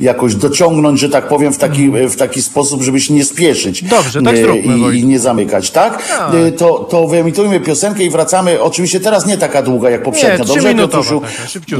[0.00, 3.84] jakoś dociągnąć, że tak powiem, w taki, w taki sposób, żeby się nie spieszyć.
[3.84, 4.94] Dobrze, tak zróbmy.
[4.96, 6.08] I, I, nie zamykać, tak?
[6.08, 6.32] tak.
[6.56, 8.62] To, to wyemitujmy piosenkę i wracamy.
[8.62, 10.44] Oczywiście teraz nie taka długa jak poprzednio.
[10.44, 11.22] Nie, Dobrze, Piotrusiu?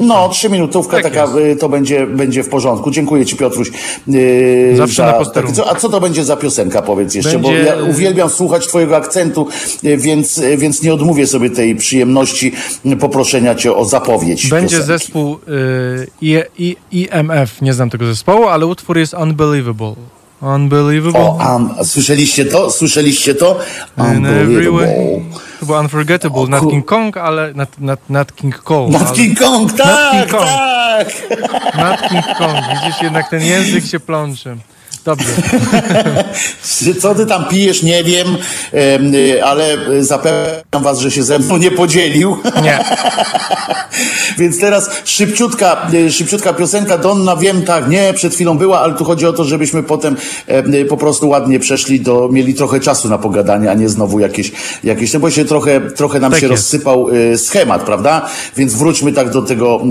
[0.02, 1.28] No, trzy minutówka tak taka,
[1.60, 2.90] to będzie, będzie w porządku.
[2.90, 3.70] Dziękuję Ci, Piotruś.
[4.76, 5.70] Zawsze za, na posterunku.
[5.70, 7.50] A co to będzie za piosenka, powiedz jeszcze, będzie...
[7.50, 9.48] bo ja uwielbiam słuchać twojego akcentu,
[9.84, 12.52] e, więc, e, więc nie odmówię sobie tej przyjemności
[13.00, 14.86] poproszenia cię o zapowiedź Będzie piosenki.
[14.86, 19.94] zespół y, I, I, IMF, nie znam tego zespołu, ale utwór jest Unbelievable.
[20.42, 21.20] Unbelievable.
[21.20, 22.70] O, um, słyszeliście to?
[22.70, 23.58] Słyszeliście to?
[25.60, 28.88] To był Unforgettable, nad King Kong, ale nad, nad, nad King Cole.
[28.88, 30.44] Nad King Kong, tak, King Kong.
[30.44, 31.08] tak.
[31.76, 34.56] Nad King Kong, widzisz, jednak ten język się plącze.
[35.04, 35.32] Dobrze.
[37.00, 38.26] Co ty tam pijesz, nie wiem,
[39.44, 42.36] ale zapewniam was, że się ze mną nie podzielił.
[42.62, 42.78] Nie.
[44.38, 49.26] Więc teraz szybciutka, szybciutka piosenka Donna, wiem, tak, nie, przed chwilą była, ale tu chodzi
[49.26, 50.16] o to, żebyśmy potem
[50.88, 54.52] po prostu ładnie przeszli do, mieli trochę czasu na pogadanie, a nie znowu jakieś,
[54.84, 56.62] jakieś, no bo się trochę, trochę nam tak się jest.
[56.62, 57.06] rozsypał
[57.36, 58.28] schemat, prawda?
[58.56, 59.82] Więc wróćmy tak do tego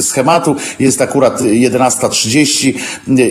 [0.00, 0.56] schematu.
[0.78, 2.72] Jest akurat 11.30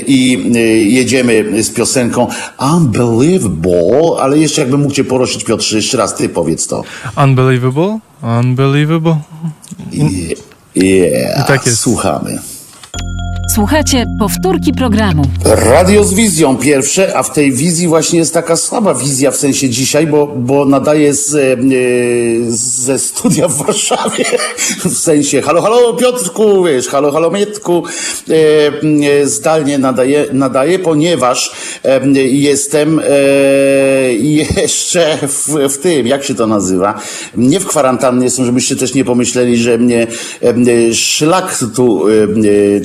[0.07, 0.49] i
[0.93, 2.27] jedziemy z piosenką
[2.75, 6.83] Unbelievable, ale jeszcze jakbym mógł cię porosić, Piotrze, jeszcze raz ty powiedz to.
[7.23, 7.99] Unbelievable,
[8.39, 9.17] unbelievable.
[9.91, 10.39] Yeah,
[10.75, 11.47] yeah.
[11.47, 11.79] tak jest.
[11.79, 12.39] słuchamy.
[13.59, 15.23] Słuchacie powtórki programu.
[15.45, 19.69] Radio z wizją pierwsze, a w tej wizji właśnie jest taka słaba wizja w sensie
[19.69, 21.57] dzisiaj, bo, bo nadaje z, e,
[22.51, 24.25] ze studia w Warszawie.
[24.85, 27.83] W sensie halo, halo Piotrku, wiesz, halo, halo Mietku.
[28.29, 28.33] E,
[29.21, 31.51] e, zdalnie nadaje, nadaje ponieważ
[31.85, 33.03] e, jestem e,
[34.13, 37.01] jeszcze w, w tym, jak się to nazywa,
[37.37, 40.07] nie w kwarantannie jestem, żebyście też nie pomyśleli, że mnie
[40.41, 42.05] e, szlak tu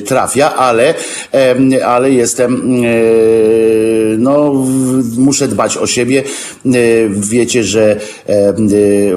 [0.05, 0.93] trafia, ale,
[1.85, 2.87] ale jestem, e,
[4.17, 4.53] no,
[5.17, 6.23] muszę dbać o siebie.
[6.65, 6.69] E,
[7.09, 8.53] wiecie, że e,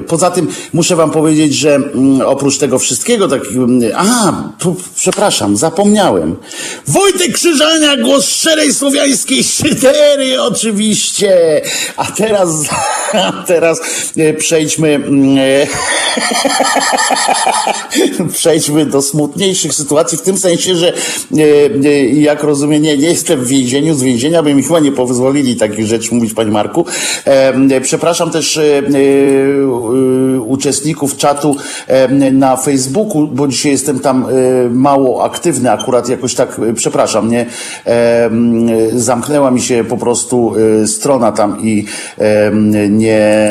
[0.07, 3.41] poza tym muszę wam powiedzieć, że mm, oprócz tego wszystkiego, tak,
[3.95, 6.35] a, tu, przepraszam, zapomniałem.
[6.87, 11.61] Wojtek Krzyżania, głos szczerej słowiańskiej szydery, oczywiście.
[11.97, 12.49] A teraz,
[13.13, 13.79] a teraz
[14.37, 15.37] przejdźmy, mm,
[18.33, 20.93] przejdźmy do smutniejszych sytuacji, w tym sensie, że
[22.13, 25.87] jak rozumiem, nie, nie jestem w więzieniu, z więzienia by mi chyba nie pozwolili takich
[25.87, 26.85] rzeczy mówić, panie Marku.
[27.81, 31.55] Przepraszam też e, e, uczestników czatu
[32.31, 37.45] na Facebooku, bo dzisiaj jestem tam e, mało aktywny akurat, jakoś tak, przepraszam, nie,
[38.93, 40.53] zamknęła mi się po prostu
[40.85, 41.85] strona tam i
[42.89, 43.47] nie,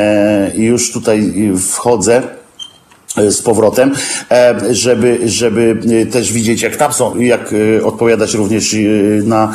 [0.55, 2.38] już tutaj wchodzę.
[3.19, 3.93] E, z powrotem,
[4.31, 7.55] e, żeby, żeby e, też widzieć, jak tam są, jak
[7.85, 8.77] odpowiadać również
[9.25, 9.55] na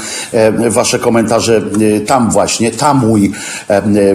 [0.70, 1.62] wasze komentarze
[2.06, 3.32] tam właśnie, tam mój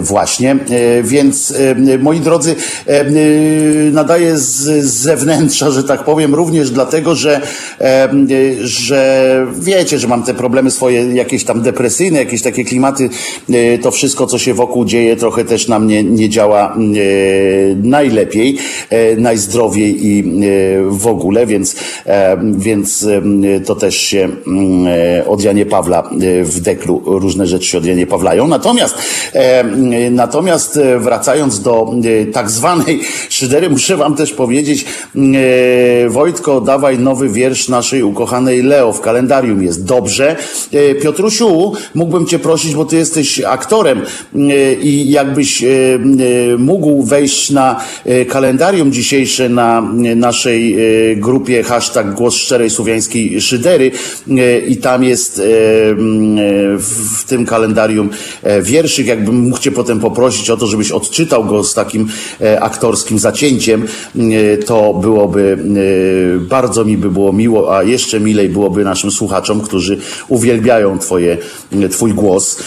[0.00, 0.56] właśnie.
[1.02, 1.54] Więc
[1.98, 2.54] moi drodzy,
[3.92, 7.40] nadaję z zewnętrza, że tak powiem, również dlatego, że,
[8.60, 13.10] że wiecie, że mam te problemy swoje jakieś tam depresyjne, jakieś takie klimaty,
[13.82, 16.76] to wszystko, co się wokół dzieje, trochę też na mnie nie działa
[17.82, 18.58] najlepiej, najlepiej
[19.38, 20.22] najzdrowiej i e,
[20.90, 23.06] w ogóle, więc, e, więc
[23.56, 24.86] e, to też się mm,
[25.28, 26.10] od Janie Pawla
[26.42, 28.48] w deklu różne rzeczy się od Janie Pawlają.
[28.48, 28.94] Natomiast,
[30.10, 31.92] natomiast wracając do
[32.32, 33.00] tak zwanej
[33.38, 34.84] szydery, muszę wam też powiedzieć,
[36.08, 39.84] Wojtko, dawaj nowy wiersz naszej ukochanej Leo w kalendarium jest.
[39.84, 40.36] Dobrze.
[41.02, 44.02] Piotrusiu, mógłbym cię prosić, bo ty jesteś aktorem
[44.82, 45.64] i jakbyś
[46.58, 47.80] mógł wejść na
[48.28, 49.82] kalendarium dzisiejsze na
[50.16, 53.90] naszej e, grupie hashtag Głos Szczerej Słowiańskiej Szydery
[54.30, 55.42] e, i tam jest e,
[56.78, 58.10] w tym kalendarium
[58.62, 59.06] wierszyk.
[59.06, 62.08] Jakbym mógł Cię potem poprosić o to, żebyś odczytał go z takim
[62.60, 63.86] aktorskim zacięciem,
[64.66, 65.58] to byłoby,
[66.40, 69.98] bardzo mi by było miło, a jeszcze milej byłoby naszym słuchaczom, którzy
[70.28, 71.38] uwielbiają twoje,
[71.90, 72.62] Twój głos,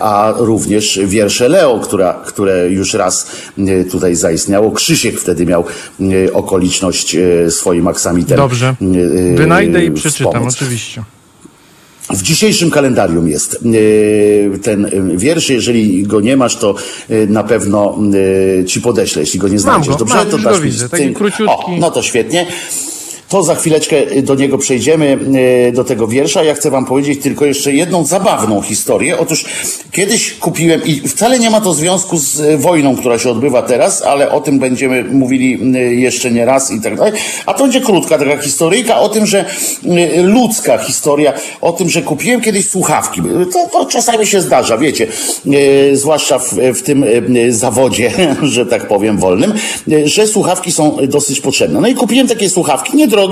[0.00, 3.26] a również wiersze Leo, która, które już raz
[3.90, 4.70] tutaj zaistniało.
[4.70, 5.64] Krzysiek wtedy miał
[6.00, 8.36] E, okoliczność e, swoim aksamitem.
[8.36, 8.74] Dobrze.
[9.32, 10.54] E, Wynajdę i przeczytam, wspomóc.
[10.54, 11.02] oczywiście.
[12.10, 13.58] W dzisiejszym kalendarium jest
[14.62, 15.50] ten wiersz.
[15.50, 16.74] Jeżeli go nie masz, to
[17.28, 17.98] na pewno
[18.66, 19.88] ci podeślę, jeśli go nie znajdziesz.
[19.88, 21.46] Mam go, Dobrze, mam, to dasz widzę, taki króciutki.
[21.48, 22.46] O, no to świetnie
[23.34, 25.18] to za chwileczkę do niego przejdziemy,
[25.68, 26.44] e, do tego wiersza.
[26.44, 29.18] Ja chcę wam powiedzieć tylko jeszcze jedną zabawną historię.
[29.18, 29.44] Otóż
[29.92, 34.02] kiedyś kupiłem, i wcale nie ma to związku z e, wojną, która się odbywa teraz,
[34.02, 35.58] ale o tym będziemy mówili
[36.00, 37.12] jeszcze nie raz i tak dalej.
[37.46, 39.44] A to będzie krótka taka historyjka o tym, że
[40.22, 43.22] ludzka historia, o tym, że kupiłem kiedyś słuchawki.
[43.52, 45.06] To, to czasami się zdarza, wiecie,
[45.92, 47.04] zwłaszcza w, w tym
[47.48, 48.12] zawodzie,
[48.42, 49.52] że tak powiem, wolnym,
[50.04, 51.80] że słuchawki są dosyć potrzebne.
[51.80, 53.23] No i kupiłem takie słuchawki, nie drogie,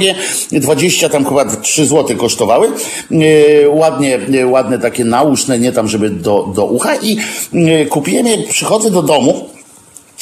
[0.52, 2.69] 20 tam chyba 3 zł kosztowały,
[3.10, 6.97] e, ładnie, e, ładne takie nauszne, nie tam, żeby do, do ucha.
[6.97, 7.16] I
[7.55, 9.48] e, kupiłem je, przychodzę do domu,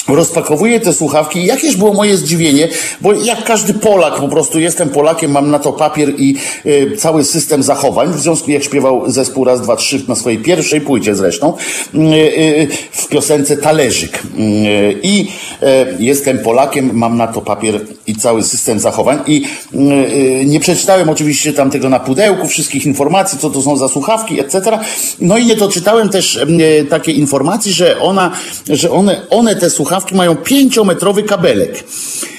[0.07, 2.67] rozpakowuję te słuchawki i jakież było moje zdziwienie,
[3.01, 7.23] bo jak każdy Polak, po prostu jestem Polakiem, mam na to papier i y, cały
[7.23, 11.53] system zachowań, w związku jak śpiewał zespół Raz, Dwa, Trzy na swojej pierwszej płycie zresztą,
[11.95, 14.23] y, y, w piosence Talerzyk.
[14.39, 15.27] Y, I
[15.63, 20.59] y, jestem Polakiem, mam na to papier i cały system zachowań i y, y, nie
[20.59, 24.79] przeczytałem oczywiście tam tego na pudełku, wszystkich informacji, co to są za słuchawki, etc.
[25.21, 28.31] No i nie doczytałem też y, takiej informacji, że ona,
[28.69, 31.83] że one, one te słuchawki mają pięciometrowy kabelek.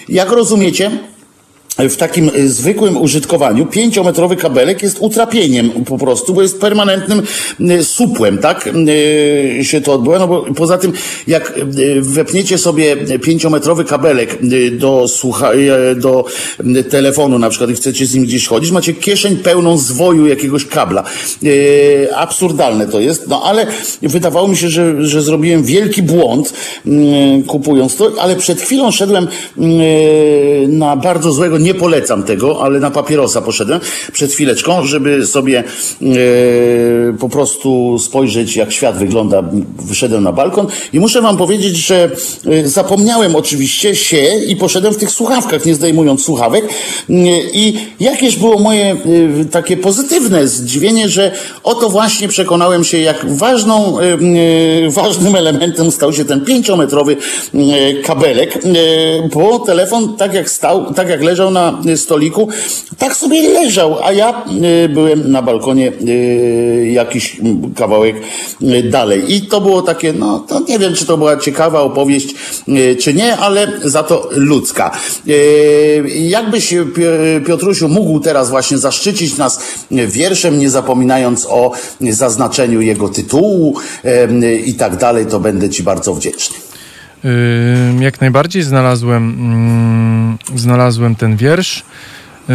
[0.08, 0.90] Jak rozumiecie,
[1.78, 7.22] w takim y, zwykłym użytkowaniu pięciometrowy kabelek jest utrapieniem po prostu, bo jest permanentnym
[7.60, 8.70] y, supłem, tak?
[8.88, 10.92] Y, się to odbywa, no bo poza tym
[11.26, 11.54] jak
[12.00, 14.38] wepniecie sobie pięciometrowy kabelek
[14.72, 15.50] do, słucha,
[15.96, 16.24] do
[16.90, 21.04] telefonu na przykład i chcecie z nim gdzieś chodzić, macie kieszeń pełną zwoju jakiegoś kabla.
[22.14, 23.66] Absurdalne to jest, no ale
[24.02, 26.52] wydawało mi się, że, że zrobiłem wielki błąd
[27.46, 29.28] kupując to, ale przed chwilą szedłem
[30.68, 33.80] na bardzo złego nie polecam tego, ale na papierosa poszedłem
[34.12, 35.64] przed chwileczką, żeby sobie
[36.02, 36.04] e,
[37.18, 39.42] po prostu spojrzeć, jak świat wygląda.
[39.78, 42.10] Wyszedłem na balkon i muszę wam powiedzieć, że
[42.46, 46.64] e, zapomniałem oczywiście się i poszedłem w tych słuchawkach, nie zdejmując słuchawek.
[46.64, 47.14] E,
[47.52, 48.96] I jakieś było moje e,
[49.50, 51.32] takie pozytywne zdziwienie, że
[51.62, 53.96] oto właśnie przekonałem się, jak ważną,
[54.88, 57.16] ważnym elementem stał się ten pięciometrowy
[58.04, 58.58] kabelek,
[59.34, 62.48] bo telefon tak jak stał, tak jak leżał na stoliku,
[62.98, 64.44] tak sobie leżał, a ja
[64.84, 67.36] y, byłem na balkonie y, jakiś
[67.76, 68.16] kawałek
[68.62, 69.34] y, dalej.
[69.34, 72.34] I to było takie, no to nie wiem, czy to była ciekawa opowieść,
[73.00, 74.90] czy nie, ale za to ludzka.
[76.14, 76.74] Jakbyś,
[77.46, 79.60] Piotrusiu, mógł teraz właśnie zaszczycić nas
[79.90, 83.76] wierszem, nie zapominając o zaznaczeniu jego tytułu
[84.66, 86.71] i tak dalej, to będę Ci bardzo wdzięczny.
[88.00, 91.84] Jak najbardziej znalazłem, mm, znalazłem ten wiersz
[92.48, 92.54] yy,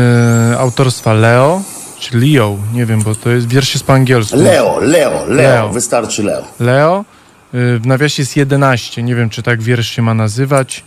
[0.59, 1.61] autorstwa Leo,
[1.99, 4.37] czy Leo, nie wiem, bo to jest wiersz jest po angielsku.
[4.37, 5.69] Leo, Leo, Leo, Leo.
[5.69, 6.43] wystarczy Leo.
[6.59, 7.05] Leo,
[7.53, 10.83] yy, w nawiasie jest 11, nie wiem, czy tak wiersz się ma nazywać,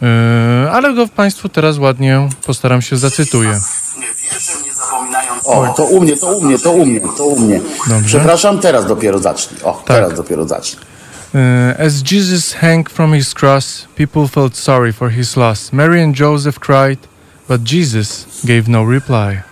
[0.00, 0.08] yy,
[0.70, 3.58] ale go Państwu teraz ładnie postaram się zacytuję.
[5.44, 7.60] O, to u mnie, to u mnie, to u mnie, to u mnie.
[7.88, 8.06] Dobrze.
[8.06, 9.60] Przepraszam, teraz dopiero zacznij.
[9.62, 9.86] O, tak.
[9.86, 10.89] teraz dopiero zacznij.
[11.32, 15.72] Uh, as Jesus hung from his cross, people felt sorry for his loss.
[15.72, 16.98] Mary and Joseph cried,
[17.46, 19.42] but Jesus gave no reply.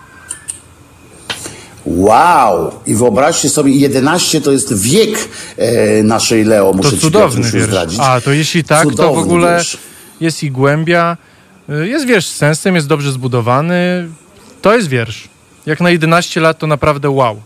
[1.87, 2.81] Wow!
[2.87, 7.67] I wyobraźcie sobie, 11 to jest wiek e, naszej Leo, muszę to cudowny wiersz.
[7.67, 8.01] Zdradzić.
[8.01, 9.79] A, to jeśli tak, cudowny to w ogóle wiersz.
[10.21, 11.17] jest i głębia,
[11.71, 14.09] y, jest wiersz z sensem, jest dobrze zbudowany.
[14.63, 15.29] To jest wiersz.
[15.67, 17.43] Jak na 11 lat to naprawdę wow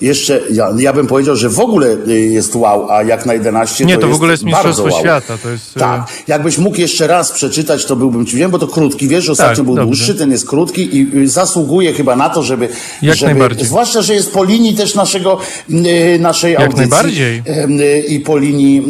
[0.00, 3.84] jeszcze, ja, ja bym powiedział, że w ogóle y, jest wow, a jak na 11
[3.84, 5.00] Nie, to, to w ogóle jest Mistrzostwo wow.
[5.00, 5.38] Świata.
[5.42, 8.66] To jest, y, tak, jakbyś mógł jeszcze raz przeczytać, to byłbym ci wiem, bo to
[8.66, 9.86] krótki, wiesz, ostatnio tak, był dobrze.
[9.86, 12.68] dłuższy, ten jest krótki i y, zasługuje chyba na to, żeby...
[13.02, 13.66] Jak żeby, najbardziej.
[13.66, 15.38] Zwłaszcza, że jest po linii też naszego,
[16.18, 16.80] naszej Jak audycji.
[16.80, 17.42] najbardziej.
[18.08, 18.84] I po linii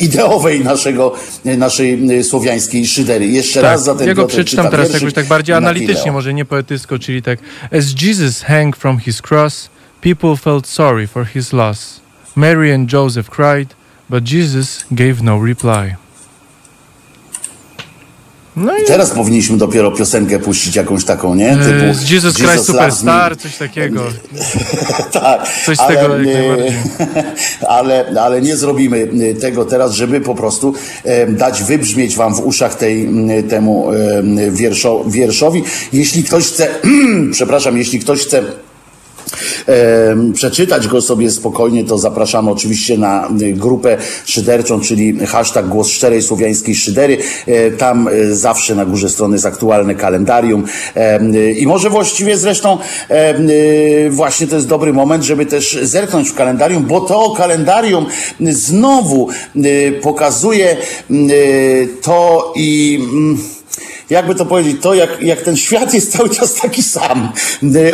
[0.00, 1.12] ideowej naszego,
[1.44, 3.26] naszej słowiańskiej szydery.
[3.26, 6.44] Jeszcze tak, raz za ten Ja go przeczytam teraz jakoś tak bardziej analitycznie, może nie
[6.44, 7.38] poetycko, czyli tak
[7.70, 9.73] As Jesus hang from his cross
[10.04, 12.02] People felt sorry for his loss.
[12.36, 13.74] Mary and Joseph cried,
[14.10, 15.96] but Jesus gave no reply.
[18.56, 21.56] No i teraz powinniśmy dopiero piosenkę puścić jakąś taką, nie?
[21.56, 24.02] Typu Jesus, Jesus Christ Superstar, coś takiego.
[25.12, 25.48] tak.
[25.66, 26.72] Coś z ale, tego najbardziej.
[27.68, 29.08] ale, ale nie zrobimy
[29.40, 30.74] tego teraz, żeby po prostu
[31.04, 33.08] e, dać wybrzmieć wam w uszach tej,
[33.48, 35.62] temu e, wierszo, wierszowi.
[35.92, 36.68] Jeśli ktoś chce,
[37.32, 38.42] przepraszam, jeśli ktoś chce
[40.34, 46.22] przeczytać go sobie spokojnie, to zapraszamy oczywiście na y, grupę szyderczą, czyli hashtag Głos Szczerej
[46.22, 47.18] Słowiańskiej Szydery.
[47.46, 50.64] E, tam e, zawsze na górze strony jest aktualne kalendarium
[50.96, 52.78] y, i może właściwie zresztą
[53.10, 58.06] y, właśnie to jest dobry moment, żeby też zerknąć w kalendarium, bo to kalendarium
[58.40, 59.28] znowu
[60.02, 60.76] pokazuje
[62.02, 63.38] to i mm,
[64.10, 67.32] jakby to powiedzieć, to jak, jak ten świat jest cały czas taki sam.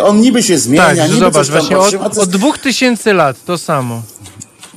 [0.02, 4.02] On niby się zmienia, tak, niby zobacz, właśnie od, od dwóch tysięcy lat to samo.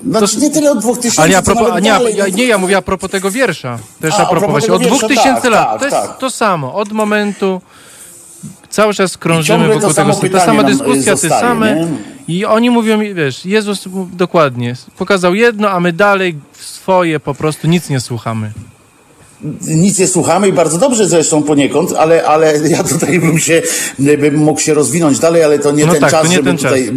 [0.07, 2.77] Znaczy, to, nie tyle od dwóch tysięcy, ale a propos, nie, ja, nie, ja mówię
[2.77, 3.80] a propos tego wiersza.
[4.01, 5.69] Też a, a propos, właśnie, od dwóch tysięcy tak, lat.
[5.69, 6.18] Tak, to jest tak.
[6.18, 6.73] to samo.
[6.73, 7.61] Od momentu
[8.69, 10.14] cały czas krążymy wokół tego.
[10.31, 11.76] Ta sama dyskusja, te same.
[11.76, 11.88] Nie?
[12.27, 17.89] I oni mówią, wiesz, Jezus dokładnie pokazał jedno, a my dalej swoje po prostu nic
[17.89, 18.51] nie słuchamy.
[19.68, 23.61] Nic nie słuchamy i bardzo dobrze zresztą poniekąd, ale, ale ja tutaj bym się,
[23.99, 26.57] bym mógł się rozwinąć dalej, ale to nie no ten tak, czas, nie żeby ten
[26.57, 26.86] tutaj...
[26.86, 26.94] Czas.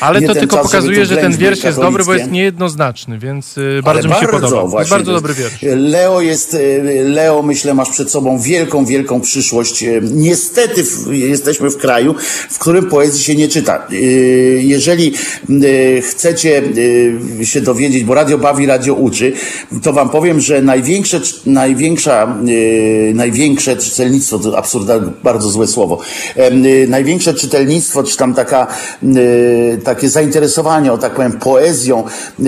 [0.00, 3.80] Ale to tylko czas, pokazuje, że ten wiersz jest dobry, bo jest niejednoznaczny, więc y,
[3.84, 4.68] bardzo ale mi się bardzo, podoba.
[4.68, 5.62] Właśnie, jest bardzo dobry wiersz.
[5.62, 9.82] Leo jest, y, Leo myślę masz przed sobą wielką, wielką przyszłość.
[9.82, 12.14] Y, niestety jesteśmy w kraju,
[12.50, 13.86] w którym poezji się nie czyta.
[14.58, 15.12] Jeżeli
[16.02, 16.62] chcecie
[17.42, 19.32] się dowiedzieć, bo radio bawi, radio uczy,
[19.82, 21.20] to wam powiem, że największe,
[21.76, 22.36] największa,
[23.14, 25.98] największe czytelnictwo, to absurdalne, bardzo złe słowo,
[26.88, 28.66] największe czytelnictwo, czy tam taka,
[29.84, 32.04] takie zainteresowanie, o tak powiem, poezją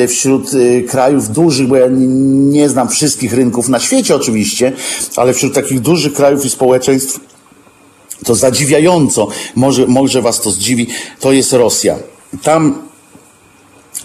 [0.09, 0.51] wśród
[0.89, 4.73] krajów dużych, bo ja nie znam wszystkich rynków na świecie oczywiście,
[5.17, 7.21] ale wśród takich dużych krajów i społeczeństw
[8.25, 10.87] to zadziwiająco, może, może was to zdziwi,
[11.21, 11.97] to jest Rosja.
[12.43, 12.88] Tam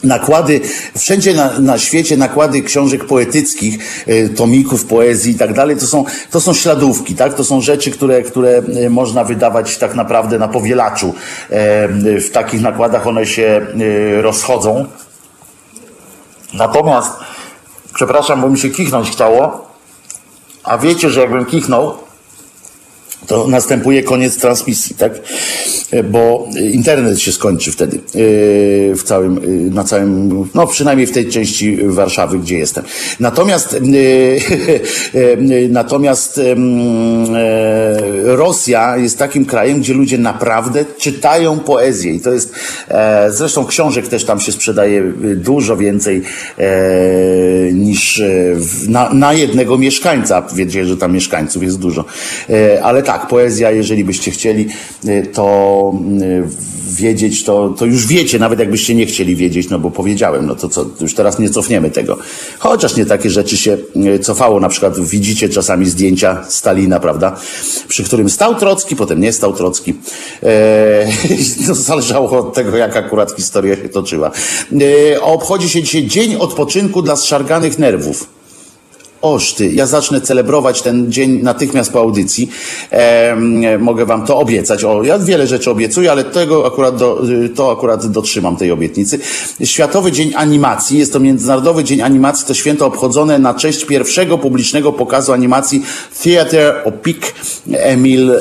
[0.03, 0.61] nakłady,
[0.97, 6.05] wszędzie na, na świecie nakłady książek poetyckich, y, tomików poezji i tak dalej, to są,
[6.31, 7.33] to są śladówki, tak?
[7.33, 11.13] To są rzeczy, które, które y, można wydawać tak naprawdę na powielaczu.
[11.49, 11.87] E,
[12.19, 14.85] w takich nakładach one się y, rozchodzą.
[16.53, 17.11] Natomiast,
[17.93, 19.67] przepraszam, bo mi się kichnąć chciało,
[20.63, 21.97] a wiecie, że jakbym kichnął,
[23.27, 25.13] to następuje koniec transmisji, tak?
[25.93, 27.99] E, bo internet się skończy wtedy e,
[28.95, 29.41] w całym, e,
[29.73, 32.83] na całym, no przynajmniej w tej części Warszawy, gdzie jestem.
[33.19, 33.77] Natomiast
[35.69, 36.41] natomiast
[38.23, 42.53] Rosja jest takim krajem, gdzie ludzie naprawdę czytają poezję i to jest
[43.29, 46.21] zresztą książek też tam się sprzedaje dużo więcej
[47.73, 48.21] niż
[48.87, 50.43] na, na jednego mieszkańca.
[50.55, 52.05] Wiecie, że tam mieszkańców jest dużo.
[52.83, 54.67] Ale tak, poezja, jeżeli byście chcieli,
[55.33, 55.93] to
[56.93, 60.69] wiedzieć, to, to już wiecie, nawet jakbyście nie chcieli wiedzieć, no bo powiedziałem, no to
[60.69, 62.17] co, już teraz nie cofniemy tego.
[62.59, 67.35] Chociaż nie takie rzeczy się e, cofało, na przykład widzicie czasami zdjęcia Stalina, prawda,
[67.87, 69.93] przy którym stał Trocki, potem nie stał Trocki.
[70.43, 71.07] Eee,
[71.67, 74.31] to zależało od tego, jak akurat historia się toczyła.
[74.81, 78.42] Eee, obchodzi się dzisiaj Dzień Odpoczynku dla Zszarganych Nerwów.
[79.23, 79.71] Oszty.
[79.73, 82.49] Ja zacznę celebrować ten dzień natychmiast po audycji.
[82.91, 83.35] E,
[83.79, 84.83] mogę wam to obiecać.
[84.83, 87.21] O, ja wiele rzeczy obiecuję, ale tego akurat do,
[87.55, 89.19] to akurat dotrzymam tej obietnicy.
[89.63, 90.99] Światowy Dzień Animacji.
[90.99, 92.47] Jest to Międzynarodowy Dzień Animacji.
[92.47, 95.83] To święto obchodzone na cześć pierwszego publicznego pokazu animacji
[96.23, 97.17] Theater Opic
[97.71, 98.37] Emil e,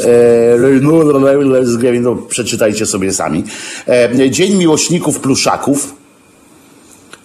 [2.29, 3.45] przeczytajcie sobie sami.
[3.89, 6.02] E, Dzień Miłośników Pluszaków.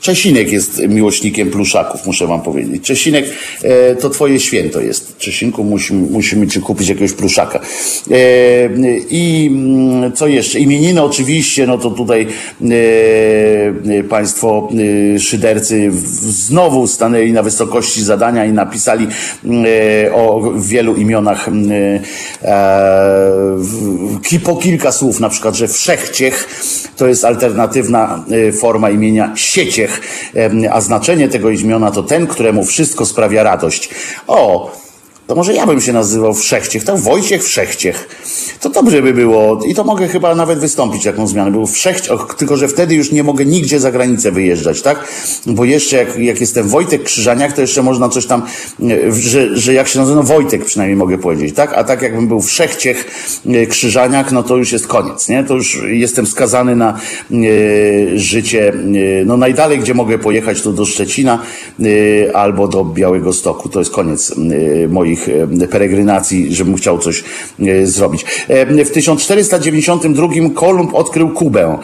[0.07, 2.84] Czesinek jest miłośnikiem pluszaków, muszę wam powiedzieć.
[2.84, 3.25] Czesinek
[3.63, 5.17] e, to twoje święto jest.
[5.17, 7.59] Czesinku musimy, musimy ci kupić jakiegoś pluszaka.
[7.59, 7.63] E,
[9.09, 10.59] I mm, co jeszcze?
[10.59, 12.27] Imieniny oczywiście, no to tutaj
[13.89, 14.69] e, państwo
[15.15, 21.99] e, szydercy znowu stanęli na wysokości zadania i napisali e, o wielu imionach e,
[24.43, 26.47] po kilka słów, na przykład, że wszechciech
[26.97, 28.25] to jest alternatywna
[28.59, 29.97] forma imienia sieciech
[30.72, 33.90] a znaczenie tego imiona to ten, któremu wszystko sprawia radość.
[34.28, 34.72] O,
[35.28, 38.08] to może ja bym się nazywał Wszechciech, to Wojciech Wszechciech.
[38.60, 41.52] To dobrze by było i to mogę chyba nawet wystąpić jaką zmianę.
[41.52, 45.08] Był Wszechciech, tylko że wtedy już nie mogę nigdzie za granicę wyjeżdżać, tak?
[45.45, 48.41] Bo jeszcze jak, jak jestem Wojtek Krzyżaniak, to jeszcze można coś tam,
[48.82, 51.74] e, że, że jak się nazywa, no Wojtek przynajmniej mogę powiedzieć, tak?
[51.74, 53.06] A tak jakbym był Wszechciech
[53.45, 55.44] e, Krzyżaniak, no to już jest koniec, nie?
[55.44, 56.90] To już jestem skazany na
[57.32, 57.38] e,
[58.20, 58.74] życie,
[59.26, 61.40] no najdalej, gdzie mogę pojechać, to do Szczecina
[62.34, 63.70] albo do Białego Stoku.
[63.70, 64.34] To jest koniec
[64.90, 65.30] moich swoich
[65.64, 67.23] e, peregrinacji, żebym chciał coś
[67.60, 68.26] e, zrobić.
[68.48, 71.77] E, w 1492 Kolumb odkrył Kubę.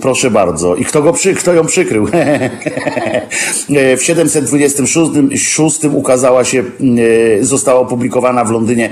[0.00, 0.76] Proszę bardzo.
[0.76, 2.06] I kto, go przy, kto ją przykrył?
[3.98, 6.64] w 726 ukazała się,
[7.40, 8.90] została opublikowana w Londynie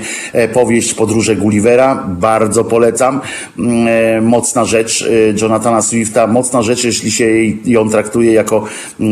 [0.53, 2.07] powieść Podróże Gullivera.
[2.07, 3.21] Bardzo polecam.
[4.21, 5.09] Mocna rzecz
[5.41, 6.27] Jonathana Swifta.
[6.27, 7.29] Mocna rzecz, jeśli się
[7.65, 8.63] ją traktuje jako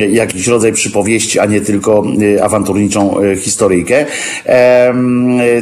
[0.09, 2.03] jakiś rodzaj przypowieści, a nie tylko
[2.41, 4.05] awanturniczą E, historyjkę.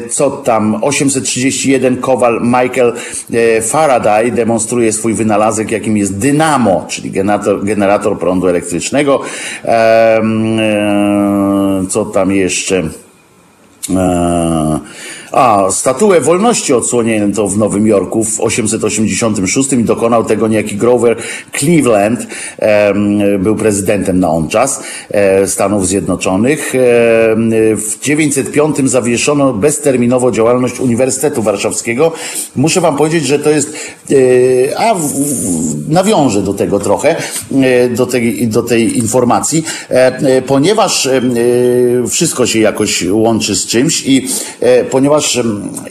[0.10, 0.84] Co tam?
[0.84, 2.94] 831 Kowal Michael
[3.34, 9.22] e, Faraday demonstruje swój wynalazek, jakim jest dynamo, czyli generator, generator prądu elektrycznego.
[9.66, 10.22] E,
[11.90, 12.84] co tam jeszcze?
[15.32, 21.18] A, statuę wolności odsłonięto w Nowym Jorku w 886 i dokonał tego niejaki Grover
[21.60, 22.28] Cleveland.
[23.40, 26.74] Był prezydentem na on czas e, Stanów Zjednoczonych.
[27.76, 32.12] W 905 zawieszono bezterminowo działalność Uniwersytetu Warszawskiego.
[32.56, 33.74] Muszę wam powiedzieć, że to jest,
[34.12, 34.16] e,
[34.80, 34.96] a
[35.88, 37.16] nawiążę do tego trochę,
[37.62, 39.64] e, do tej, do tej informacji,
[40.48, 41.10] ponieważ
[42.10, 44.28] wszystko się jakoś łączy z czymś i
[44.92, 45.40] ponieważ ponieważ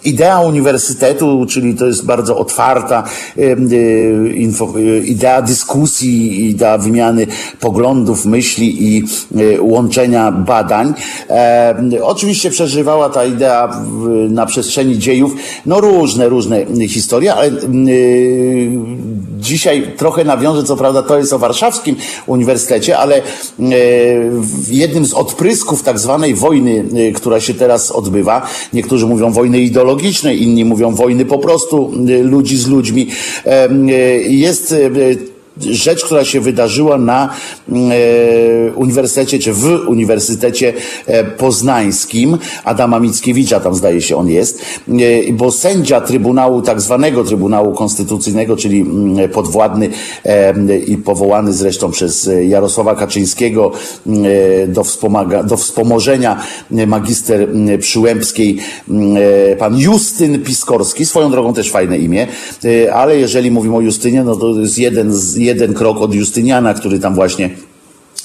[0.05, 3.05] idea uniwersytetu, czyli to jest bardzo otwarta
[5.05, 7.26] idea dyskusji, idea wymiany
[7.60, 9.05] poglądów, myśli i
[9.60, 10.94] łączenia badań.
[12.02, 13.82] Oczywiście przeżywała ta idea
[14.28, 15.34] na przestrzeni dziejów
[15.66, 17.50] no różne, różne historie, ale
[19.39, 21.97] dzisiaj trochę nawiążę, co prawda to jest o warszawskim
[22.27, 23.23] uniwersytecie, ale
[24.70, 26.85] jednym z odprysków tak zwanej wojny,
[27.15, 32.56] która się teraz odbywa, niektórzy mówią wojny ideologiczne, inni mówią wojny po prostu y, ludzi
[32.56, 33.09] z ludźmi.
[34.28, 34.74] Jest
[35.60, 37.35] rzecz, która się wydarzyła na
[37.68, 40.72] e, uniwersytecie, czy w Uniwersytecie
[41.06, 47.24] e, Poznańskim, Adama Mickiewicza, tam zdaje się on jest, e, bo sędzia Trybunału, tak zwanego
[47.24, 49.89] Trybunału Konstytucyjnego, czyli mm, podwładny
[50.86, 53.72] i powołany zresztą przez Jarosława Kaczyńskiego
[54.06, 56.43] e, do, wspomaga, do wspomożenia
[56.86, 57.48] magister
[57.80, 58.59] Przyłębskiej,
[59.59, 62.26] pan Justyn Piskorski, swoją drogą też fajne imię,
[62.93, 66.98] ale jeżeli mówimy o Justynie, no to jest jeden z jeden krok od Justyniana, który
[66.98, 67.50] tam właśnie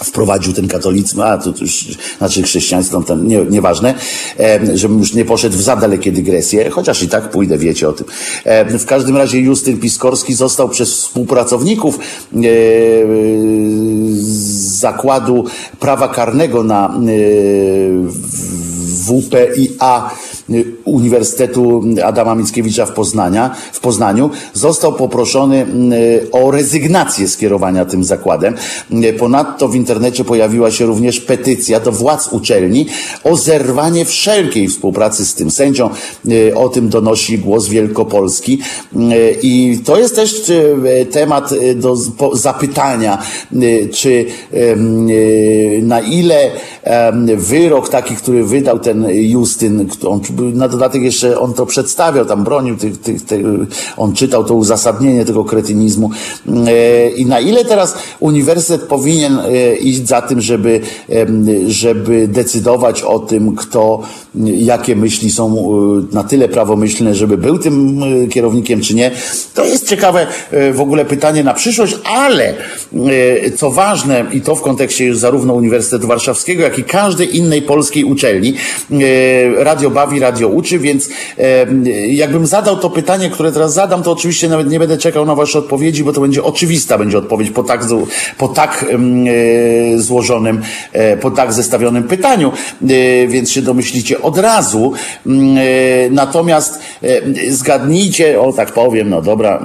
[0.04, 3.94] wprowadził ten katolicyzm, a to, to już, znaczy chrześcijaństwo, nie, nieważne,
[4.40, 7.94] e, żebym już nie poszedł w za dalekie dygresje, chociaż i tak pójdę, wiecie o
[7.94, 8.08] tym.
[8.44, 12.40] E, w każdym razie Justyn Piskorski został przez współpracowników e,
[14.80, 15.46] zakładu
[15.80, 17.00] prawa karnego na e,
[19.08, 20.10] WPIA
[20.86, 25.66] Uniwersytetu Adama Mickiewicza w, Poznania, w Poznaniu, został poproszony
[26.32, 28.56] o rezygnację skierowania tym zakładem.
[29.20, 32.86] Ponadto w internecie pojawiła się również petycja do władz uczelni
[33.24, 35.90] o zerwanie wszelkiej współpracy z tym sędzią.
[36.56, 38.60] O tym donosi głos Wielkopolski.
[39.42, 40.52] I to jest też
[41.12, 41.96] temat do
[42.34, 43.24] zapytania,
[43.94, 44.26] czy
[45.82, 46.52] na ile
[47.38, 50.20] wyrok taki, który wydał ten Justyn, on
[50.54, 53.46] na dodatek jeszcze on to przedstawiał, tam bronił, tych, tych, tych,
[53.98, 56.10] on czytał to uzasadnienie tego kretynizmu.
[56.68, 60.82] E, I na ile teraz uniwersytet powinien e, iść za tym, żeby,
[61.68, 64.02] żeby decydować o tym, kto,
[64.46, 69.12] jakie myśli są e, na tyle prawomyślne, żeby był tym kierownikiem, czy nie.
[69.54, 70.28] To jest ciekawe
[70.74, 72.54] w ogóle pytanie na przyszłość, ale
[73.56, 78.04] co ważne, i to w kontekście już zarówno Uniwersytetu Warszawskiego, jak i każdej innej polskiej
[78.04, 78.54] uczelni,
[79.58, 81.10] radio bawi, radio uczy, więc
[82.08, 85.60] jakbym zadał to pytanie, które teraz zadam, to oczywiście nawet nie będę czekał na wasze
[85.60, 87.82] odpowiedzi, bo to będzie oczywista będzie odpowiedź po tak,
[88.38, 90.62] po tak e, złożonym,
[90.94, 92.52] e, po tak zestawionym pytaniu,
[92.82, 94.94] e, więc się domyślicie od razu.
[96.12, 96.80] Natomiast
[97.50, 99.64] zgadnijcie, o tak powiem, no dobra,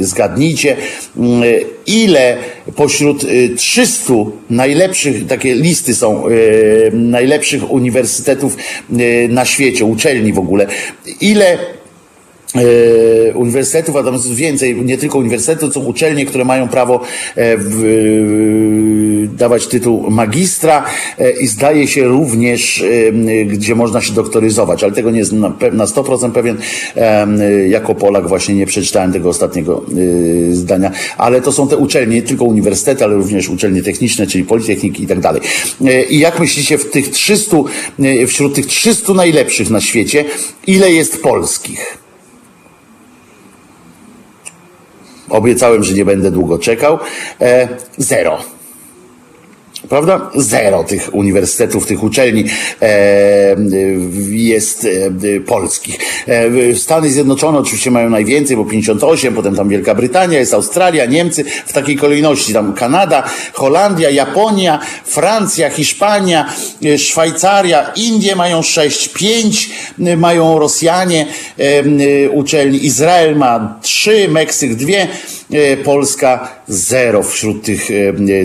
[0.00, 0.76] zgadnijcie,
[1.86, 2.36] ile
[2.76, 3.26] pośród
[3.56, 4.14] 300
[4.50, 6.24] najlepszych, takie listy są
[6.92, 8.56] najlepszych uniwersytetów
[9.28, 10.66] na świecie, uczelni w ogóle,
[11.20, 11.58] ile
[13.34, 17.00] uniwersytetów, a tam więcej, nie tylko uniwersytetów, są uczelnie, które mają prawo
[17.36, 17.82] e, w,
[19.28, 20.84] dawać tytuł magistra
[21.40, 22.84] i zdaje się również,
[23.46, 26.56] gdzie można się doktoryzować, ale tego nie jest na, na 100% pewien.
[27.68, 29.82] Jako Polak właśnie nie przeczytałem tego ostatniego
[30.50, 35.02] zdania, ale to są te uczelnie, nie tylko uniwersytety, ale również uczelnie techniczne, czyli politechniki
[35.02, 35.42] i tak dalej.
[36.10, 37.56] I jak myślicie, w tych 300,
[38.26, 40.24] wśród tych 300 najlepszych na świecie,
[40.66, 41.98] ile jest polskich?
[45.28, 46.98] Obiecałem, że nie będę długo czekał.
[47.40, 48.55] E, zero.
[49.88, 50.30] Prawda?
[50.36, 52.44] Zero tych uniwersytetów, tych uczelni
[52.82, 53.56] e,
[54.30, 55.98] jest e, polskich.
[56.26, 61.44] E, Stany Zjednoczone oczywiście mają najwięcej, bo 58, potem tam Wielka Brytania, jest Australia, Niemcy,
[61.66, 62.52] w takiej kolejności.
[62.52, 63.22] Tam Kanada,
[63.52, 66.52] Holandia, Japonia, Francja, Hiszpania,
[66.84, 71.26] e, Szwajcaria, Indie mają 6, 5 e, mają Rosjanie
[71.58, 74.92] e, uczelni, Izrael ma 3, Meksyk 2,
[75.84, 77.88] Polska 0 wśród tych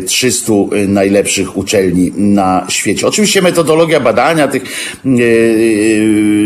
[0.07, 0.53] 300
[0.87, 3.07] najlepszych najlepszych uczelni na świecie.
[3.07, 5.11] Oczywiście metodologia badania tych e, e,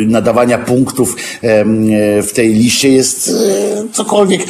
[0.07, 1.65] nadawania punktów e,
[2.21, 3.31] w tej liście jest
[3.91, 4.41] cokolwiek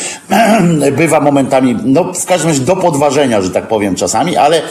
[0.98, 4.62] bywa momentami, no w każdym razie do podważenia, że tak powiem czasami, ale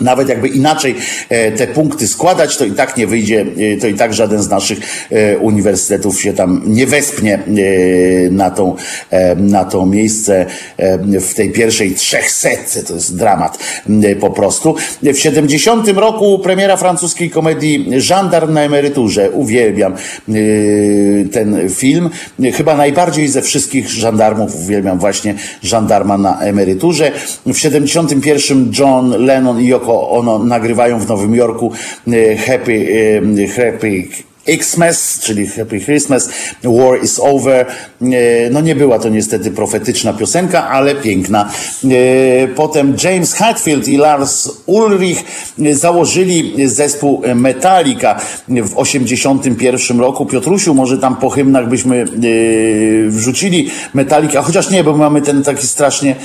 [0.00, 0.94] nawet jakby inaczej
[1.28, 4.48] e, te punkty składać, to i tak nie wyjdzie, e, to i tak żaden z
[4.48, 4.78] naszych
[5.10, 7.38] e, uniwersytetów się tam nie wespnie
[8.30, 8.76] na tą,
[9.36, 10.46] na to miejsce
[11.20, 12.82] w tej pierwszej trzech setce.
[12.82, 13.58] To jest dramat
[14.20, 14.74] po prostu.
[15.02, 19.30] W 70 roku premiera francuskiej komedii Żandarm na emeryturze.
[19.30, 19.94] Uwielbiam
[21.32, 22.10] ten film.
[22.54, 27.12] Chyba najbardziej ze wszystkich żandarmów uwielbiam właśnie żandarma na emeryturze.
[27.46, 31.72] W 71 John Lennon i Ono nagrywają w Nowym Jorku
[32.08, 32.86] e, Happy,
[33.38, 34.08] e, Happy
[34.46, 36.28] Xmas, czyli Happy Christmas,
[36.64, 37.66] War is over.
[38.02, 41.50] E, no nie była to niestety profetyczna piosenka, ale piękna.
[41.84, 45.24] E, potem James Hetfield i Lars Ulrich
[45.72, 50.26] założyli zespół Metallica w 81 roku.
[50.26, 52.06] Piotrusiu, może tam po hymnach byśmy e,
[53.08, 56.16] wrzucili Metallica, chociaż nie, bo mamy ten taki strasznie,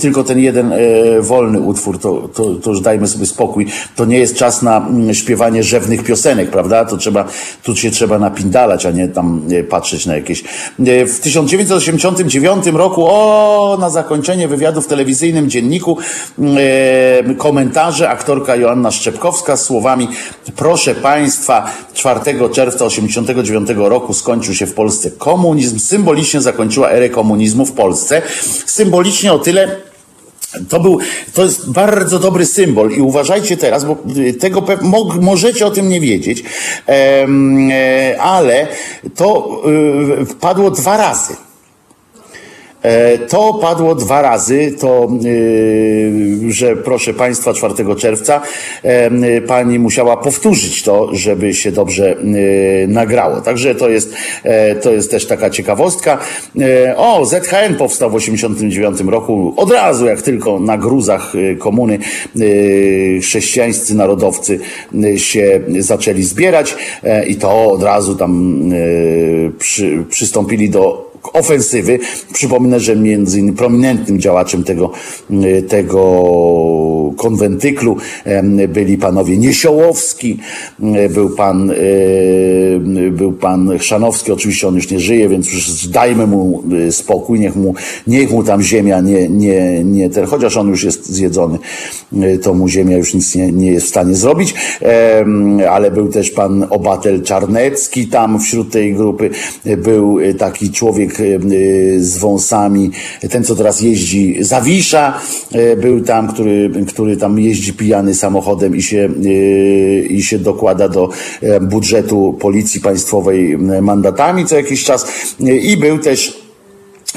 [0.00, 0.72] tylko ten jeden
[1.20, 3.66] wolny utwór, to, to, to już dajmy sobie spokój.
[3.96, 6.84] To nie jest czas na mm, śpiewanie rzewnych piosenek, prawda?
[6.84, 7.28] To trzeba
[7.64, 10.44] tu się trzeba napindalać, a nie tam patrzeć na jakieś.
[10.86, 15.98] E, w 1989 roku, o, na zakończenie wywiadu w telewizyjnym dzienniku,
[16.56, 20.08] e, komentarze aktorka Joanna Szczepkowska z słowami
[20.56, 22.20] proszę Państwa, 4
[22.52, 28.22] czerwca 1989 roku skończył się w Polsce komunizm, symbolicznie zakończyła erę komunizmu w Polsce.
[28.66, 29.76] Symbolicznie o tyle,
[30.68, 30.98] to był,
[31.34, 33.96] to jest bardzo dobry symbol i uważajcie teraz, bo
[34.40, 36.44] tego mo możecie o tym nie wiedzieć,
[36.88, 38.66] e, ale
[39.14, 39.62] to
[40.22, 41.36] e, padło dwa razy.
[42.84, 48.40] E, to padło dwa razy, to, e, że proszę Państwa, 4 czerwca
[48.82, 52.16] e, pani musiała powtórzyć to, żeby się dobrze
[52.88, 53.40] nagrało.
[53.40, 54.14] Także to jest,
[54.82, 56.18] to jest też taka ciekawostka.
[56.96, 61.98] O, ZHN powstał w 1989 roku, od razu jak tylko na gruzach komuny
[63.22, 64.60] chrześcijańscy narodowcy
[65.16, 66.76] się zaczęli zbierać
[67.26, 68.62] i to od razu tam
[69.58, 71.98] przy, przystąpili do ofensywy.
[72.32, 74.90] Przypomnę, że między innymi prominentnym działaczem tego,
[75.30, 76.22] e, tego
[77.16, 77.96] konwentyklu
[78.68, 80.38] byli panowie Niesiołowski,
[80.82, 81.74] e, był pan, e,
[83.10, 87.74] był pan Chrzanowski, oczywiście on już nie żyje, więc już dajmy mu spokój, niech mu,
[88.06, 91.58] niech mu tam ziemia nie, nie, nie ten, chociaż on już jest zjedzony,
[92.42, 94.54] to mu ziemia już nic nie, nie jest w stanie zrobić,
[95.70, 99.30] ale był też pan obatel Czarnecki tam wśród tej grupy,
[99.76, 102.90] był taki człowiek Y, z wąsami.
[103.30, 105.20] Ten, co teraz jeździ, Zawisza,
[105.54, 110.88] y, był tam, który, który tam jeździ pijany samochodem i się, y, i się dokłada
[110.88, 111.08] do
[111.60, 115.06] budżetu policji państwowej mandatami co jakiś czas.
[115.62, 116.43] I był też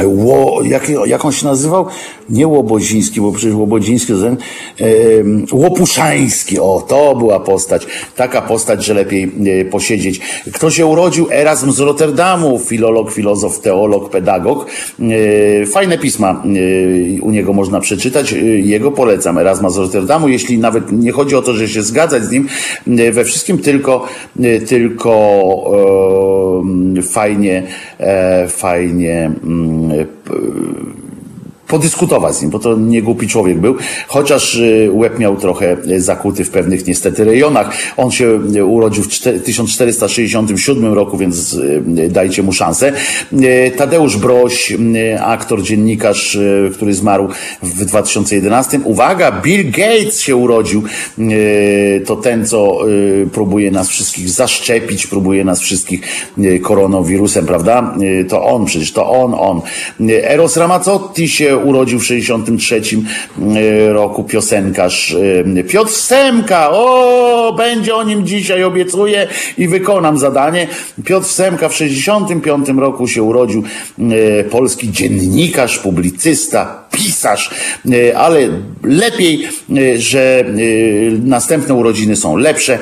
[0.06, 1.86] Ło, jak, jak on się nazywał?
[2.30, 4.38] Nie Łoboziński, bo przecież Łobodziński ten,
[4.82, 4.86] e,
[5.52, 7.88] Łopuszański, o, to była postać.
[8.15, 10.19] Taka postać, że lepiej e, posiedzieć.
[10.53, 11.28] Kto się urodził?
[11.32, 14.65] Erasm z Rotterdamu, filolog, filozof, teolog, pedagog.
[15.61, 18.34] E, fajne pisma e, u niego można przeczytać.
[18.34, 22.24] E, jego polecam, Erasma z Rotterdamu, jeśli nawet nie chodzi o to, że się zgadzać
[22.24, 22.48] z nim
[22.88, 24.06] e, we wszystkim, tylko,
[24.68, 25.18] tylko
[27.10, 27.64] fajnie,
[28.48, 29.91] fajnie mm,
[31.68, 33.76] podyskutować z nim, bo to nie głupi człowiek był,
[34.07, 37.77] chociaż y, łeb miał trochę zakuty w pewnych niestety rejonach.
[37.98, 42.94] On się y, urodził w 1467 roku, więc y, dajcie mu szansę.
[43.77, 44.73] Tadeusz Broś,
[45.22, 46.38] aktor, dziennikarz,
[46.73, 47.27] który zmarł
[47.64, 48.80] w 2011.
[48.84, 50.84] Uwaga, Bill Gates się urodził.
[52.06, 52.80] To ten, co
[53.31, 56.02] próbuje nas wszystkich zaszczepić, próbuje nas wszystkich
[56.61, 57.95] koronawirusem, prawda?
[58.30, 59.61] To on, przecież to on, on.
[60.23, 62.82] Eros Ramazzotti się urodził w 63
[63.56, 65.16] e, roku piosenkarz
[65.56, 66.70] e, Piotr Semka.
[66.72, 69.28] O, będzie o nim dzisiaj, obiecuję
[69.58, 70.68] i wykonam zadanie.
[71.06, 73.64] Piotr Semka w 65 roku się urodził,
[74.00, 77.49] e, polski dziennikarz, publicysta, pisarz,
[78.15, 78.39] ale
[78.84, 79.47] lepiej,
[79.97, 80.45] że
[81.23, 82.80] następne urodziny są lepsze.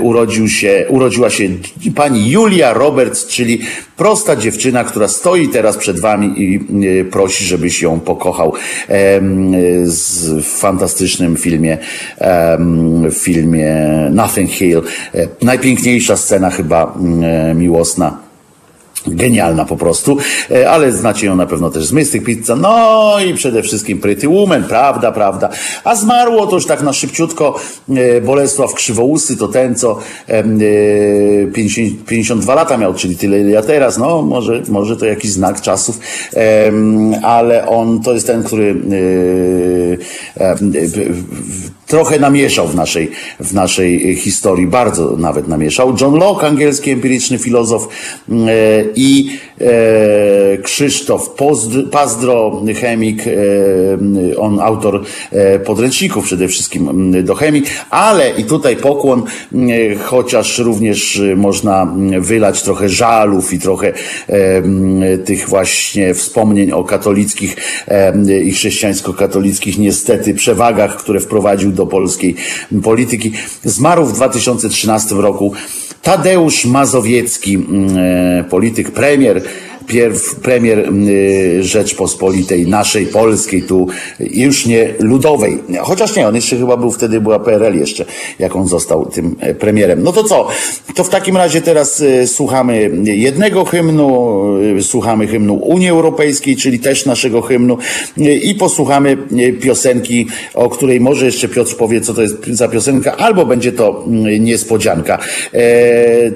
[0.00, 1.48] Urodził się, urodziła się
[1.94, 3.60] pani Julia Roberts, czyli
[3.96, 6.60] prosta dziewczyna, która stoi teraz przed wami i
[7.04, 8.52] prosi, żebyś ją pokochał
[8.88, 11.78] w fantastycznym filmie,
[13.10, 13.76] w filmie
[14.10, 14.82] Nothing Hill.
[15.14, 16.98] E, najpiękniejsza scena chyba
[17.54, 18.29] miłosna
[19.06, 20.16] Genialna po prostu,
[20.50, 24.28] e, ale znacie ją na pewno też z Mystic Pizza, no i przede wszystkim Pretty
[24.28, 25.48] Woman, prawda, prawda.
[25.84, 29.98] A zmarło to już tak na szybciutko e, Bolesław Krzywousy, to ten, co
[31.54, 35.98] 50, 52 lata miał, czyli tyle ja teraz, no może, może to jakiś znak czasów,
[37.22, 38.74] ale on to jest ten, który
[41.90, 43.10] trochę namieszał w naszej,
[43.40, 45.94] w naszej historii, bardzo nawet namieszał.
[46.00, 47.88] John Locke, angielski empiryczny filozof
[48.94, 49.38] i
[50.62, 51.30] Krzysztof
[51.90, 53.22] Pazdro, chemik,
[54.38, 55.02] on autor
[55.64, 59.22] podręczników przede wszystkim do chemii, ale i tutaj pokłon,
[60.04, 63.92] chociaż również można wylać trochę żalów i trochę
[65.24, 67.56] tych właśnie wspomnień o katolickich
[68.44, 72.34] i chrześcijańsko-katolickich niestety przewagach, które wprowadził do polskiej
[72.82, 73.32] polityki.
[73.64, 75.52] Zmarł w 2013 roku
[76.02, 77.58] Tadeusz Mazowiecki,
[78.50, 79.42] polityk, premier,
[79.86, 80.78] pierw premier
[81.08, 83.86] y, Rzeczpospolitej, naszej polskiej, tu
[84.20, 85.58] już nie ludowej.
[85.82, 88.04] Chociaż nie, on jeszcze chyba był wtedy, była PRL jeszcze,
[88.38, 90.02] jak on został tym e, premierem.
[90.02, 90.48] No to co?
[90.94, 94.44] To w takim razie teraz e, słuchamy jednego hymnu,
[94.78, 97.78] e, słuchamy hymnu Unii Europejskiej, czyli też naszego hymnu
[98.42, 99.16] i posłuchamy
[99.60, 104.04] piosenki, o której może jeszcze Piotr powie, co to jest za piosenka, albo będzie to
[104.40, 105.18] niespodzianka.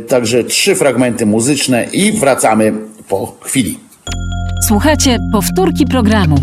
[0.08, 2.72] Także trzy fragmenty muzyczne i wracamy
[3.08, 3.78] po chwili.
[4.68, 6.36] Słuchajcie powtórki programu.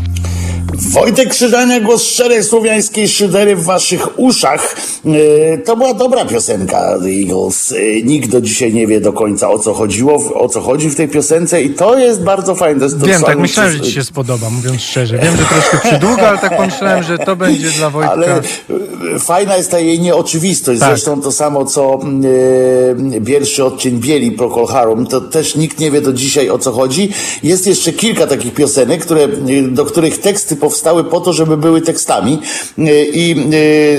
[0.74, 4.76] Wojtek Krzyżania, głos szczerej słowiańskiej szydery w waszych uszach.
[5.06, 7.72] E, to była dobra piosenka The Eagles.
[7.72, 10.96] E, nikt do dzisiaj nie wie do końca o co chodziło, o co chodzi w
[10.96, 12.80] tej piosence i to jest bardzo fajne.
[12.80, 15.18] To jest Wiem, tak myślałem, że ci się spodoba, mówiąc szczerze.
[15.18, 18.12] Wiem, że troszkę przydługo, ale tak pomyślałem, że to będzie dla Wojtka.
[18.12, 18.38] Ale
[19.16, 20.80] e, fajna jest ta jej nieoczywistość.
[20.80, 20.90] Tak.
[20.90, 22.00] Zresztą to samo, co
[23.12, 26.72] yy, pierwszy odcień Bieli Procol Harum, to też nikt nie wie do dzisiaj o co
[26.72, 27.10] chodzi.
[27.44, 29.28] Jest jeszcze kilka takich piosenek, które,
[29.70, 32.40] do których teksty powstały po to, żeby były tekstami
[32.78, 33.36] e, i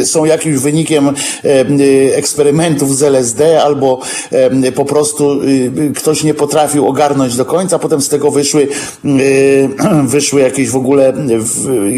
[0.01, 1.12] e, są jakimś wynikiem e,
[2.16, 4.01] eksperymentów z LSD albo
[4.74, 5.40] po prostu
[5.97, 8.68] ktoś nie potrafił ogarnąć do końca, potem z tego wyszły,
[10.14, 11.12] wyszły jakieś w ogóle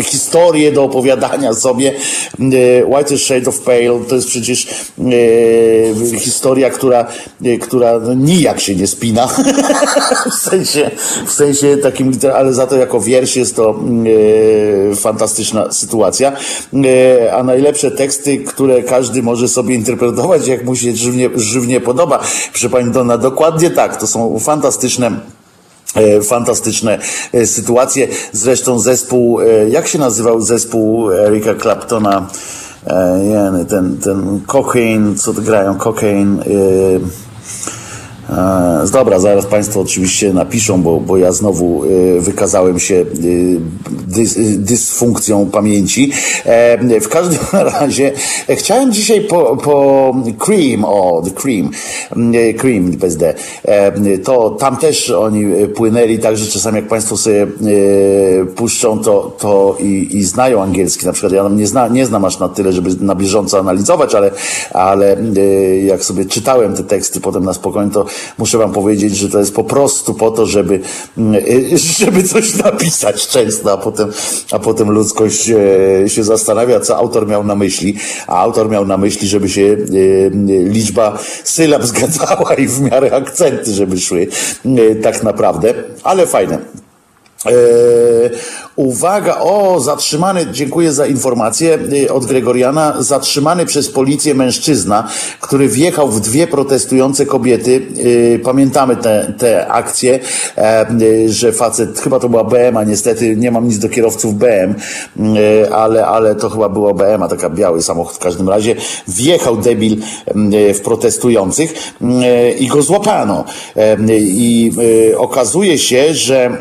[0.05, 1.93] historie do opowiadania sobie.
[2.87, 4.67] White Shade of Pale to jest przecież
[6.19, 7.07] historia, która,
[7.61, 9.29] która no nijak się nie spina.
[10.31, 10.91] w sensie,
[11.27, 13.81] w sensie takim, ale za to jako wiersz jest to
[14.97, 16.33] fantastyczna sytuacja.
[16.75, 22.21] E, a najlepsze teksty, które każdy może sobie interpretować, jak mu się żywnie, żywnie podoba.
[22.51, 23.97] Proszę Pani Dona, dokładnie tak.
[23.97, 25.21] To są fantastyczne
[25.95, 26.99] e, fantastyczne
[27.45, 28.09] sytuacje.
[28.33, 29.41] Zresztą zespół,
[29.71, 32.27] jak się nazywał zespół Erika Claptona?
[33.69, 36.45] Ten, ten Cocaine, co grają Cocaine.
[38.31, 43.05] E, dobra, zaraz Państwo oczywiście napiszą, bo, bo ja znowu e, wykazałem się e,
[44.07, 46.13] dys, dysfunkcją pamięci.
[47.01, 47.39] W każdym
[47.81, 48.13] razie
[48.49, 51.71] chciałem dzisiaj po, po Cream, o, The Cream,
[52.59, 53.35] Cream bez D,
[54.25, 55.45] to tam też oni
[55.75, 57.47] płynęli, także czasami jak Państwo sobie
[58.57, 62.39] puszczą, to, to i, i znają angielski, na przykład ja nie, zna, nie znam aż
[62.39, 64.31] na tyle, żeby na bieżąco analizować, ale,
[64.71, 65.17] ale
[65.85, 68.07] jak sobie czytałem te teksty potem na spokojnie, to
[68.39, 70.81] muszę wam powiedzieć, że to jest po prostu po to, żeby,
[71.19, 71.43] mm,
[71.99, 74.13] żeby coś napisać często, a potem,
[74.53, 77.97] a potem ludzkość e, się zastanawia, co autor miał na myśli,
[78.27, 79.77] a autor miał na myśli, żeby się e,
[80.65, 84.27] liczba sylab zgadzała i w miarę akcenty, żeby szły
[84.67, 86.59] e, tak naprawdę, ale fajne.
[88.77, 95.09] Uwaga, o, zatrzymany, dziękuję za informację y, od Gregoriana, zatrzymany przez policję mężczyzna,
[95.41, 97.83] który wjechał w dwie protestujące kobiety.
[97.99, 100.21] Y, pamiętamy te, te akcje,
[100.57, 104.35] e, y, że facet, chyba to była BM, a niestety nie mam nic do kierowców
[104.35, 104.75] BM,
[105.73, 108.77] ale, ale to chyba było BM, a taka biały samochód w każdym razie.
[109.09, 109.97] Wjechał debil
[110.75, 111.75] w protestujących
[112.59, 113.45] i go złapano.
[113.77, 114.73] E, I
[115.17, 116.59] okazuje się, że,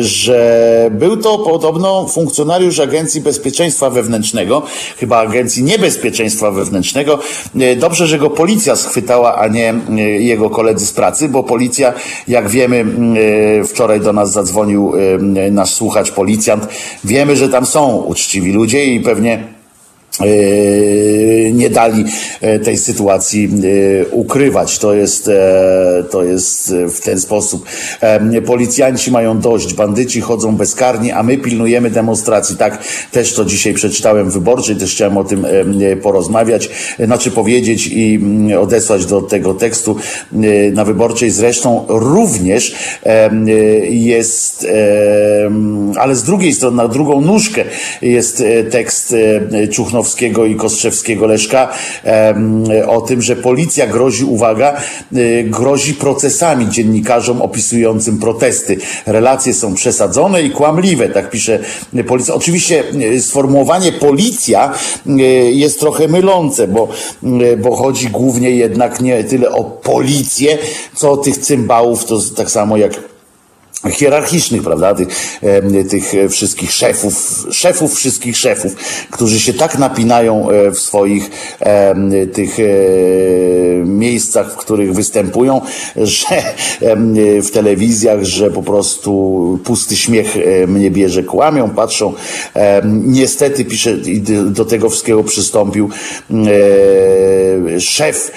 [0.00, 4.62] że był to podobno funkcjonariusz Agencji Bezpieczeństwa Wewnętrznego,
[4.96, 7.18] chyba Agencji Niebezpieczeństwa Wewnętrznego.
[7.60, 11.92] E, dobrze, że go policja schwytała, a nie e, jego koledzy z pracy, bo policja,
[12.28, 12.84] jak wiemy,
[13.60, 14.92] e, wczoraj do nas zadzwonił
[15.50, 16.68] nasz słuchacz policjant.
[17.04, 19.51] Wiemy, że tam są uczciwi ludzie i pewnie
[21.52, 22.04] nie dali
[22.64, 23.50] tej sytuacji
[24.10, 24.78] ukrywać.
[24.78, 25.30] To jest,
[26.10, 27.66] to jest w ten sposób.
[28.46, 32.56] Policjanci mają dość, bandyci chodzą bezkarni, a my pilnujemy demonstracji.
[32.56, 35.46] Tak też to dzisiaj przeczytałem w wyborczej, też chciałem o tym
[36.02, 36.70] porozmawiać,
[37.04, 38.20] znaczy powiedzieć i
[38.60, 39.96] odesłać do tego tekstu
[40.72, 41.30] na wyborczej.
[41.30, 42.74] Zresztą również
[43.90, 44.66] jest,
[45.96, 47.64] ale z drugiej strony, na drugą nóżkę
[48.02, 49.14] jest tekst
[49.70, 51.68] Czuchno Ardanowskiego i Kostrzewskiego Leszka
[52.86, 54.80] o tym, że policja grozi, uwaga,
[55.44, 58.76] grozi procesami dziennikarzom opisującym protesty.
[59.06, 61.58] Relacje są przesadzone i kłamliwe, tak pisze
[62.06, 62.34] policja.
[62.34, 62.84] Oczywiście
[63.20, 64.74] sformułowanie policja
[65.52, 66.88] jest trochę mylące, bo,
[67.62, 70.58] bo chodzi głównie jednak nie tyle o policję,
[70.94, 73.11] co o tych cymbałów, to tak samo jak
[73.90, 75.08] hierarchicznych, prawda, tych,
[75.90, 78.76] tych wszystkich szefów, szefów wszystkich szefów,
[79.10, 81.30] którzy się tak napinają e, w swoich
[82.32, 82.62] tych e,
[83.84, 85.60] miejscach, w których występują,
[85.96, 86.42] że
[87.42, 89.12] w telewizjach, że po prostu
[89.64, 90.36] pusty śmiech
[90.66, 92.12] mnie bierze, kłamią, patrzą.
[92.92, 93.96] Niestety, pisze,
[94.46, 95.90] do tego wszystkiego przystąpił
[96.30, 98.30] e, szef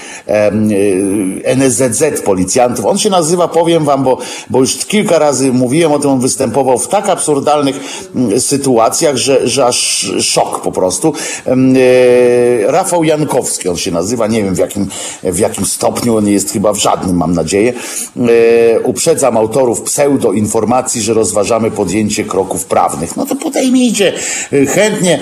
[1.44, 2.86] NSZZ policjantów.
[2.86, 4.18] On się nazywa, powiem wam, bo,
[4.50, 7.80] bo już kilka razy razy mówiłem o tym, on występował w tak absurdalnych
[8.16, 11.14] mm, sytuacjach, że, że aż szok po prostu.
[11.48, 14.88] E, Rafał Jankowski, on się nazywa, nie wiem w jakim,
[15.24, 17.74] w jakim stopniu, on jest chyba w żadnym, mam nadzieję.
[18.18, 23.18] E, uprzedzam autorów pseudo-informacji, że rozważamy podjęcie kroków prawnych.
[23.18, 24.14] No to podejmijcie
[24.54, 25.20] e, chętnie.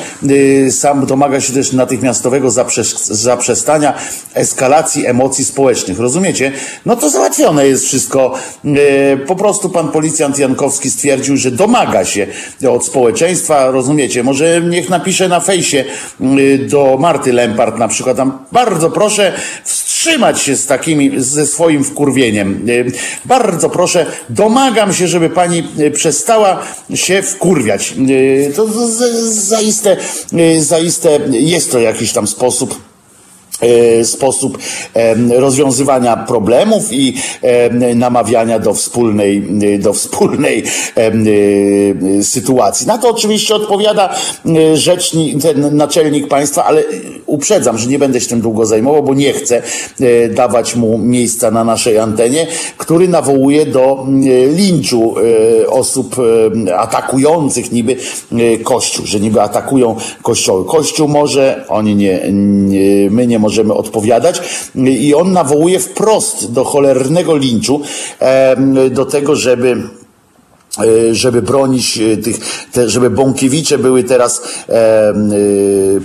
[0.72, 2.52] Sam domaga się też natychmiastowego
[3.10, 3.94] zaprzestania
[4.34, 6.00] eskalacji emocji społecznych.
[6.00, 6.52] Rozumiecie?
[6.86, 8.34] No to załatwione jest wszystko.
[9.28, 12.28] Po prostu pan policjant policjant Jankowski stwierdził, że domaga się
[12.70, 15.86] od społeczeństwa, rozumiecie, może niech napisze na fejsie
[16.22, 21.84] y, do Marty Lempart na przykład tam, bardzo proszę wstrzymać się z takimi, ze swoim
[21.84, 22.70] wkurwieniem.
[22.70, 22.92] Y,
[23.26, 26.60] bardzo proszę, domagam się, żeby pani y, przestała
[26.94, 27.94] się wkurwiać.
[28.56, 28.68] To
[29.32, 29.98] zaiste,
[30.60, 32.93] zaiste jest to jakiś tam sposób
[34.04, 34.58] sposób
[35.30, 37.14] rozwiązywania problemów i
[37.96, 39.44] namawiania do wspólnej,
[39.80, 40.64] do wspólnej
[40.96, 42.88] e, sytuacji.
[42.88, 44.16] Na to oczywiście odpowiada
[44.46, 46.84] e, rzecznik, ten naczelnik państwa, ale
[47.34, 49.62] uprzedzam, że nie będę się tym długo zajmował, bo nie chcę
[50.30, 52.48] dawać mu miejsca na naszej antenie,
[52.78, 54.08] który nawołuje do
[54.56, 55.16] linczu
[55.68, 56.16] osób
[56.78, 57.96] atakujących niby
[58.64, 60.66] Kościół, że niby atakują Kościoły.
[60.66, 64.42] Kościół może, oni nie, nie my nie możemy odpowiadać.
[64.76, 67.82] I on nawołuje wprost do cholernego linczu,
[68.92, 70.03] do tego, żeby E,
[71.12, 72.38] żeby bronić e, tych,
[72.72, 75.14] te, żeby Bąkiewicze były teraz e, e,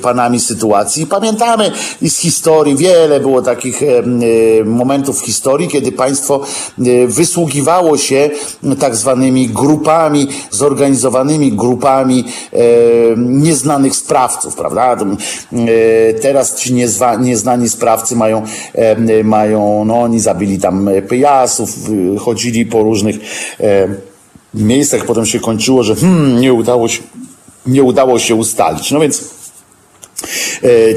[0.02, 1.06] panami sytuacji.
[1.06, 1.72] Pamiętamy
[2.02, 4.02] i z historii, wiele było takich e,
[4.64, 6.40] momentów w historii, kiedy państwo
[7.06, 8.30] wysługiwało się
[8.78, 12.58] tak zwanymi grupami, zorganizowanymi grupami e,
[13.16, 14.96] nieznanych sprawców, prawda?
[16.22, 18.42] teraz ci niezwa, nieznani sprawcy mają,
[19.24, 21.70] mają, no oni zabili tam pyjasów,
[22.18, 23.16] chodzili po różnych
[24.54, 27.02] miejscach potem się kończyło, że hmm, nie udało się,
[27.66, 28.90] nie udało się ustalić.
[28.90, 29.37] No więc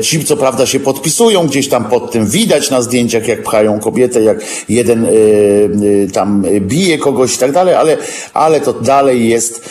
[0.02, 4.22] ci, co prawda, się podpisują gdzieś tam pod tym, widać na zdjęciach, jak pchają kobietę,
[4.22, 4.38] jak
[4.70, 7.98] jeden e, e, tam bije kogoś i tak dalej, ale,
[8.34, 9.70] ale to dalej jest,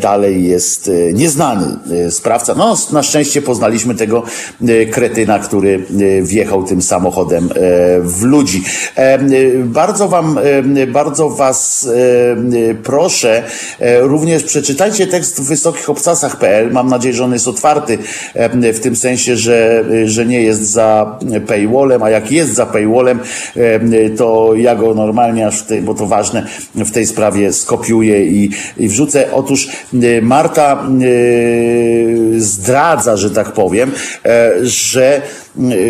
[0.00, 1.66] dalej jest nieznany
[2.10, 2.54] sprawca.
[2.54, 4.22] No, na szczęście poznaliśmy tego
[4.90, 5.84] kretyna, który
[6.22, 7.48] wjechał tym samochodem
[8.00, 8.62] w ludzi.
[9.64, 10.38] Bardzo wam,
[10.86, 11.88] bardzo was
[12.82, 13.42] proszę,
[14.00, 15.90] również przeczytajcie tekst w wysokich
[16.72, 17.98] Mam nadzieję, że on jest otwarty
[18.72, 23.20] w tym sensie, że, że nie jest za paywallem, a jak jest za paywallem,
[24.16, 28.88] to ja go normalnie, aż tej, bo to ważne, w tej sprawie skopiuję i, i
[28.88, 29.32] wrzucę.
[29.32, 29.68] Otóż
[30.22, 30.86] Marta
[32.38, 33.90] zdradza, że tak powiem,
[34.24, 35.22] e, że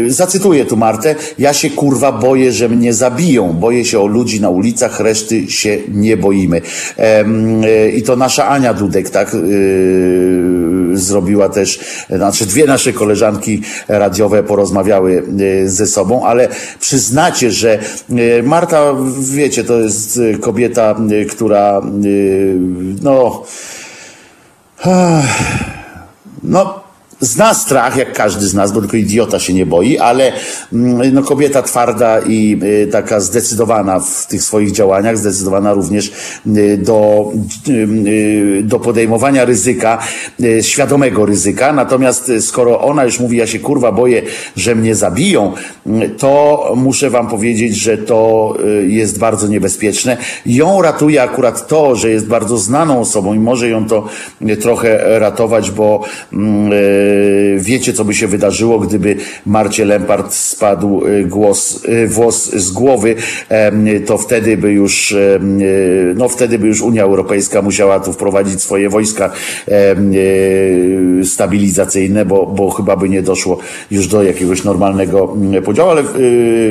[0.08, 1.14] Zacytuję tu Martę.
[1.38, 3.52] Ja się kurwa boję, że mnie zabiją.
[3.52, 6.60] Boję się o ludzi na ulicach, reszty się nie boimy.
[6.98, 9.36] E, I to nasza Ania Dudek, tak?
[10.94, 11.80] zrobiła też,
[12.10, 15.22] znaczy dwie nasze koleżanki radiowe porozmawiały
[15.64, 16.48] ze sobą, ale
[16.80, 17.78] przyznacie, że
[18.42, 20.96] Marta, wiecie, to jest kobieta,
[21.30, 21.82] która
[23.02, 23.42] no
[26.42, 26.81] no
[27.22, 30.32] zna strach, jak każdy z nas, bo tylko idiota się nie boi, ale
[30.72, 36.12] mm, no, kobieta twarda i y, taka zdecydowana w tych swoich działaniach, zdecydowana również
[36.46, 37.30] y, do,
[37.68, 39.98] y, do podejmowania ryzyka,
[40.60, 41.72] świadomego ryzyka.
[41.72, 44.22] Natomiast skoro ona już mówi, ja się kurwa boję,
[44.56, 45.52] że mnie zabiją,
[46.18, 48.54] to muszę wam powiedzieć, że to
[48.86, 50.16] jest bardzo niebezpieczne.
[50.46, 54.08] Ją ratuje akurat to, że jest bardzo znaną osobą i może ją to
[54.60, 56.04] trochę ratować, bo
[57.58, 59.16] wiecie, co by się wydarzyło, gdyby
[59.46, 63.14] Marcie Lempart spadł głos, włos z głowy,
[64.06, 65.16] to wtedy by już,
[66.14, 69.30] no wtedy by już Unia Europejska musiała tu wprowadzić swoje wojska
[71.24, 73.58] stabilizacyjne, bo, bo chyba by nie doszło
[73.90, 76.02] już do jakiegoś normalnego mm, podziału, ale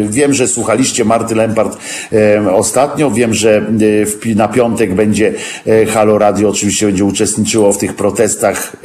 [0.09, 1.77] wiem, że słuchaliście Marty Lempart
[2.53, 3.65] ostatnio, wiem, że
[4.35, 5.33] na piątek będzie
[5.93, 8.75] Halo Radio, oczywiście będzie uczestniczyło w tych protestach,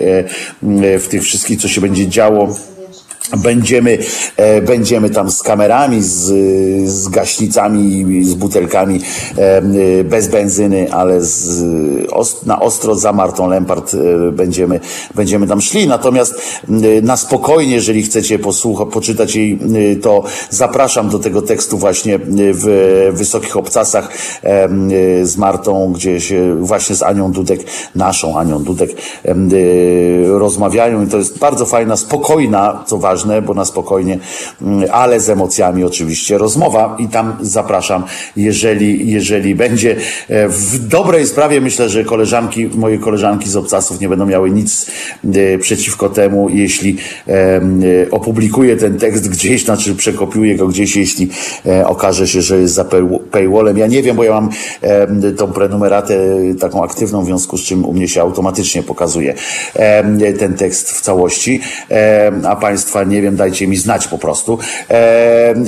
[0.99, 2.49] w tych wszystkich, co się będzie działo
[3.35, 3.99] Będziemy,
[4.37, 6.25] e, będziemy tam z kamerami, z,
[6.91, 9.01] z gaśnicami, z butelkami
[9.37, 14.81] e, bez benzyny, ale z, na ostro za Martą Lempart e, będziemy,
[15.15, 15.87] będziemy tam szli.
[15.87, 16.35] Natomiast
[17.03, 19.59] na spokojnie, jeżeli chcecie posłuchać, poczytać jej,
[20.03, 22.67] to zapraszam do tego tekstu właśnie w
[23.13, 24.09] Wysokich Obcasach
[25.23, 27.61] z Martą, gdzie się właśnie z Anią Dudek,
[27.95, 28.91] naszą Anią Dudek
[30.27, 34.19] rozmawiają i to jest bardzo fajna, spokojna, co ważne, ważne, bo na spokojnie,
[34.63, 38.05] mm, ale z emocjami oczywiście rozmowa i tam zapraszam,
[38.37, 39.97] jeżeli, jeżeli będzie
[40.29, 44.87] e, w dobrej sprawie, myślę, że koleżanki, moje koleżanki z obcasów nie będą miały nic
[45.25, 46.97] e, przeciwko temu, jeśli
[47.29, 47.61] e,
[48.11, 51.31] opublikuję ten tekst gdzieś, znaczy przekopiuję go gdzieś, jeśli
[51.87, 52.85] okaże się, że jest za
[53.31, 53.79] paywallem.
[53.79, 54.51] Ja nie wiem, bo ja mam
[55.37, 56.15] tą prenumeratę
[56.61, 59.35] taką aktywną, w związku z czym u mnie się automatycznie pokazuje
[60.39, 61.61] ten tekst w całości,
[62.49, 64.59] a Państwa nie wiem, dajcie mi znać po prostu.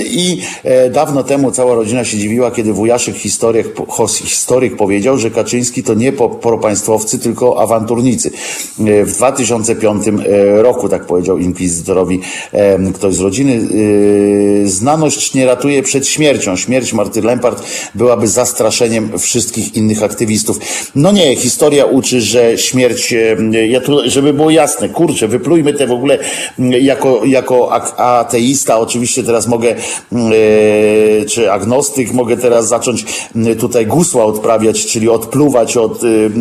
[0.05, 3.67] I e, dawno temu cała rodzina się dziwiła, kiedy wujaszek historyk,
[4.07, 8.31] historyk powiedział, że Kaczyński to nie propopaństwowcy, tylko awanturnicy.
[8.79, 12.19] E, w 2005 e, roku, tak powiedział inkwizytorowi
[12.95, 13.59] ktoś z rodziny,
[14.65, 16.55] znaność nie ratuje przed śmiercią.
[16.55, 17.63] Śmierć Marty Lempart
[17.95, 20.59] byłaby zastraszeniem wszystkich innych aktywistów.
[20.95, 23.13] No nie, historia uczy, że śmierć,
[23.69, 26.17] ja tu, żeby było jasne, kurczę, wyplujmy te w ogóle
[26.59, 29.75] jako, jako ateista oczywiście teraz mogę,
[30.11, 30.31] mm,
[31.21, 33.05] e, czy agnostyk, mogę teraz zacząć
[33.35, 36.31] mm, tutaj gusła odprawiać, czyli odpluwać, od, y,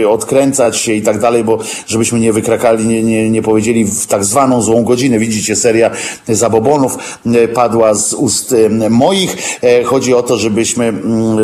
[0.00, 4.06] y, odkręcać się i tak dalej, bo żebyśmy nie wykrakali, nie, nie, nie powiedzieli w
[4.06, 5.18] tak zwaną złą godzinę.
[5.18, 5.90] Widzicie, seria
[6.28, 8.54] zabobonów y, padła z ust
[8.90, 9.36] moich.
[9.62, 11.38] E, chodzi o to, żebyśmy, mm,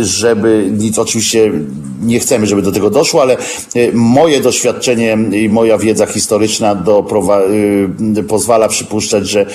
[0.00, 1.52] żeby nic oczywiście
[2.02, 3.36] nie chcemy, żeby do tego doszło, ale
[3.92, 7.42] moje doświadczenie i moja wiedza historyczna doprowa-
[8.24, 9.46] pozwala przypuszczać, że,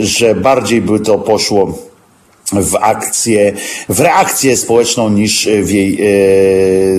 [0.00, 1.78] że bardziej by to poszło
[2.52, 3.52] w akcję,
[3.88, 6.06] w reakcję społeczną niż w jej e,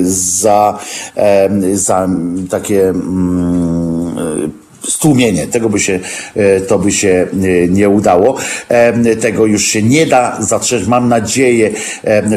[0.03, 0.80] za,
[1.15, 2.09] e, za
[2.49, 4.51] takie mm,
[4.88, 5.47] stłumienie.
[5.47, 5.99] Tego by się,
[6.35, 8.38] e, to by się e, nie udało.
[8.69, 10.88] E, tego już się nie da zatrzeć.
[10.88, 11.69] Mam nadzieję,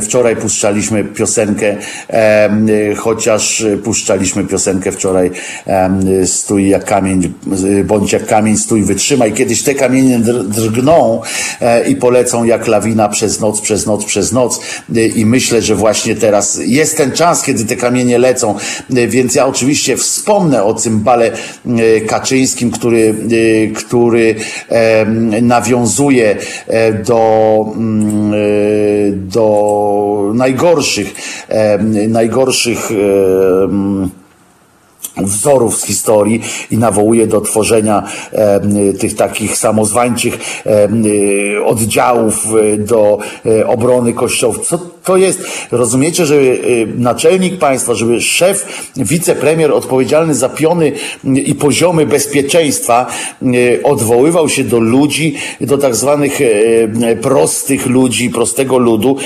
[0.02, 1.76] wczoraj puszczaliśmy piosenkę,
[2.96, 5.30] chociaż puszczaliśmy piosenkę wczoraj
[6.26, 7.32] stój jak kamień,
[7.84, 9.32] bądź jak kamień, stój, wytrzymaj.
[9.32, 11.20] Kiedyś te kamienie drgną
[11.88, 14.60] i polecą jak lawina przez noc, przez noc, przez noc
[15.16, 18.54] i myślę, że właśnie teraz jest ten czas, kiedy te kamienie lecą,
[18.90, 21.30] więc ja oczywiście wspomnę o cymbale
[22.06, 24.34] Kaczyńskim, Kaczyńskim, który, y, który
[25.42, 26.36] nawiązuje
[26.66, 28.36] e, do, mm, e,
[29.12, 31.14] do najgorszych,
[32.08, 32.90] najgorszych
[35.16, 38.02] wzorów z historii i nawołuje do tworzenia
[38.32, 38.60] e,
[38.92, 40.88] tych takich samozwańczych e,
[41.64, 42.46] oddziałów
[42.78, 44.66] do e, obrony kościołów.
[44.66, 45.40] Co to jest?
[45.70, 46.36] Rozumiecie, że
[46.96, 50.92] naczelnik państwa, żeby szef, wicepremier odpowiedzialny za piony
[51.24, 53.06] i poziomy bezpieczeństwa
[53.84, 56.38] odwoływał się do ludzi, do tak zwanych
[57.22, 59.16] prostych ludzi, prostego ludu.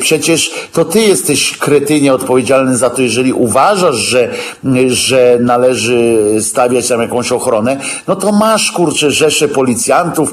[0.00, 4.30] Przecież to ty jesteś kretynie odpowiedzialny za to, jeżeli uważasz, że,
[4.86, 10.32] że należy stawiać tam jakąś ochronę, no to masz kurczę rzesze policjantów,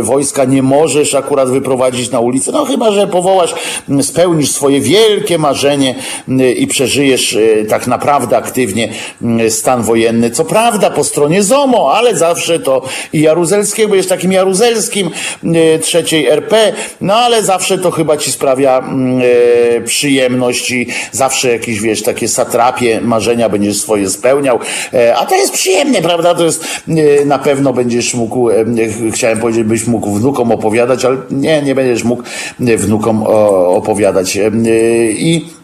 [0.00, 3.54] wojska nie możesz akurat wyprowadzić na ulicę, no chyba, że powołasz,
[4.02, 5.94] spełnisz swoje wielkie marzenie
[6.28, 8.88] yy, i przeżyjesz yy, tak naprawdę aktywnie
[9.48, 10.30] stan wojenny.
[10.30, 15.10] Co prawda po stronie ZOMO, ale zawsze to i Jaruzelskiego, jest takim Jaruzelskim
[15.82, 18.84] trzeciej RP, no ale zawsze to chyba ci sprawia
[19.84, 24.58] przyjemność i zawsze jakieś, wiesz, takie satrapie, marzenia będziesz swoje spełniał,
[24.94, 26.34] e, a to jest przyjemne, prawda?
[26.34, 26.64] To jest,
[27.26, 28.64] na pewno będziesz mógł, e,
[29.12, 32.22] chciałem powiedzieć, byś mógł wnukom opowiadać, ale nie, nie będziesz mógł
[32.58, 33.87] wnukom opowiadać.
[33.96, 35.57] I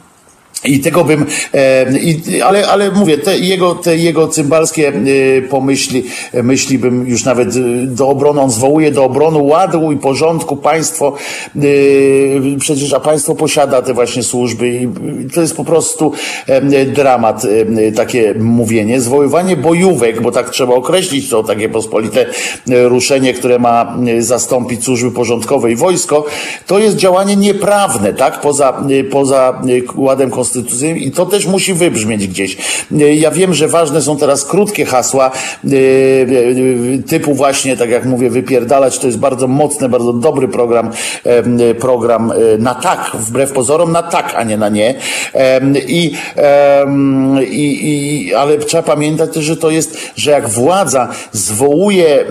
[0.65, 6.05] I tego bym, e, i, ale, ale mówię, te jego, te jego cymbalskie e, pomyśli,
[6.43, 11.15] myśli bym już nawet e, do obrony, on zwołuje do obrony ładu i porządku państwo,
[11.57, 11.61] e,
[12.59, 14.89] przecież a państwo posiada te właśnie służby i
[15.35, 16.13] to jest po prostu
[16.47, 22.27] e, dramat, e, takie mówienie, zwoływanie bojówek, bo tak trzeba określić to takie pospolite
[22.67, 26.27] ruszenie, które ma zastąpić służby porządkowe i wojsko,
[26.67, 29.63] to jest działanie nieprawne, tak, poza, poza
[29.97, 32.57] ładem konstytucyjnym konstytucyjnym i to też musi wybrzmieć gdzieś.
[33.01, 38.05] E, ja wiem, że ważne są teraz krótkie hasła e, e, typu właśnie, tak jak
[38.05, 38.99] mówię, wypierdalać.
[38.99, 40.91] To jest bardzo mocny, bardzo dobry program,
[41.81, 44.95] program na tak, wbrew pozorom na tak, a nie na nie.
[45.87, 46.13] I,
[47.51, 52.25] i, i ale trzeba pamiętać też, że to jest, że jak władza zwołuje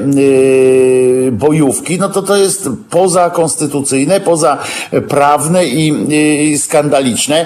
[1.31, 5.93] bojówki, no to to jest pozakonstytucyjne, pozaprawne i,
[6.51, 7.45] i skandaliczne.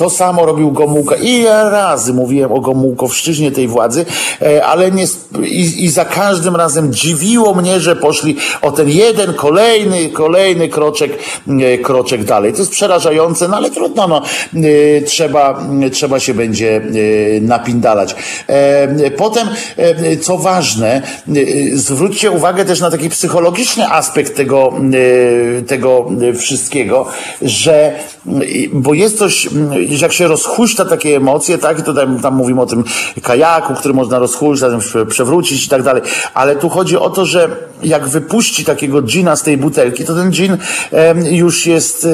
[0.00, 1.16] To samo robił Gomułka.
[1.16, 4.06] I ja razy mówiłem o Gomułkowszczyźnie tej władzy,
[4.42, 5.04] e, ale nie,
[5.42, 11.12] i, i za każdym razem dziwiło mnie, że poszli o ten jeden kolejny, kolejny kroczek,
[11.48, 12.52] e, kroczek dalej.
[12.52, 14.22] To jest przerażające, no ale trudno, no,
[14.54, 15.62] e, trzeba,
[15.92, 16.80] trzeba się będzie
[17.40, 18.14] napindalać.
[19.16, 19.48] Potem,
[20.20, 21.02] co ważne,
[21.72, 24.72] zwróćcie uwagę też na taki psychologiczny aspekt tego,
[25.66, 27.06] tego wszystkiego,
[27.42, 27.92] że,
[28.72, 29.48] bo jest coś,
[29.88, 32.84] jak się rozhuśta takie emocje, tak, i tutaj tam mówimy o tym
[33.22, 34.72] kajaku, który można rozhuśtać,
[35.08, 36.02] przewrócić i tak dalej,
[36.34, 37.48] ale tu chodzi o to, że
[37.82, 40.56] jak wypuści takiego gina z tej butelki, to ten gin
[41.30, 42.06] już jest,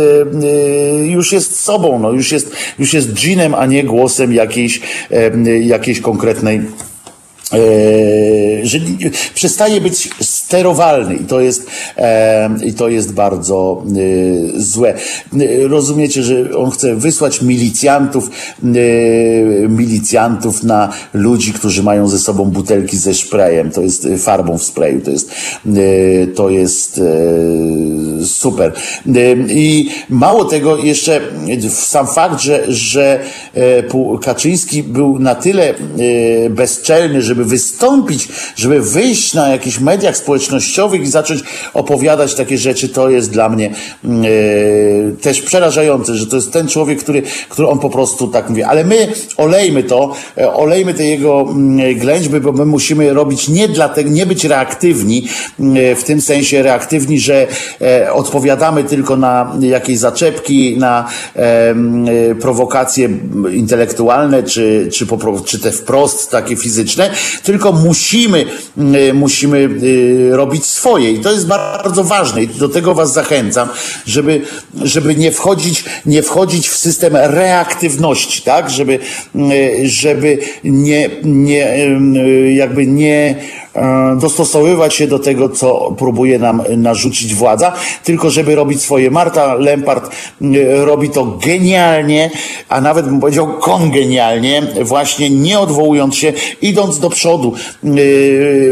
[1.02, 4.80] już jest sobą, no, już jest, już jest ginem, a nie głosem jakiejś,
[5.60, 6.95] jakiejś konkretnej E,
[8.62, 8.78] że
[9.34, 11.66] przestaje być sterowalny i to jest,
[11.96, 14.94] e, i to jest bardzo e, złe.
[15.68, 18.30] Rozumiecie, że on chce wysłać milicjantów,
[19.68, 25.00] milicjantów na ludzi, którzy mają ze sobą butelki ze sprayem, to jest farbą w sprayu,
[25.00, 25.30] to jest,
[26.34, 27.00] to jest
[28.24, 28.72] super.
[29.48, 31.20] I mało tego, jeszcze
[31.70, 33.20] sam fakt, że, że
[34.22, 35.74] Kaczyński był na tyle
[36.50, 41.42] bezczelny, że żeby wystąpić, żeby wyjść na jakichś mediach społecznościowych i zacząć
[41.74, 43.66] opowiadać takie rzeczy, to jest dla mnie
[44.04, 44.08] e,
[45.22, 48.62] też przerażające, że to jest ten człowiek, który, który on po prostu tak mówi.
[48.62, 53.68] Ale my olejmy to, e, olejmy te jego mm, ględźby, bo my musimy robić nie
[53.68, 55.28] dlatego, nie być reaktywni,
[55.60, 57.46] e, w tym sensie reaktywni, że
[58.12, 61.08] odpowiadamy tylko na jakieś zaczepki, na
[62.40, 63.08] prowokacje
[63.52, 67.10] intelektualne, czy, czy, po, czy te wprost takie fizyczne,
[67.42, 68.44] tylko musimy,
[69.08, 73.68] y, musimy y, robić swoje i to jest bardzo ważne i do tego was zachęcam,
[74.06, 74.42] żeby,
[74.82, 78.98] żeby nie wchodzić, nie wchodzić w system reaktywności, tak, żeby,
[79.36, 81.88] y, żeby nie, nie,
[82.54, 83.36] jakby nie,
[83.76, 87.72] E, dostosowywać się do tego, co próbuje nam narzucić władza,
[88.04, 89.10] tylko żeby robić swoje.
[89.10, 90.10] Marta Lempart
[90.42, 92.30] e, robi to genialnie,
[92.68, 96.32] a nawet bym powiedział kongenialnie, właśnie nie odwołując się,
[96.62, 97.88] idąc do przodu, e,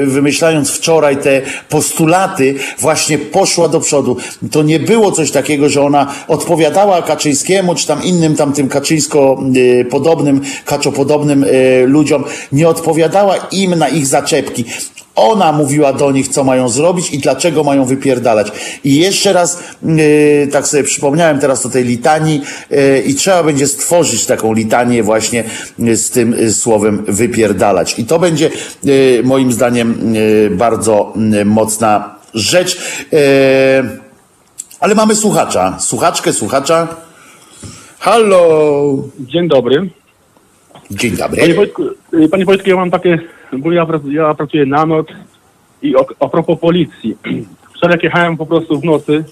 [0.06, 4.16] wymyślając wczoraj te postulaty, właśnie poszła do przodu.
[4.50, 9.42] To nie było coś takiego, że ona odpowiadała Kaczyńskiemu, czy tam innym tam tym Kaczyńsko
[9.90, 11.44] podobnym, kaczopodobnym
[11.86, 14.64] ludziom, nie odpowiadała im na ich zaczepki.
[15.14, 18.52] Ona mówiła do nich, co mają zrobić i dlaczego mają wypierdalać.
[18.84, 23.66] I jeszcze raz, yy, tak sobie przypomniałem teraz o tej litanii yy, i trzeba będzie
[23.66, 25.44] stworzyć taką litanię właśnie
[25.78, 27.98] yy, z tym yy, słowem wypierdalać.
[27.98, 28.50] I to będzie
[28.84, 31.12] yy, moim zdaniem yy, bardzo
[31.44, 32.78] mocna rzecz.
[34.80, 36.88] Ale mamy słuchacza, słuchaczkę, słuchacza.
[37.98, 38.96] Halo.
[39.20, 39.88] Dzień dobry.
[40.90, 41.40] Dzień dobry.
[41.40, 41.82] Panie Wojtku,
[42.30, 43.18] panie Wojtku ja mam takie
[43.58, 45.06] bo ja, ja pracuję na noc
[45.82, 47.16] i o, a propos policji.
[47.76, 49.24] Wczoraj jak jechałem po prostu w nocy,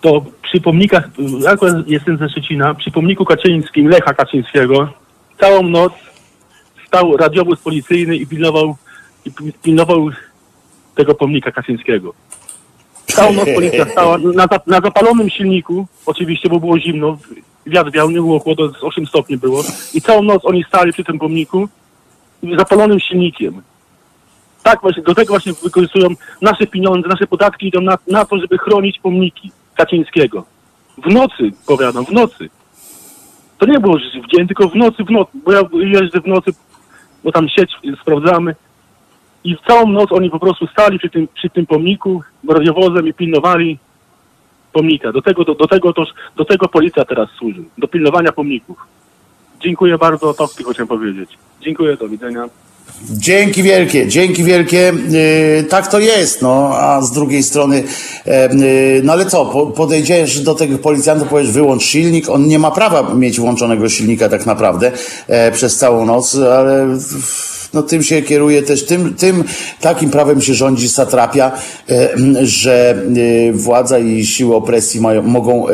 [0.00, 1.08] to przy pomnikach,
[1.40, 4.88] jak jestem ze Szczecina, przy pomniku Kaczyńskim, Lecha Kaczyńskiego,
[5.40, 5.92] całą noc
[6.86, 8.76] stał radiowóz policyjny i pilnował,
[9.24, 9.30] i
[9.62, 10.08] pilnował
[10.94, 12.14] tego pomnika Kaczyńskiego.
[13.06, 17.18] Całą noc policja stała na, na zapalonym silniku, oczywiście, bo było zimno,
[17.66, 19.62] wiatr wiał, nie było chłodu, 8 stopni było.
[19.94, 21.68] I całą noc oni stali przy tym pomniku
[22.58, 23.62] zapalonym silnikiem.
[24.62, 26.08] Tak właśnie, do tego właśnie wykorzystują
[26.42, 30.44] nasze pieniądze, nasze podatki idą na, na to, żeby chronić pomniki Kaczyńskiego.
[30.98, 32.48] W nocy, powiadam, w nocy.
[33.58, 36.50] To nie było w dzień, tylko w nocy, w nocy, bo ja jeżdżę w nocy,
[37.24, 37.70] bo tam sieć
[38.02, 38.54] sprawdzamy
[39.46, 43.14] i w całą noc oni po prostu stali przy tym, przy tym pomniku radiowozem i
[43.14, 43.78] pilnowali
[44.72, 45.12] pomnika.
[45.12, 46.04] Do tego, do, do, tego, to,
[46.36, 47.64] do tego policja teraz służy.
[47.78, 48.78] Do pilnowania pomników.
[49.66, 51.30] Dziękuję bardzo, to chciałem powiedzieć.
[51.60, 52.48] Dziękuję, do widzenia.
[53.10, 54.92] Dzięki wielkie, dzięki wielkie.
[55.08, 57.82] Yy, tak to jest, no, a z drugiej strony,
[58.26, 58.32] yy,
[59.02, 63.40] no ale co, podejdziesz do tego policjanta, powiesz wyłącz silnik, on nie ma prawa mieć
[63.40, 64.92] włączonego silnika tak naprawdę
[65.26, 66.98] e, przez całą noc, ale
[67.74, 69.44] no tym się kieruje też, tym, tym
[69.80, 71.52] takim prawem się rządzi satrapia,
[71.90, 72.08] e,
[72.42, 72.94] że
[73.50, 75.72] e, władza i siły opresji mają, mogą e,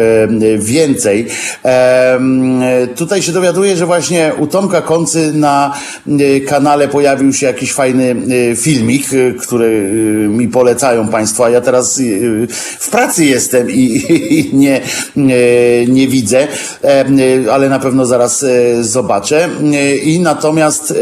[0.58, 1.26] więcej.
[2.96, 5.74] Tutaj się dowiaduję, że właśnie u Tomka Koncy na
[6.46, 8.16] kanale pojawił się jakiś fajny
[8.56, 9.06] filmik,
[9.40, 9.88] który
[10.28, 12.00] mi polecają Państwo, a ja teraz
[12.78, 14.80] w pracy jestem i, i nie,
[15.88, 16.48] nie widzę,
[17.52, 18.44] ale na pewno zaraz
[18.80, 19.48] zobaczę.
[20.04, 20.94] I natomiast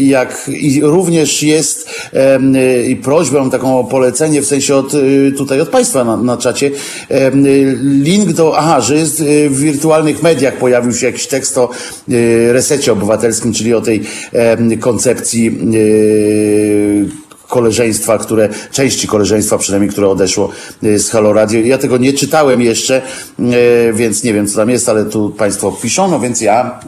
[0.00, 1.90] jak i również jest
[2.88, 6.70] i prośbę taką o polecenie w sensie od y, tutaj od Państwa na, na czacie.
[7.82, 11.70] Link do, aha, że jest y, w wirtualnych mediach pojawił się jakiś tekst o
[12.08, 14.02] y, resecie obywatelskim, czyli o tej
[14.80, 15.58] koncepcji
[17.48, 20.48] koleżeństwa, które, części koleżeństwa przynajmniej, które odeszło
[20.84, 21.60] y, z Halo Radio.
[21.60, 23.02] Ja tego nie czytałem jeszcze,
[23.40, 26.80] y, więc nie wiem, co tam jest, ale tu Państwo piszą, no więc ja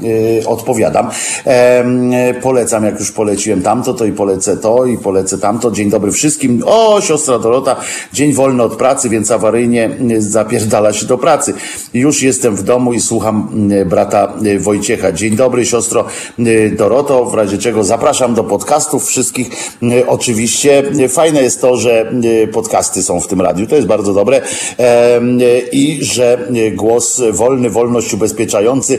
[0.43, 1.11] y, odpowiadam.
[2.43, 5.71] Polecam, jak już poleciłem tamto, to i polecę to, i polecę tamto.
[5.71, 6.63] Dzień dobry wszystkim.
[6.67, 7.77] O, siostra Dorota,
[8.13, 11.55] dzień wolny od pracy, więc awaryjnie zapierdala się do pracy.
[11.95, 13.49] Już jestem w domu i słucham
[13.87, 15.13] brata Wojciecha.
[15.13, 16.05] Dzień dobry, siostro
[16.77, 19.51] Doroto, w razie czego zapraszam do podcastów wszystkich,
[20.07, 22.13] oczywiście oczywiście fajne jest to, że
[22.43, 24.41] e, podcasty są w tym radiu, to jest bardzo dobre
[25.73, 28.99] i że głos wolny, wolność ubezpieczający,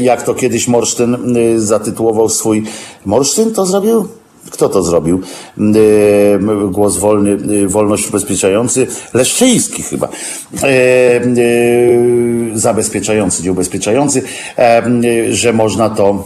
[0.00, 2.62] jak to kiedyś Morsztyn zatytułował swój...
[3.06, 4.08] Morsztyn to zrobił?
[4.50, 5.20] Kto to zrobił?
[6.70, 8.86] Głos wolny, wolność ubezpieczający.
[9.14, 10.08] Leszczyński chyba.
[12.54, 14.22] Zabezpieczający, nie ubezpieczający,
[15.30, 16.24] że można to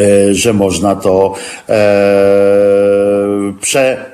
[0.00, 1.34] E, że można to
[1.68, 1.74] e,
[3.60, 4.11] prze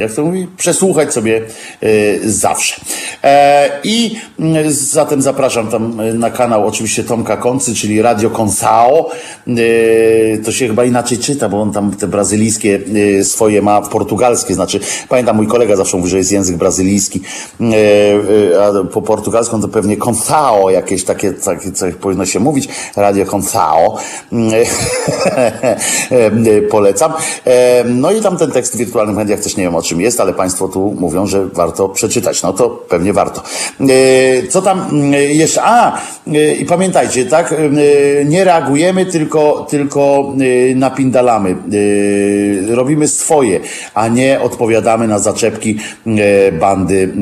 [0.00, 1.42] jak to mówi, przesłuchać sobie
[1.82, 2.80] y, zawsze.
[3.24, 9.10] E, I y, zatem zapraszam tam na kanał oczywiście Tomka Koncy, czyli Radio Consao.
[10.44, 12.78] To się chyba inaczej czyta, bo on tam te brazylijskie
[13.22, 17.20] swoje ma, portugalskie, znaczy pamiętam mój kolega zawsze mówi, że jest język brazylijski,
[18.60, 23.98] a po portugalsku to pewnie Consao jakieś takie, takie co powinno się mówić, Radio Consao.
[26.70, 27.12] Polecam.
[27.84, 30.32] No i tam ten tekst w wirtualnych mediach też nie wiem o czym jest, ale
[30.32, 32.42] Państwo tu mówią, że warto przeczytać.
[32.42, 33.42] No to pewnie warto.
[33.80, 35.62] E, co tam mm, jeszcze?
[35.62, 37.52] A, e, i pamiętajcie, tak?
[37.52, 37.56] E,
[38.24, 40.32] nie reagujemy, tylko, tylko
[40.74, 41.56] napindalamy.
[42.68, 43.60] Robimy swoje,
[43.94, 45.78] a nie odpowiadamy na zaczepki
[46.60, 47.12] bandy,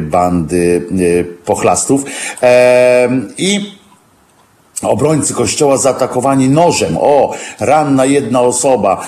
[0.00, 0.82] bandy
[1.44, 2.04] pochlastów.
[3.38, 3.79] I
[4.82, 6.96] Obrońcy kościoła zaatakowani nożem.
[7.00, 9.06] O, ranna jedna osoba.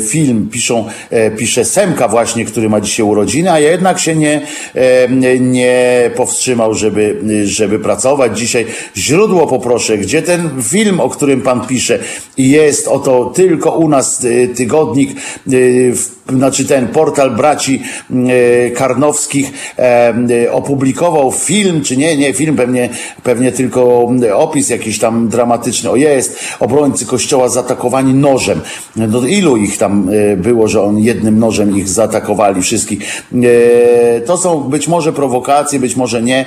[0.00, 4.46] Film piszą, e, pisze Semka właśnie, który ma dzisiaj urodziny, a jednak się nie,
[5.40, 8.38] nie powstrzymał, żeby, żeby pracować.
[8.38, 8.66] Dzisiaj
[8.96, 11.98] źródło poproszę, gdzie ten film, o którym pan pisze
[12.38, 15.52] jest, oto tylko u nas e, tygodnik, e,
[16.28, 17.82] znaczy ten portal braci
[18.74, 19.52] Karnowskich
[20.50, 22.88] opublikował film, czy nie, nie, film pewnie,
[23.22, 28.60] pewnie tylko opis, jak jakiś tam dramatyczny, o jest, obrońcy kościoła zaatakowani nożem.
[28.96, 33.22] No ilu ich tam e, było, że on jednym nożem ich zaatakowali wszystkich.
[33.32, 36.44] E, to są być może prowokacje, być może nie.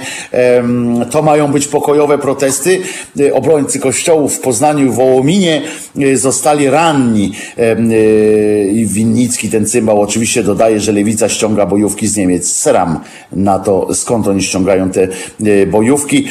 [1.12, 2.82] To mają być pokojowe protesty.
[3.20, 5.62] E, obrońcy kościołów w Poznaniu i Wołominie
[6.14, 7.32] zostali ranni.
[8.72, 12.48] I Winnicki, ten cymbał oczywiście dodaje, że lewica ściąga bojówki z Niemiec.
[12.48, 12.99] Seram
[13.31, 15.07] na to, skąd oni ściągają te
[15.68, 16.27] bojówki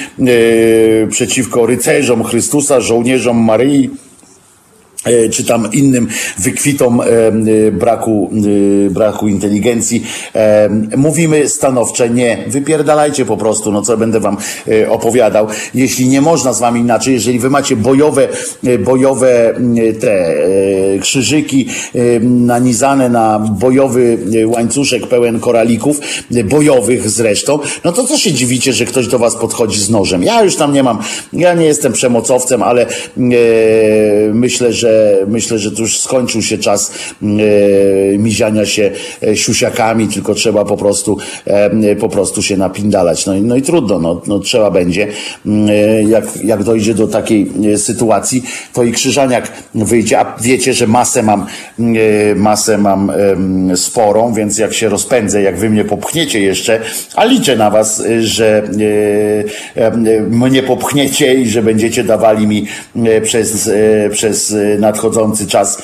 [1.11, 4.06] przeciwko rycerzom Chrystusa, żołnierzom Maryi, E,
[5.33, 6.09] czy tam innym
[6.39, 8.31] wykwitom e, e, braku,
[8.91, 10.05] braku inteligencji.
[10.97, 12.45] Mówimy stanowcze nie.
[12.47, 14.37] Wypierdalajcie po prostu, no co będę wam
[14.89, 15.47] opowiadał.
[15.75, 18.29] Jeśli nie można z wami inaczej, jeżeli wy macie bojowe,
[18.79, 19.55] bojowe
[20.01, 20.35] te
[21.01, 21.69] krzyżyki
[22.23, 26.01] nanizane na bojowy łańcuszek pełen koralików,
[26.45, 30.23] bojowych zresztą, no to co się dziwicie, że ktoś do was podchodzi z nożem?
[30.23, 30.99] Ja już tam nie mam,
[31.33, 32.87] ja nie jestem przemocowcem, ale
[34.33, 34.96] myślę, że
[35.27, 36.93] myślę, że tu już skończył się czas
[38.19, 38.91] miziania się
[39.35, 41.19] siusiakami, tylko trzeba po prostu
[42.01, 43.27] po prostu się napindalać.
[43.27, 45.09] No i, no i trudno, no, no trzeba będzie.
[46.09, 48.43] Jak, jak dojdzie do takiej sytuacji,
[48.73, 51.47] to i Krzyżaniak wyjdzie, a wiecie, że masę mam
[52.37, 53.13] masę mam
[53.75, 56.81] sporą, więc jak się rozpędzę, jak wy mnie popchniecie jeszcze,
[57.15, 58.63] a liczę na was, że
[60.31, 62.67] mnie popchniecie i że będziecie dawali mi
[63.23, 63.71] przez,
[64.11, 65.83] przez nadchodzący czas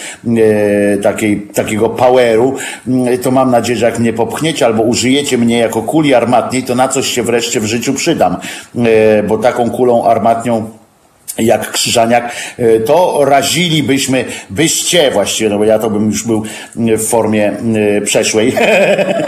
[1.02, 2.54] takiej, takiego poweru,
[3.22, 6.88] to mam nadzieję, że jak mnie popchniecie albo użyjecie mnie jako kuli armatniej, to na
[6.88, 8.36] coś się wreszcie w życiu przydam,
[9.28, 10.70] bo taką kulą armatnią
[11.38, 16.42] jak Krzyżaniak, e, to razilibyśmy, byście właściwie, no bo ja to bym już był
[16.76, 17.52] w formie
[17.96, 18.52] e, przeszłej,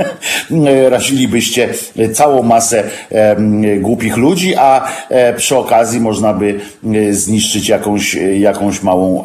[0.88, 1.68] razilibyście
[2.12, 2.84] całą masę
[3.80, 6.60] głupich ludzi, a e, przy okazji można by
[7.10, 9.24] zniszczyć jakąś, jakąś małą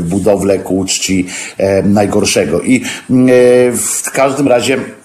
[0.00, 1.26] budowlę ku czci
[1.84, 2.60] najgorszego.
[2.60, 2.82] I
[3.72, 4.95] w każdym razie E,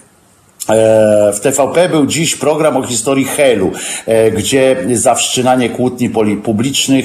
[1.32, 3.70] w TVP był dziś program o historii Helu,
[4.06, 6.10] e, gdzie za wszczynanie kłótni
[6.44, 7.04] publicznych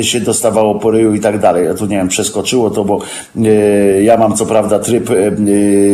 [0.00, 1.64] się dostawało po ryju i tak dalej.
[1.64, 3.00] Ja tu nie wiem, przeskoczyło to, bo
[3.36, 5.10] e, ja mam co prawda tryb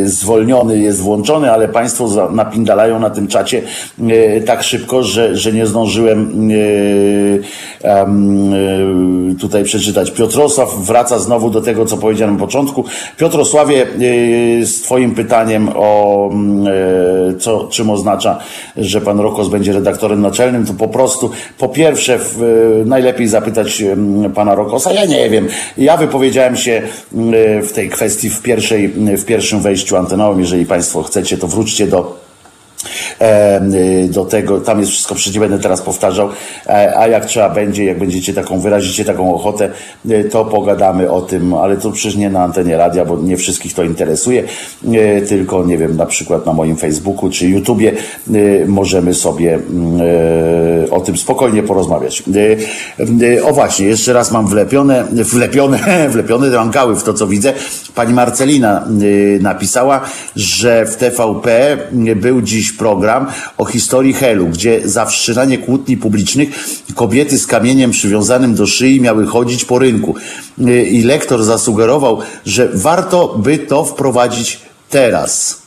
[0.05, 3.63] zwolniony, jest włączony, ale Państwo napindalają na tym czacie
[4.47, 6.49] tak szybko, że, że nie zdążyłem
[9.41, 10.11] tutaj przeczytać.
[10.11, 12.85] Piotrosław wraca znowu do tego, co powiedziałem na początku.
[13.17, 13.87] Piotrosławie,
[14.63, 16.15] z Twoim pytaniem o
[16.67, 18.39] E, co, czym oznacza,
[18.77, 22.19] że pan Rokos będzie redaktorem naczelnym, to po prostu, po pierwsze,
[22.87, 23.83] najlepiej zapytać
[24.35, 24.93] pana Rokosa.
[24.93, 25.49] Ja nie wiem.
[25.79, 26.83] Ja wypowiedziałem się
[27.63, 30.41] w tej kwestii w, pierwszej, w pierwszym wejściu antenowym.
[30.41, 32.24] Jeżeli państwo chcecie, to wróćcie do Y,
[34.09, 36.29] do tego, tam jest wszystko, przecież nie będę teraz powtarzał,
[36.67, 39.71] e, a jak trzeba będzie, jak będziecie taką, wyrazicie taką ochotę,
[40.11, 43.75] y, to pogadamy o tym, ale to przecież nie na antenie radia, bo nie wszystkich
[43.75, 44.45] to interesuje,
[44.85, 47.93] y, tylko nie wiem, na przykład na moim Facebooku czy YouTubie
[48.67, 49.59] możemy sobie
[50.91, 52.23] o tym spokojnie porozmawiać.
[53.45, 55.79] O właśnie, jeszcze raz mam wlepione, wlepione,
[56.15, 57.53] wlepione rangały w to, co widzę.
[57.95, 58.89] Pani Marcelina
[59.41, 60.01] napisała,
[60.37, 61.77] że w TVP
[62.17, 63.27] był dziś program
[63.59, 66.49] o historii Helu, gdzie za wszczynanie kłótni publicznych
[66.95, 70.15] kobiety z kamieniem przywiązanym do szyi miały chodzić po rynku.
[70.91, 74.61] I lektor zasugerował, że warto by to wprowadzić
[74.91, 75.63] teraz.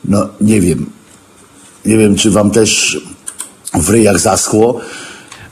[0.10, 0.90] no nie wiem.
[1.86, 3.02] Nie wiem, czy wam też
[3.74, 4.82] w ryjach zaschło.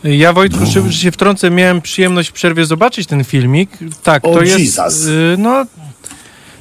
[0.04, 0.92] Ja Wojtku, no.
[0.92, 3.70] się wtrącę, miałem przyjemność w przerwie zobaczyć ten filmik.
[4.04, 4.60] Tak, to jest.
[4.60, 5.06] Jesus.
[5.06, 5.66] Y, no,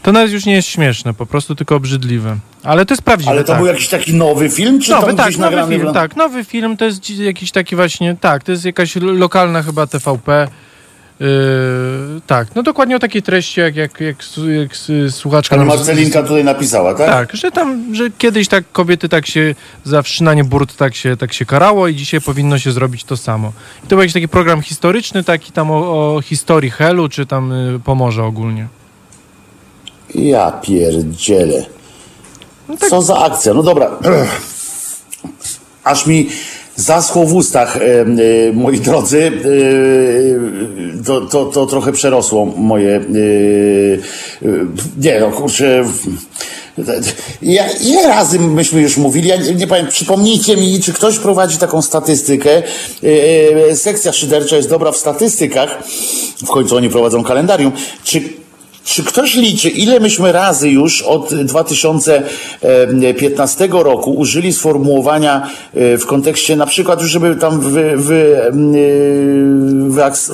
[0.02, 2.36] to nawet już nie jest śmieszne, po prostu tylko obrzydliwe.
[2.62, 3.30] Ale to jest prawdziwe.
[3.30, 3.58] Ale to tak.
[3.58, 6.84] był jakiś taki nowy film, czy nowy, to tak, nowy film, tak, nowy film, to
[6.84, 10.48] jest jakiś taki właśnie, tak, to jest jakaś lokalna chyba TVP.
[11.20, 14.16] Yy, tak, no dokładnie o takiej treści, jak, jak, jak,
[14.60, 14.76] jak
[15.10, 15.56] słuchaczka...
[15.56, 17.06] Pani Marcelinka tutaj napisała, tak?
[17.06, 21.32] Tak, że tam, że kiedyś tak kobiety tak się, za wszczynanie burt tak się, tak
[21.32, 23.52] się karało i dzisiaj powinno się zrobić to samo.
[23.78, 27.52] I to był jakiś taki program historyczny, taki tam o, o historii Helu, czy tam
[27.52, 28.68] y, Pomorza ogólnie.
[30.14, 31.66] Ja pierdzielę.
[32.68, 32.90] No tak.
[32.90, 33.54] Co za akcja?
[33.54, 33.90] No dobra.
[35.84, 36.28] Aż mi
[36.76, 38.06] zaschło w ustach, e, e,
[38.52, 39.32] moi drodzy.
[41.00, 43.00] E, to, to, to trochę przerosło moje.
[45.00, 45.84] Nie, no kurczę.
[47.42, 51.82] Ja, ile razy myśmy już mówili, ja nie, nie przypomnijcie mi, czy ktoś prowadzi taką
[51.82, 52.62] statystykę.
[53.74, 55.82] Sekcja szydercza jest dobra w statystykach,
[56.44, 57.72] w końcu oni prowadzą kalendarium.
[58.04, 58.22] Czy
[58.86, 66.56] czy ktoś liczy, ile myśmy razy już od 2015 roku użyli sformułowania e, w kontekście
[66.56, 68.52] na przykład, żeby tam wy, wy, e,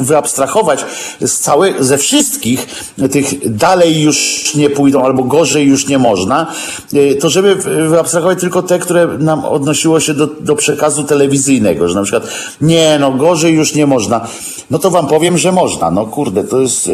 [0.01, 0.85] wyabstrahować
[1.21, 2.67] z całych, ze wszystkich
[3.11, 6.47] tych dalej już nie pójdą albo gorzej już nie można,
[6.95, 7.55] e, to żeby
[7.89, 12.29] wyabstrahować tylko te, które nam odnosiło się do, do przekazu telewizyjnego, że na przykład
[12.61, 14.27] nie, no gorzej już nie można.
[14.71, 15.91] No to wam powiem, że można.
[15.91, 16.91] No kurde, to jest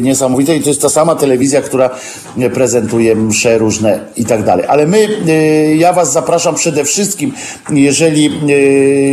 [0.00, 1.90] niesamowite i to jest jest ta sama telewizja, która
[2.54, 4.66] prezentuje msze różne i tak dalej.
[4.68, 7.32] Ale my, y, ja Was zapraszam przede wszystkim,
[7.70, 8.30] jeżeli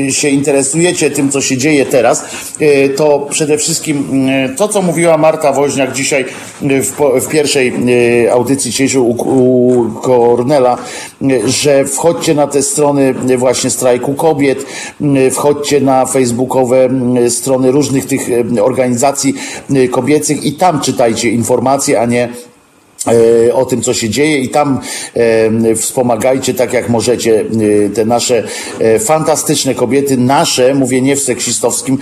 [0.08, 2.26] y, się interesujecie tym, co się dzieje teraz,
[2.96, 4.28] to przede wszystkim
[4.58, 6.26] to, co mówiła Marta Woźniak dzisiaj
[6.62, 7.74] w, w pierwszej
[8.30, 10.78] audycji dzisiejszej u, u Kornela,
[11.46, 14.66] że wchodźcie na te strony właśnie strajku kobiet,
[15.32, 16.90] wchodźcie na facebookowe
[17.30, 18.22] strony różnych tych
[18.62, 19.34] organizacji
[19.92, 21.55] kobiecych i tam czytajcie informacje,
[21.98, 22.30] a nie
[23.53, 24.80] o tym, co się dzieje i tam
[25.14, 28.44] e, wspomagajcie tak jak możecie e, te nasze
[28.99, 31.98] fantastyczne kobiety, nasze, mówię nie w seksistowskim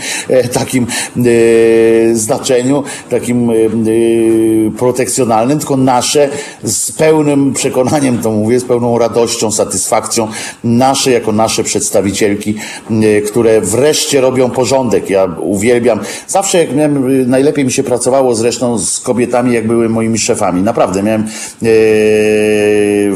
[0.53, 0.87] takim
[2.13, 3.51] znaczeniu, takim
[4.77, 6.29] protekcjonalnym, tylko nasze
[6.63, 10.27] z pełnym przekonaniem to mówię, z pełną radością, satysfakcją,
[10.63, 12.55] nasze jako nasze przedstawicielki,
[13.27, 15.09] które wreszcie robią porządek.
[15.09, 20.19] Ja uwielbiam, zawsze jak miałem, najlepiej mi się pracowało zresztą z kobietami, jak były moimi
[20.19, 21.03] szefami, naprawdę naprawdę.
[21.03, 21.27] Miałem e,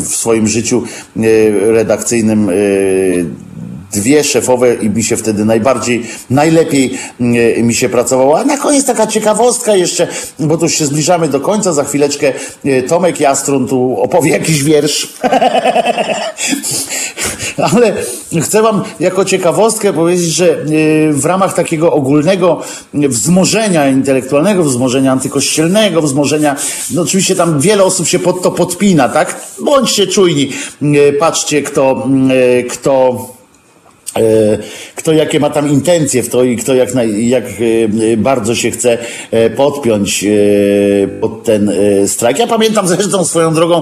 [0.02, 0.84] w swoim życiu
[1.18, 1.22] e,
[1.72, 2.54] redakcyjnym e,
[3.92, 6.98] dwie szefowe i mi się wtedy najbardziej, najlepiej
[7.58, 8.40] mi się pracowało.
[8.40, 10.08] A na koniec taka ciekawostka jeszcze,
[10.40, 12.34] bo tu się zbliżamy do końca, za chwileczkę
[12.88, 15.08] Tomek Jastrun tu opowie jakiś wiersz.
[17.74, 17.94] Ale
[18.42, 20.66] chcę Wam jako ciekawostkę powiedzieć, że
[21.12, 22.62] w ramach takiego ogólnego
[22.94, 26.56] wzmożenia intelektualnego, wzmożenia antykościelnego, wzmożenia,
[26.92, 29.42] no oczywiście tam wiele osób się pod to podpina, tak?
[29.66, 30.52] Bądźcie czujni,
[31.20, 32.08] patrzcie kto,
[32.70, 33.37] kto E,
[34.96, 38.72] kto jakie ma tam intencje w to i kto jak, naj, jak e, bardzo się
[38.72, 38.98] chce
[39.32, 40.26] e, podpiąć
[41.22, 41.72] pod ten
[42.08, 42.40] strajk.
[42.40, 43.82] Ja pamiętam zresztą swoją drogą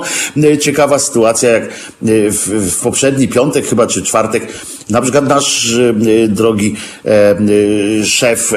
[0.62, 1.70] ciekawa sytuacja, jak
[2.02, 4.48] w, w poprzedni piątek chyba, czy czwartek,
[4.90, 5.78] na przykład nasz
[6.28, 6.76] drogi
[8.04, 8.54] szef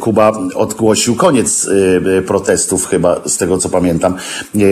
[0.00, 1.68] Kuba odgłosił koniec
[2.26, 4.16] protestów chyba, z tego co pamiętam,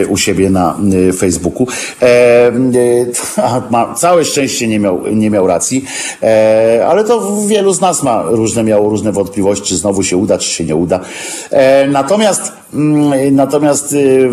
[0.08, 0.76] u siebie na
[1.18, 1.66] Facebooku.
[3.96, 5.84] Całe szczęście nie miał, nie miał racji.
[6.22, 10.38] E, ale to wielu z nas ma różne, miało różne wątpliwości, czy znowu się uda,
[10.38, 11.00] czy się nie uda.
[11.50, 12.52] E, natomiast
[13.32, 14.28] Natomiast y,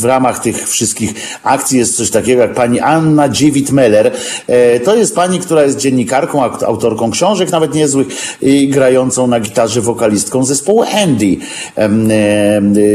[0.00, 4.10] w ramach tych wszystkich akcji jest coś takiego jak pani Anna Dziewit-Meller.
[4.46, 8.08] E, to jest pani, która jest dziennikarką, autorką książek nawet niezłych
[8.42, 11.36] i grającą na gitarze wokalistką zespołu Andy.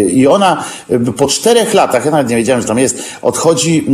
[0.10, 0.64] I ona
[1.18, 3.86] po czterech latach, ja nawet nie wiedziałem, że tam jest, odchodzi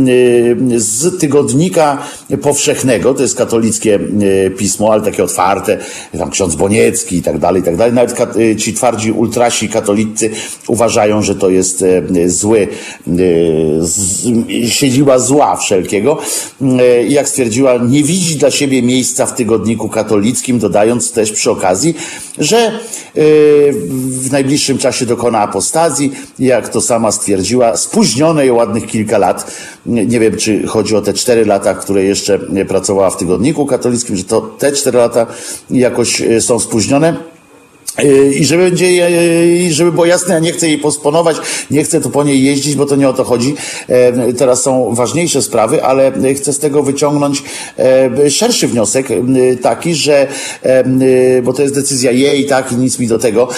[0.76, 1.98] z tygodnika
[2.42, 3.98] powszechnego, to jest katolicki katolickie
[4.46, 5.78] e, pismo, ale takie otwarte,
[6.18, 7.92] tam ksiądz Boniecki i tak dalej, i tak dalej.
[7.92, 10.30] Nawet e, ci twardzi ultrasi katolicy
[10.66, 12.68] uważają, że to jest e, zły,
[14.68, 16.18] siedziła zła wszelkiego.
[17.08, 21.94] I jak stwierdziła, nie widzi dla siebie miejsca w tygodniku katolickim, dodając też przy okazji,
[22.38, 22.78] że
[23.94, 29.50] w najbliższym czasie dokona apostazji, jak to sama stwierdziła, spóźnionej ładnych kilka lat.
[29.86, 32.38] Nie wiem, czy chodzi o te cztery lata, które jeszcze
[32.68, 35.26] pracowała w tygodniku katolickim, że to te cztery lata
[35.70, 37.33] jakoś e, są spóźnione.
[38.38, 38.72] I żeby
[39.58, 41.36] i żeby było jasne, ja nie chcę jej posponować,
[41.70, 43.54] nie chcę tu po niej jeździć, bo to nie o to chodzi.
[44.38, 47.42] Teraz są ważniejsze sprawy, ale chcę z tego wyciągnąć
[48.30, 49.06] szerszy wniosek,
[49.62, 50.26] taki, że,
[51.42, 53.48] bo to jest decyzja jej, tak, i nic mi do tego,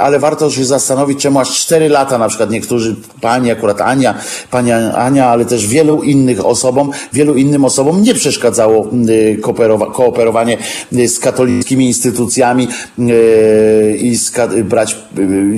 [0.00, 4.14] ale warto się zastanowić, czemu aż cztery lata, na przykład niektórzy, pani akurat Ania,
[4.50, 8.88] pani Ania, ale też wielu innych osobom, wielu innym osobom nie przeszkadzało
[9.92, 10.58] kooperowanie
[11.06, 12.68] z katolickimi instytucjami,
[13.98, 14.16] i
[14.64, 14.96] brać,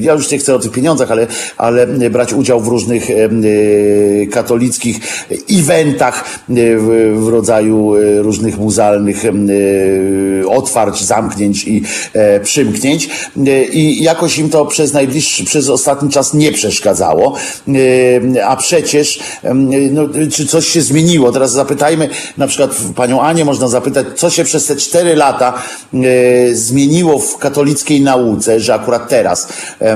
[0.00, 1.26] ja już nie chcę o tych pieniądzach, ale,
[1.56, 3.28] ale brać udział w różnych e,
[4.26, 5.00] katolickich
[5.50, 6.54] eventach e,
[7.14, 9.22] w rodzaju e, różnych muzealnych
[10.48, 11.82] otwarć, zamknięć i
[12.42, 13.08] przymknięć
[13.72, 17.34] i jakoś im to przez najbliższy, przez ostatni czas nie przeszkadzało,
[18.44, 19.20] a przecież
[19.92, 21.32] no, czy coś się zmieniło?
[21.32, 22.08] Teraz zapytajmy
[22.38, 25.54] na przykład panią Anię, można zapytać, co się przez te cztery lata
[26.52, 29.48] zmieniło w katolickiej katolickiej nauce, że akurat teraz,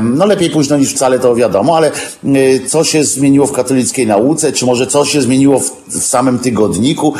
[0.02, 1.90] no lepiej późno niż wcale to wiadomo, ale
[2.24, 6.39] y, co się zmieniło w katolickiej nauce, czy może co się zmieniło w, w samym
[6.39, 7.14] tygodniku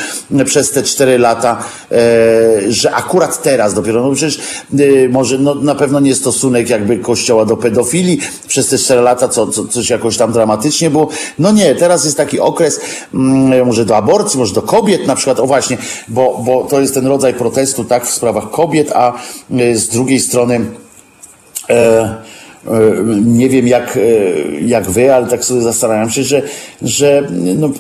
[0.45, 1.59] przez te cztery lata,
[1.93, 4.39] e, że akurat teraz dopiero, no przecież
[4.81, 9.29] y, może no, na pewno nie stosunek jakby kościoła do pedofilii przez te cztery lata,
[9.29, 11.09] co, co, coś jakoś tam dramatycznie było.
[11.39, 12.81] No nie, teraz jest taki okres,
[13.15, 15.79] mm, może do aborcji, może do kobiet na przykład, o właśnie,
[16.09, 19.13] bo, bo to jest ten rodzaj protestu, tak, w sprawach kobiet, a
[19.51, 20.66] y, z drugiej strony
[23.25, 24.01] nie wiem jak, e,
[24.61, 26.43] jak wy, ale tak sobie zastanawiam się, że,
[26.83, 27.71] że no,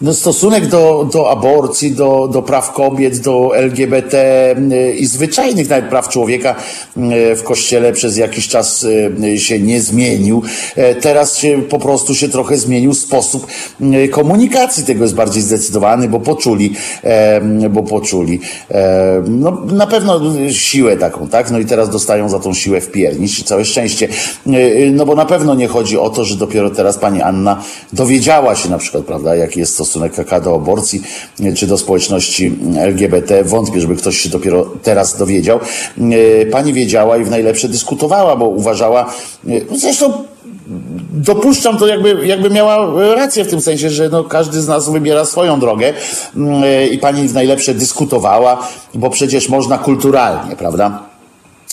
[0.00, 4.16] no, stosunek do, do aborcji, do, do praw kobiet, do LGBT
[4.72, 6.54] y, i zwyczajnych nawet praw człowieka
[6.96, 10.42] y, w kościele przez jakiś czas y, się nie zmienił.
[10.76, 13.46] E, teraz się po prostu się trochę zmienił sposób
[14.10, 14.84] komunikacji.
[14.84, 16.74] Tego jest bardziej zdecydowany, bo poczuli,
[17.70, 18.40] bo poczuli
[19.28, 20.20] no, na pewno
[20.50, 21.50] siłę taką, tak?
[21.50, 23.44] No i teraz dostają za tą siłę w piernić.
[23.44, 24.08] Całe szczęście.
[24.92, 27.62] No bo na pewno nie chodzi o to, że dopiero teraz pani Anna
[27.92, 31.02] dowiedziała się na przykład, prawda, jaki jest stosunek KK do aborcji,
[31.56, 33.44] czy do społeczności LGBT.
[33.44, 35.60] Wątpię, żeby ktoś się dopiero teraz dowiedział.
[36.42, 39.12] E, pani wiedziała i w najlepsze dyskutowała, bo uważała,
[39.48, 40.12] e, zresztą
[41.12, 45.24] dopuszczam to, jakby, jakby miała rację w tym sensie, że no, każdy z nas wybiera
[45.24, 45.92] swoją drogę
[46.36, 51.15] mm, e, i pani w najlepsze dyskutowała, bo przecież można kulturalnie, prawda?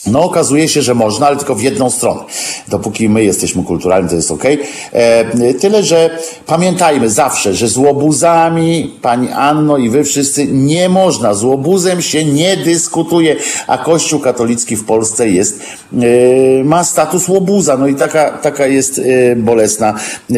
[0.05, 2.21] No, okazuje się, że można, ale tylko w jedną stronę.
[2.67, 4.43] Dopóki my jesteśmy kulturalni, to jest ok.
[4.91, 11.33] E, tyle, że pamiętajmy zawsze, że z łobuzami, pani Anno i wy wszyscy, nie można.
[11.33, 13.35] Z łobuzem się nie dyskutuje,
[13.67, 17.77] a Kościół katolicki w Polsce jest, e, ma status łobuza.
[17.77, 19.93] No i taka, taka jest e, bolesna
[20.31, 20.35] e,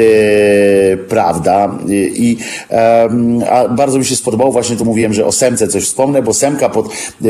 [0.98, 1.76] prawda.
[2.16, 2.38] I
[3.50, 6.70] a bardzo mi się spodobało, właśnie tu mówiłem, że o Semce coś wspomnę, bo Semka
[6.70, 6.86] pod,
[7.26, 7.30] e,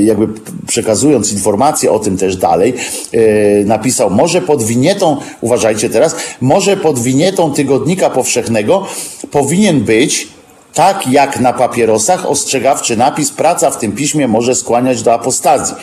[0.00, 0.28] jakby
[0.66, 2.74] przekazując informacje, informacje o tym też dalej,
[3.12, 8.86] yy, napisał, może pod winietą, uważajcie teraz, może pod winietą Tygodnika Powszechnego
[9.30, 10.28] powinien być
[10.74, 15.74] tak jak na papierosach ostrzegawczy napis praca w tym piśmie może skłaniać do apostazji.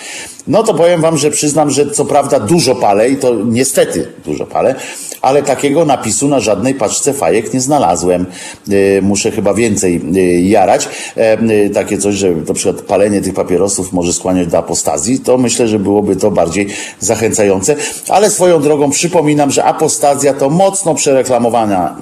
[0.47, 4.45] No to powiem wam, że przyznam, że co prawda dużo palę i to niestety dużo
[4.45, 4.75] palę,
[5.21, 8.25] ale takiego napisu na żadnej paczce fajek nie znalazłem.
[8.69, 10.89] Y, muszę chyba więcej y, jarać.
[11.17, 15.37] E, y, takie coś, że na przykład palenie tych papierosów może skłaniać do apostazji, to
[15.37, 16.67] myślę, że byłoby to bardziej
[16.99, 17.75] zachęcające.
[18.09, 21.95] Ale swoją drogą przypominam, że apostazja to mocno przereklamowana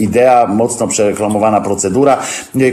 [0.00, 2.18] idea, mocno przereklamowana procedura,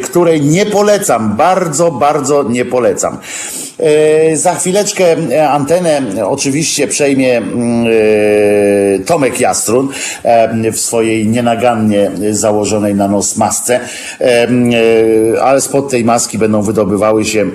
[0.04, 3.18] której nie polecam, bardzo, bardzo nie polecam.
[3.80, 5.13] E, za chwileczkę
[5.50, 9.90] antenę oczywiście przejmie mm, e, Tomek Jastrun
[10.74, 13.80] w swojej nienagannie założonej na nos masce,
[15.42, 17.46] ale spod tej maski będą wydobywały się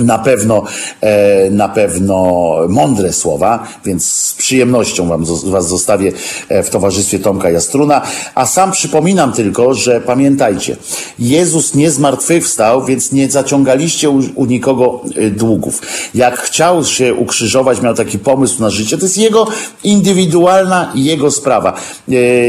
[0.00, 0.62] na pewno,
[1.00, 6.12] e, na pewno mądre słowa, więc z przyjemnością wam, was zostawię
[6.48, 8.02] e, w towarzystwie Tomka Jastruna.
[8.34, 10.76] A sam przypominam tylko, że pamiętajcie,
[11.18, 15.82] Jezus nie zmartwychwstał, więc nie zaciągaliście u, u nikogo e, długów.
[16.14, 19.46] Jak chciał się ukrzyżować, miał taki pomysł na życie, to jest jego
[19.84, 21.72] indywidualna jego sprawa.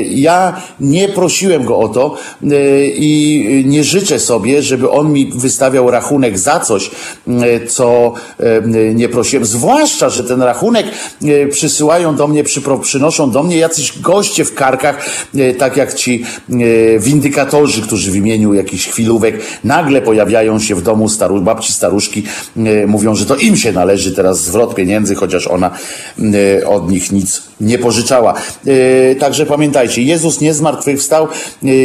[0.09, 2.15] Ja nie prosiłem go o to
[2.95, 6.91] i nie życzę sobie, żeby on mi wystawiał rachunek za coś,
[7.67, 9.45] co e, nie prosiłem.
[9.45, 10.85] Zwłaszcza, że ten rachunek
[11.23, 12.43] e, przysyłają do mnie,
[12.81, 15.05] przynoszą do mnie jacyś goście w karkach,
[15.57, 16.25] tak jak ci
[16.99, 22.23] windykatorzy, którzy w imieniu jakichś chwilówek nagle pojawiają się w domu staru, babci staruszki,
[22.87, 25.71] mówią, że to im się należy teraz zwrot pieniędzy, chociaż ona
[26.65, 28.33] od nich nic nie pożyczała.
[29.19, 31.27] Także pamiętajcie, Jezus nie zmartwychwstał.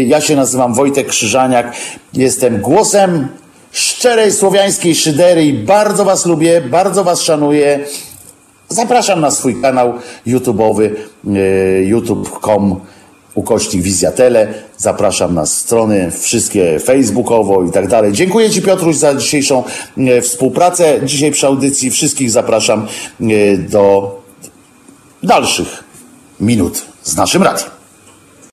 [0.07, 1.73] Ja się nazywam Wojtek Krzyżaniak.
[2.15, 3.29] Jestem głosem
[3.73, 7.87] szczerej słowiańskiej szydery i bardzo Was lubię, bardzo Was szanuję.
[8.69, 9.95] Zapraszam na swój kanał
[10.27, 10.91] YouTube'owy
[11.27, 12.81] e, youtube.com
[13.35, 14.55] ukośnik Wizjatele.
[14.77, 18.13] Zapraszam na strony wszystkie facebookowo i tak dalej.
[18.13, 19.65] Dziękuję Ci Piotruś za dzisiejszą
[19.99, 21.01] e, współpracę.
[21.05, 22.87] Dzisiaj przy audycji wszystkich zapraszam
[23.21, 24.17] e, do
[25.23, 25.85] dalszych
[26.41, 27.82] minut z naszym radiem.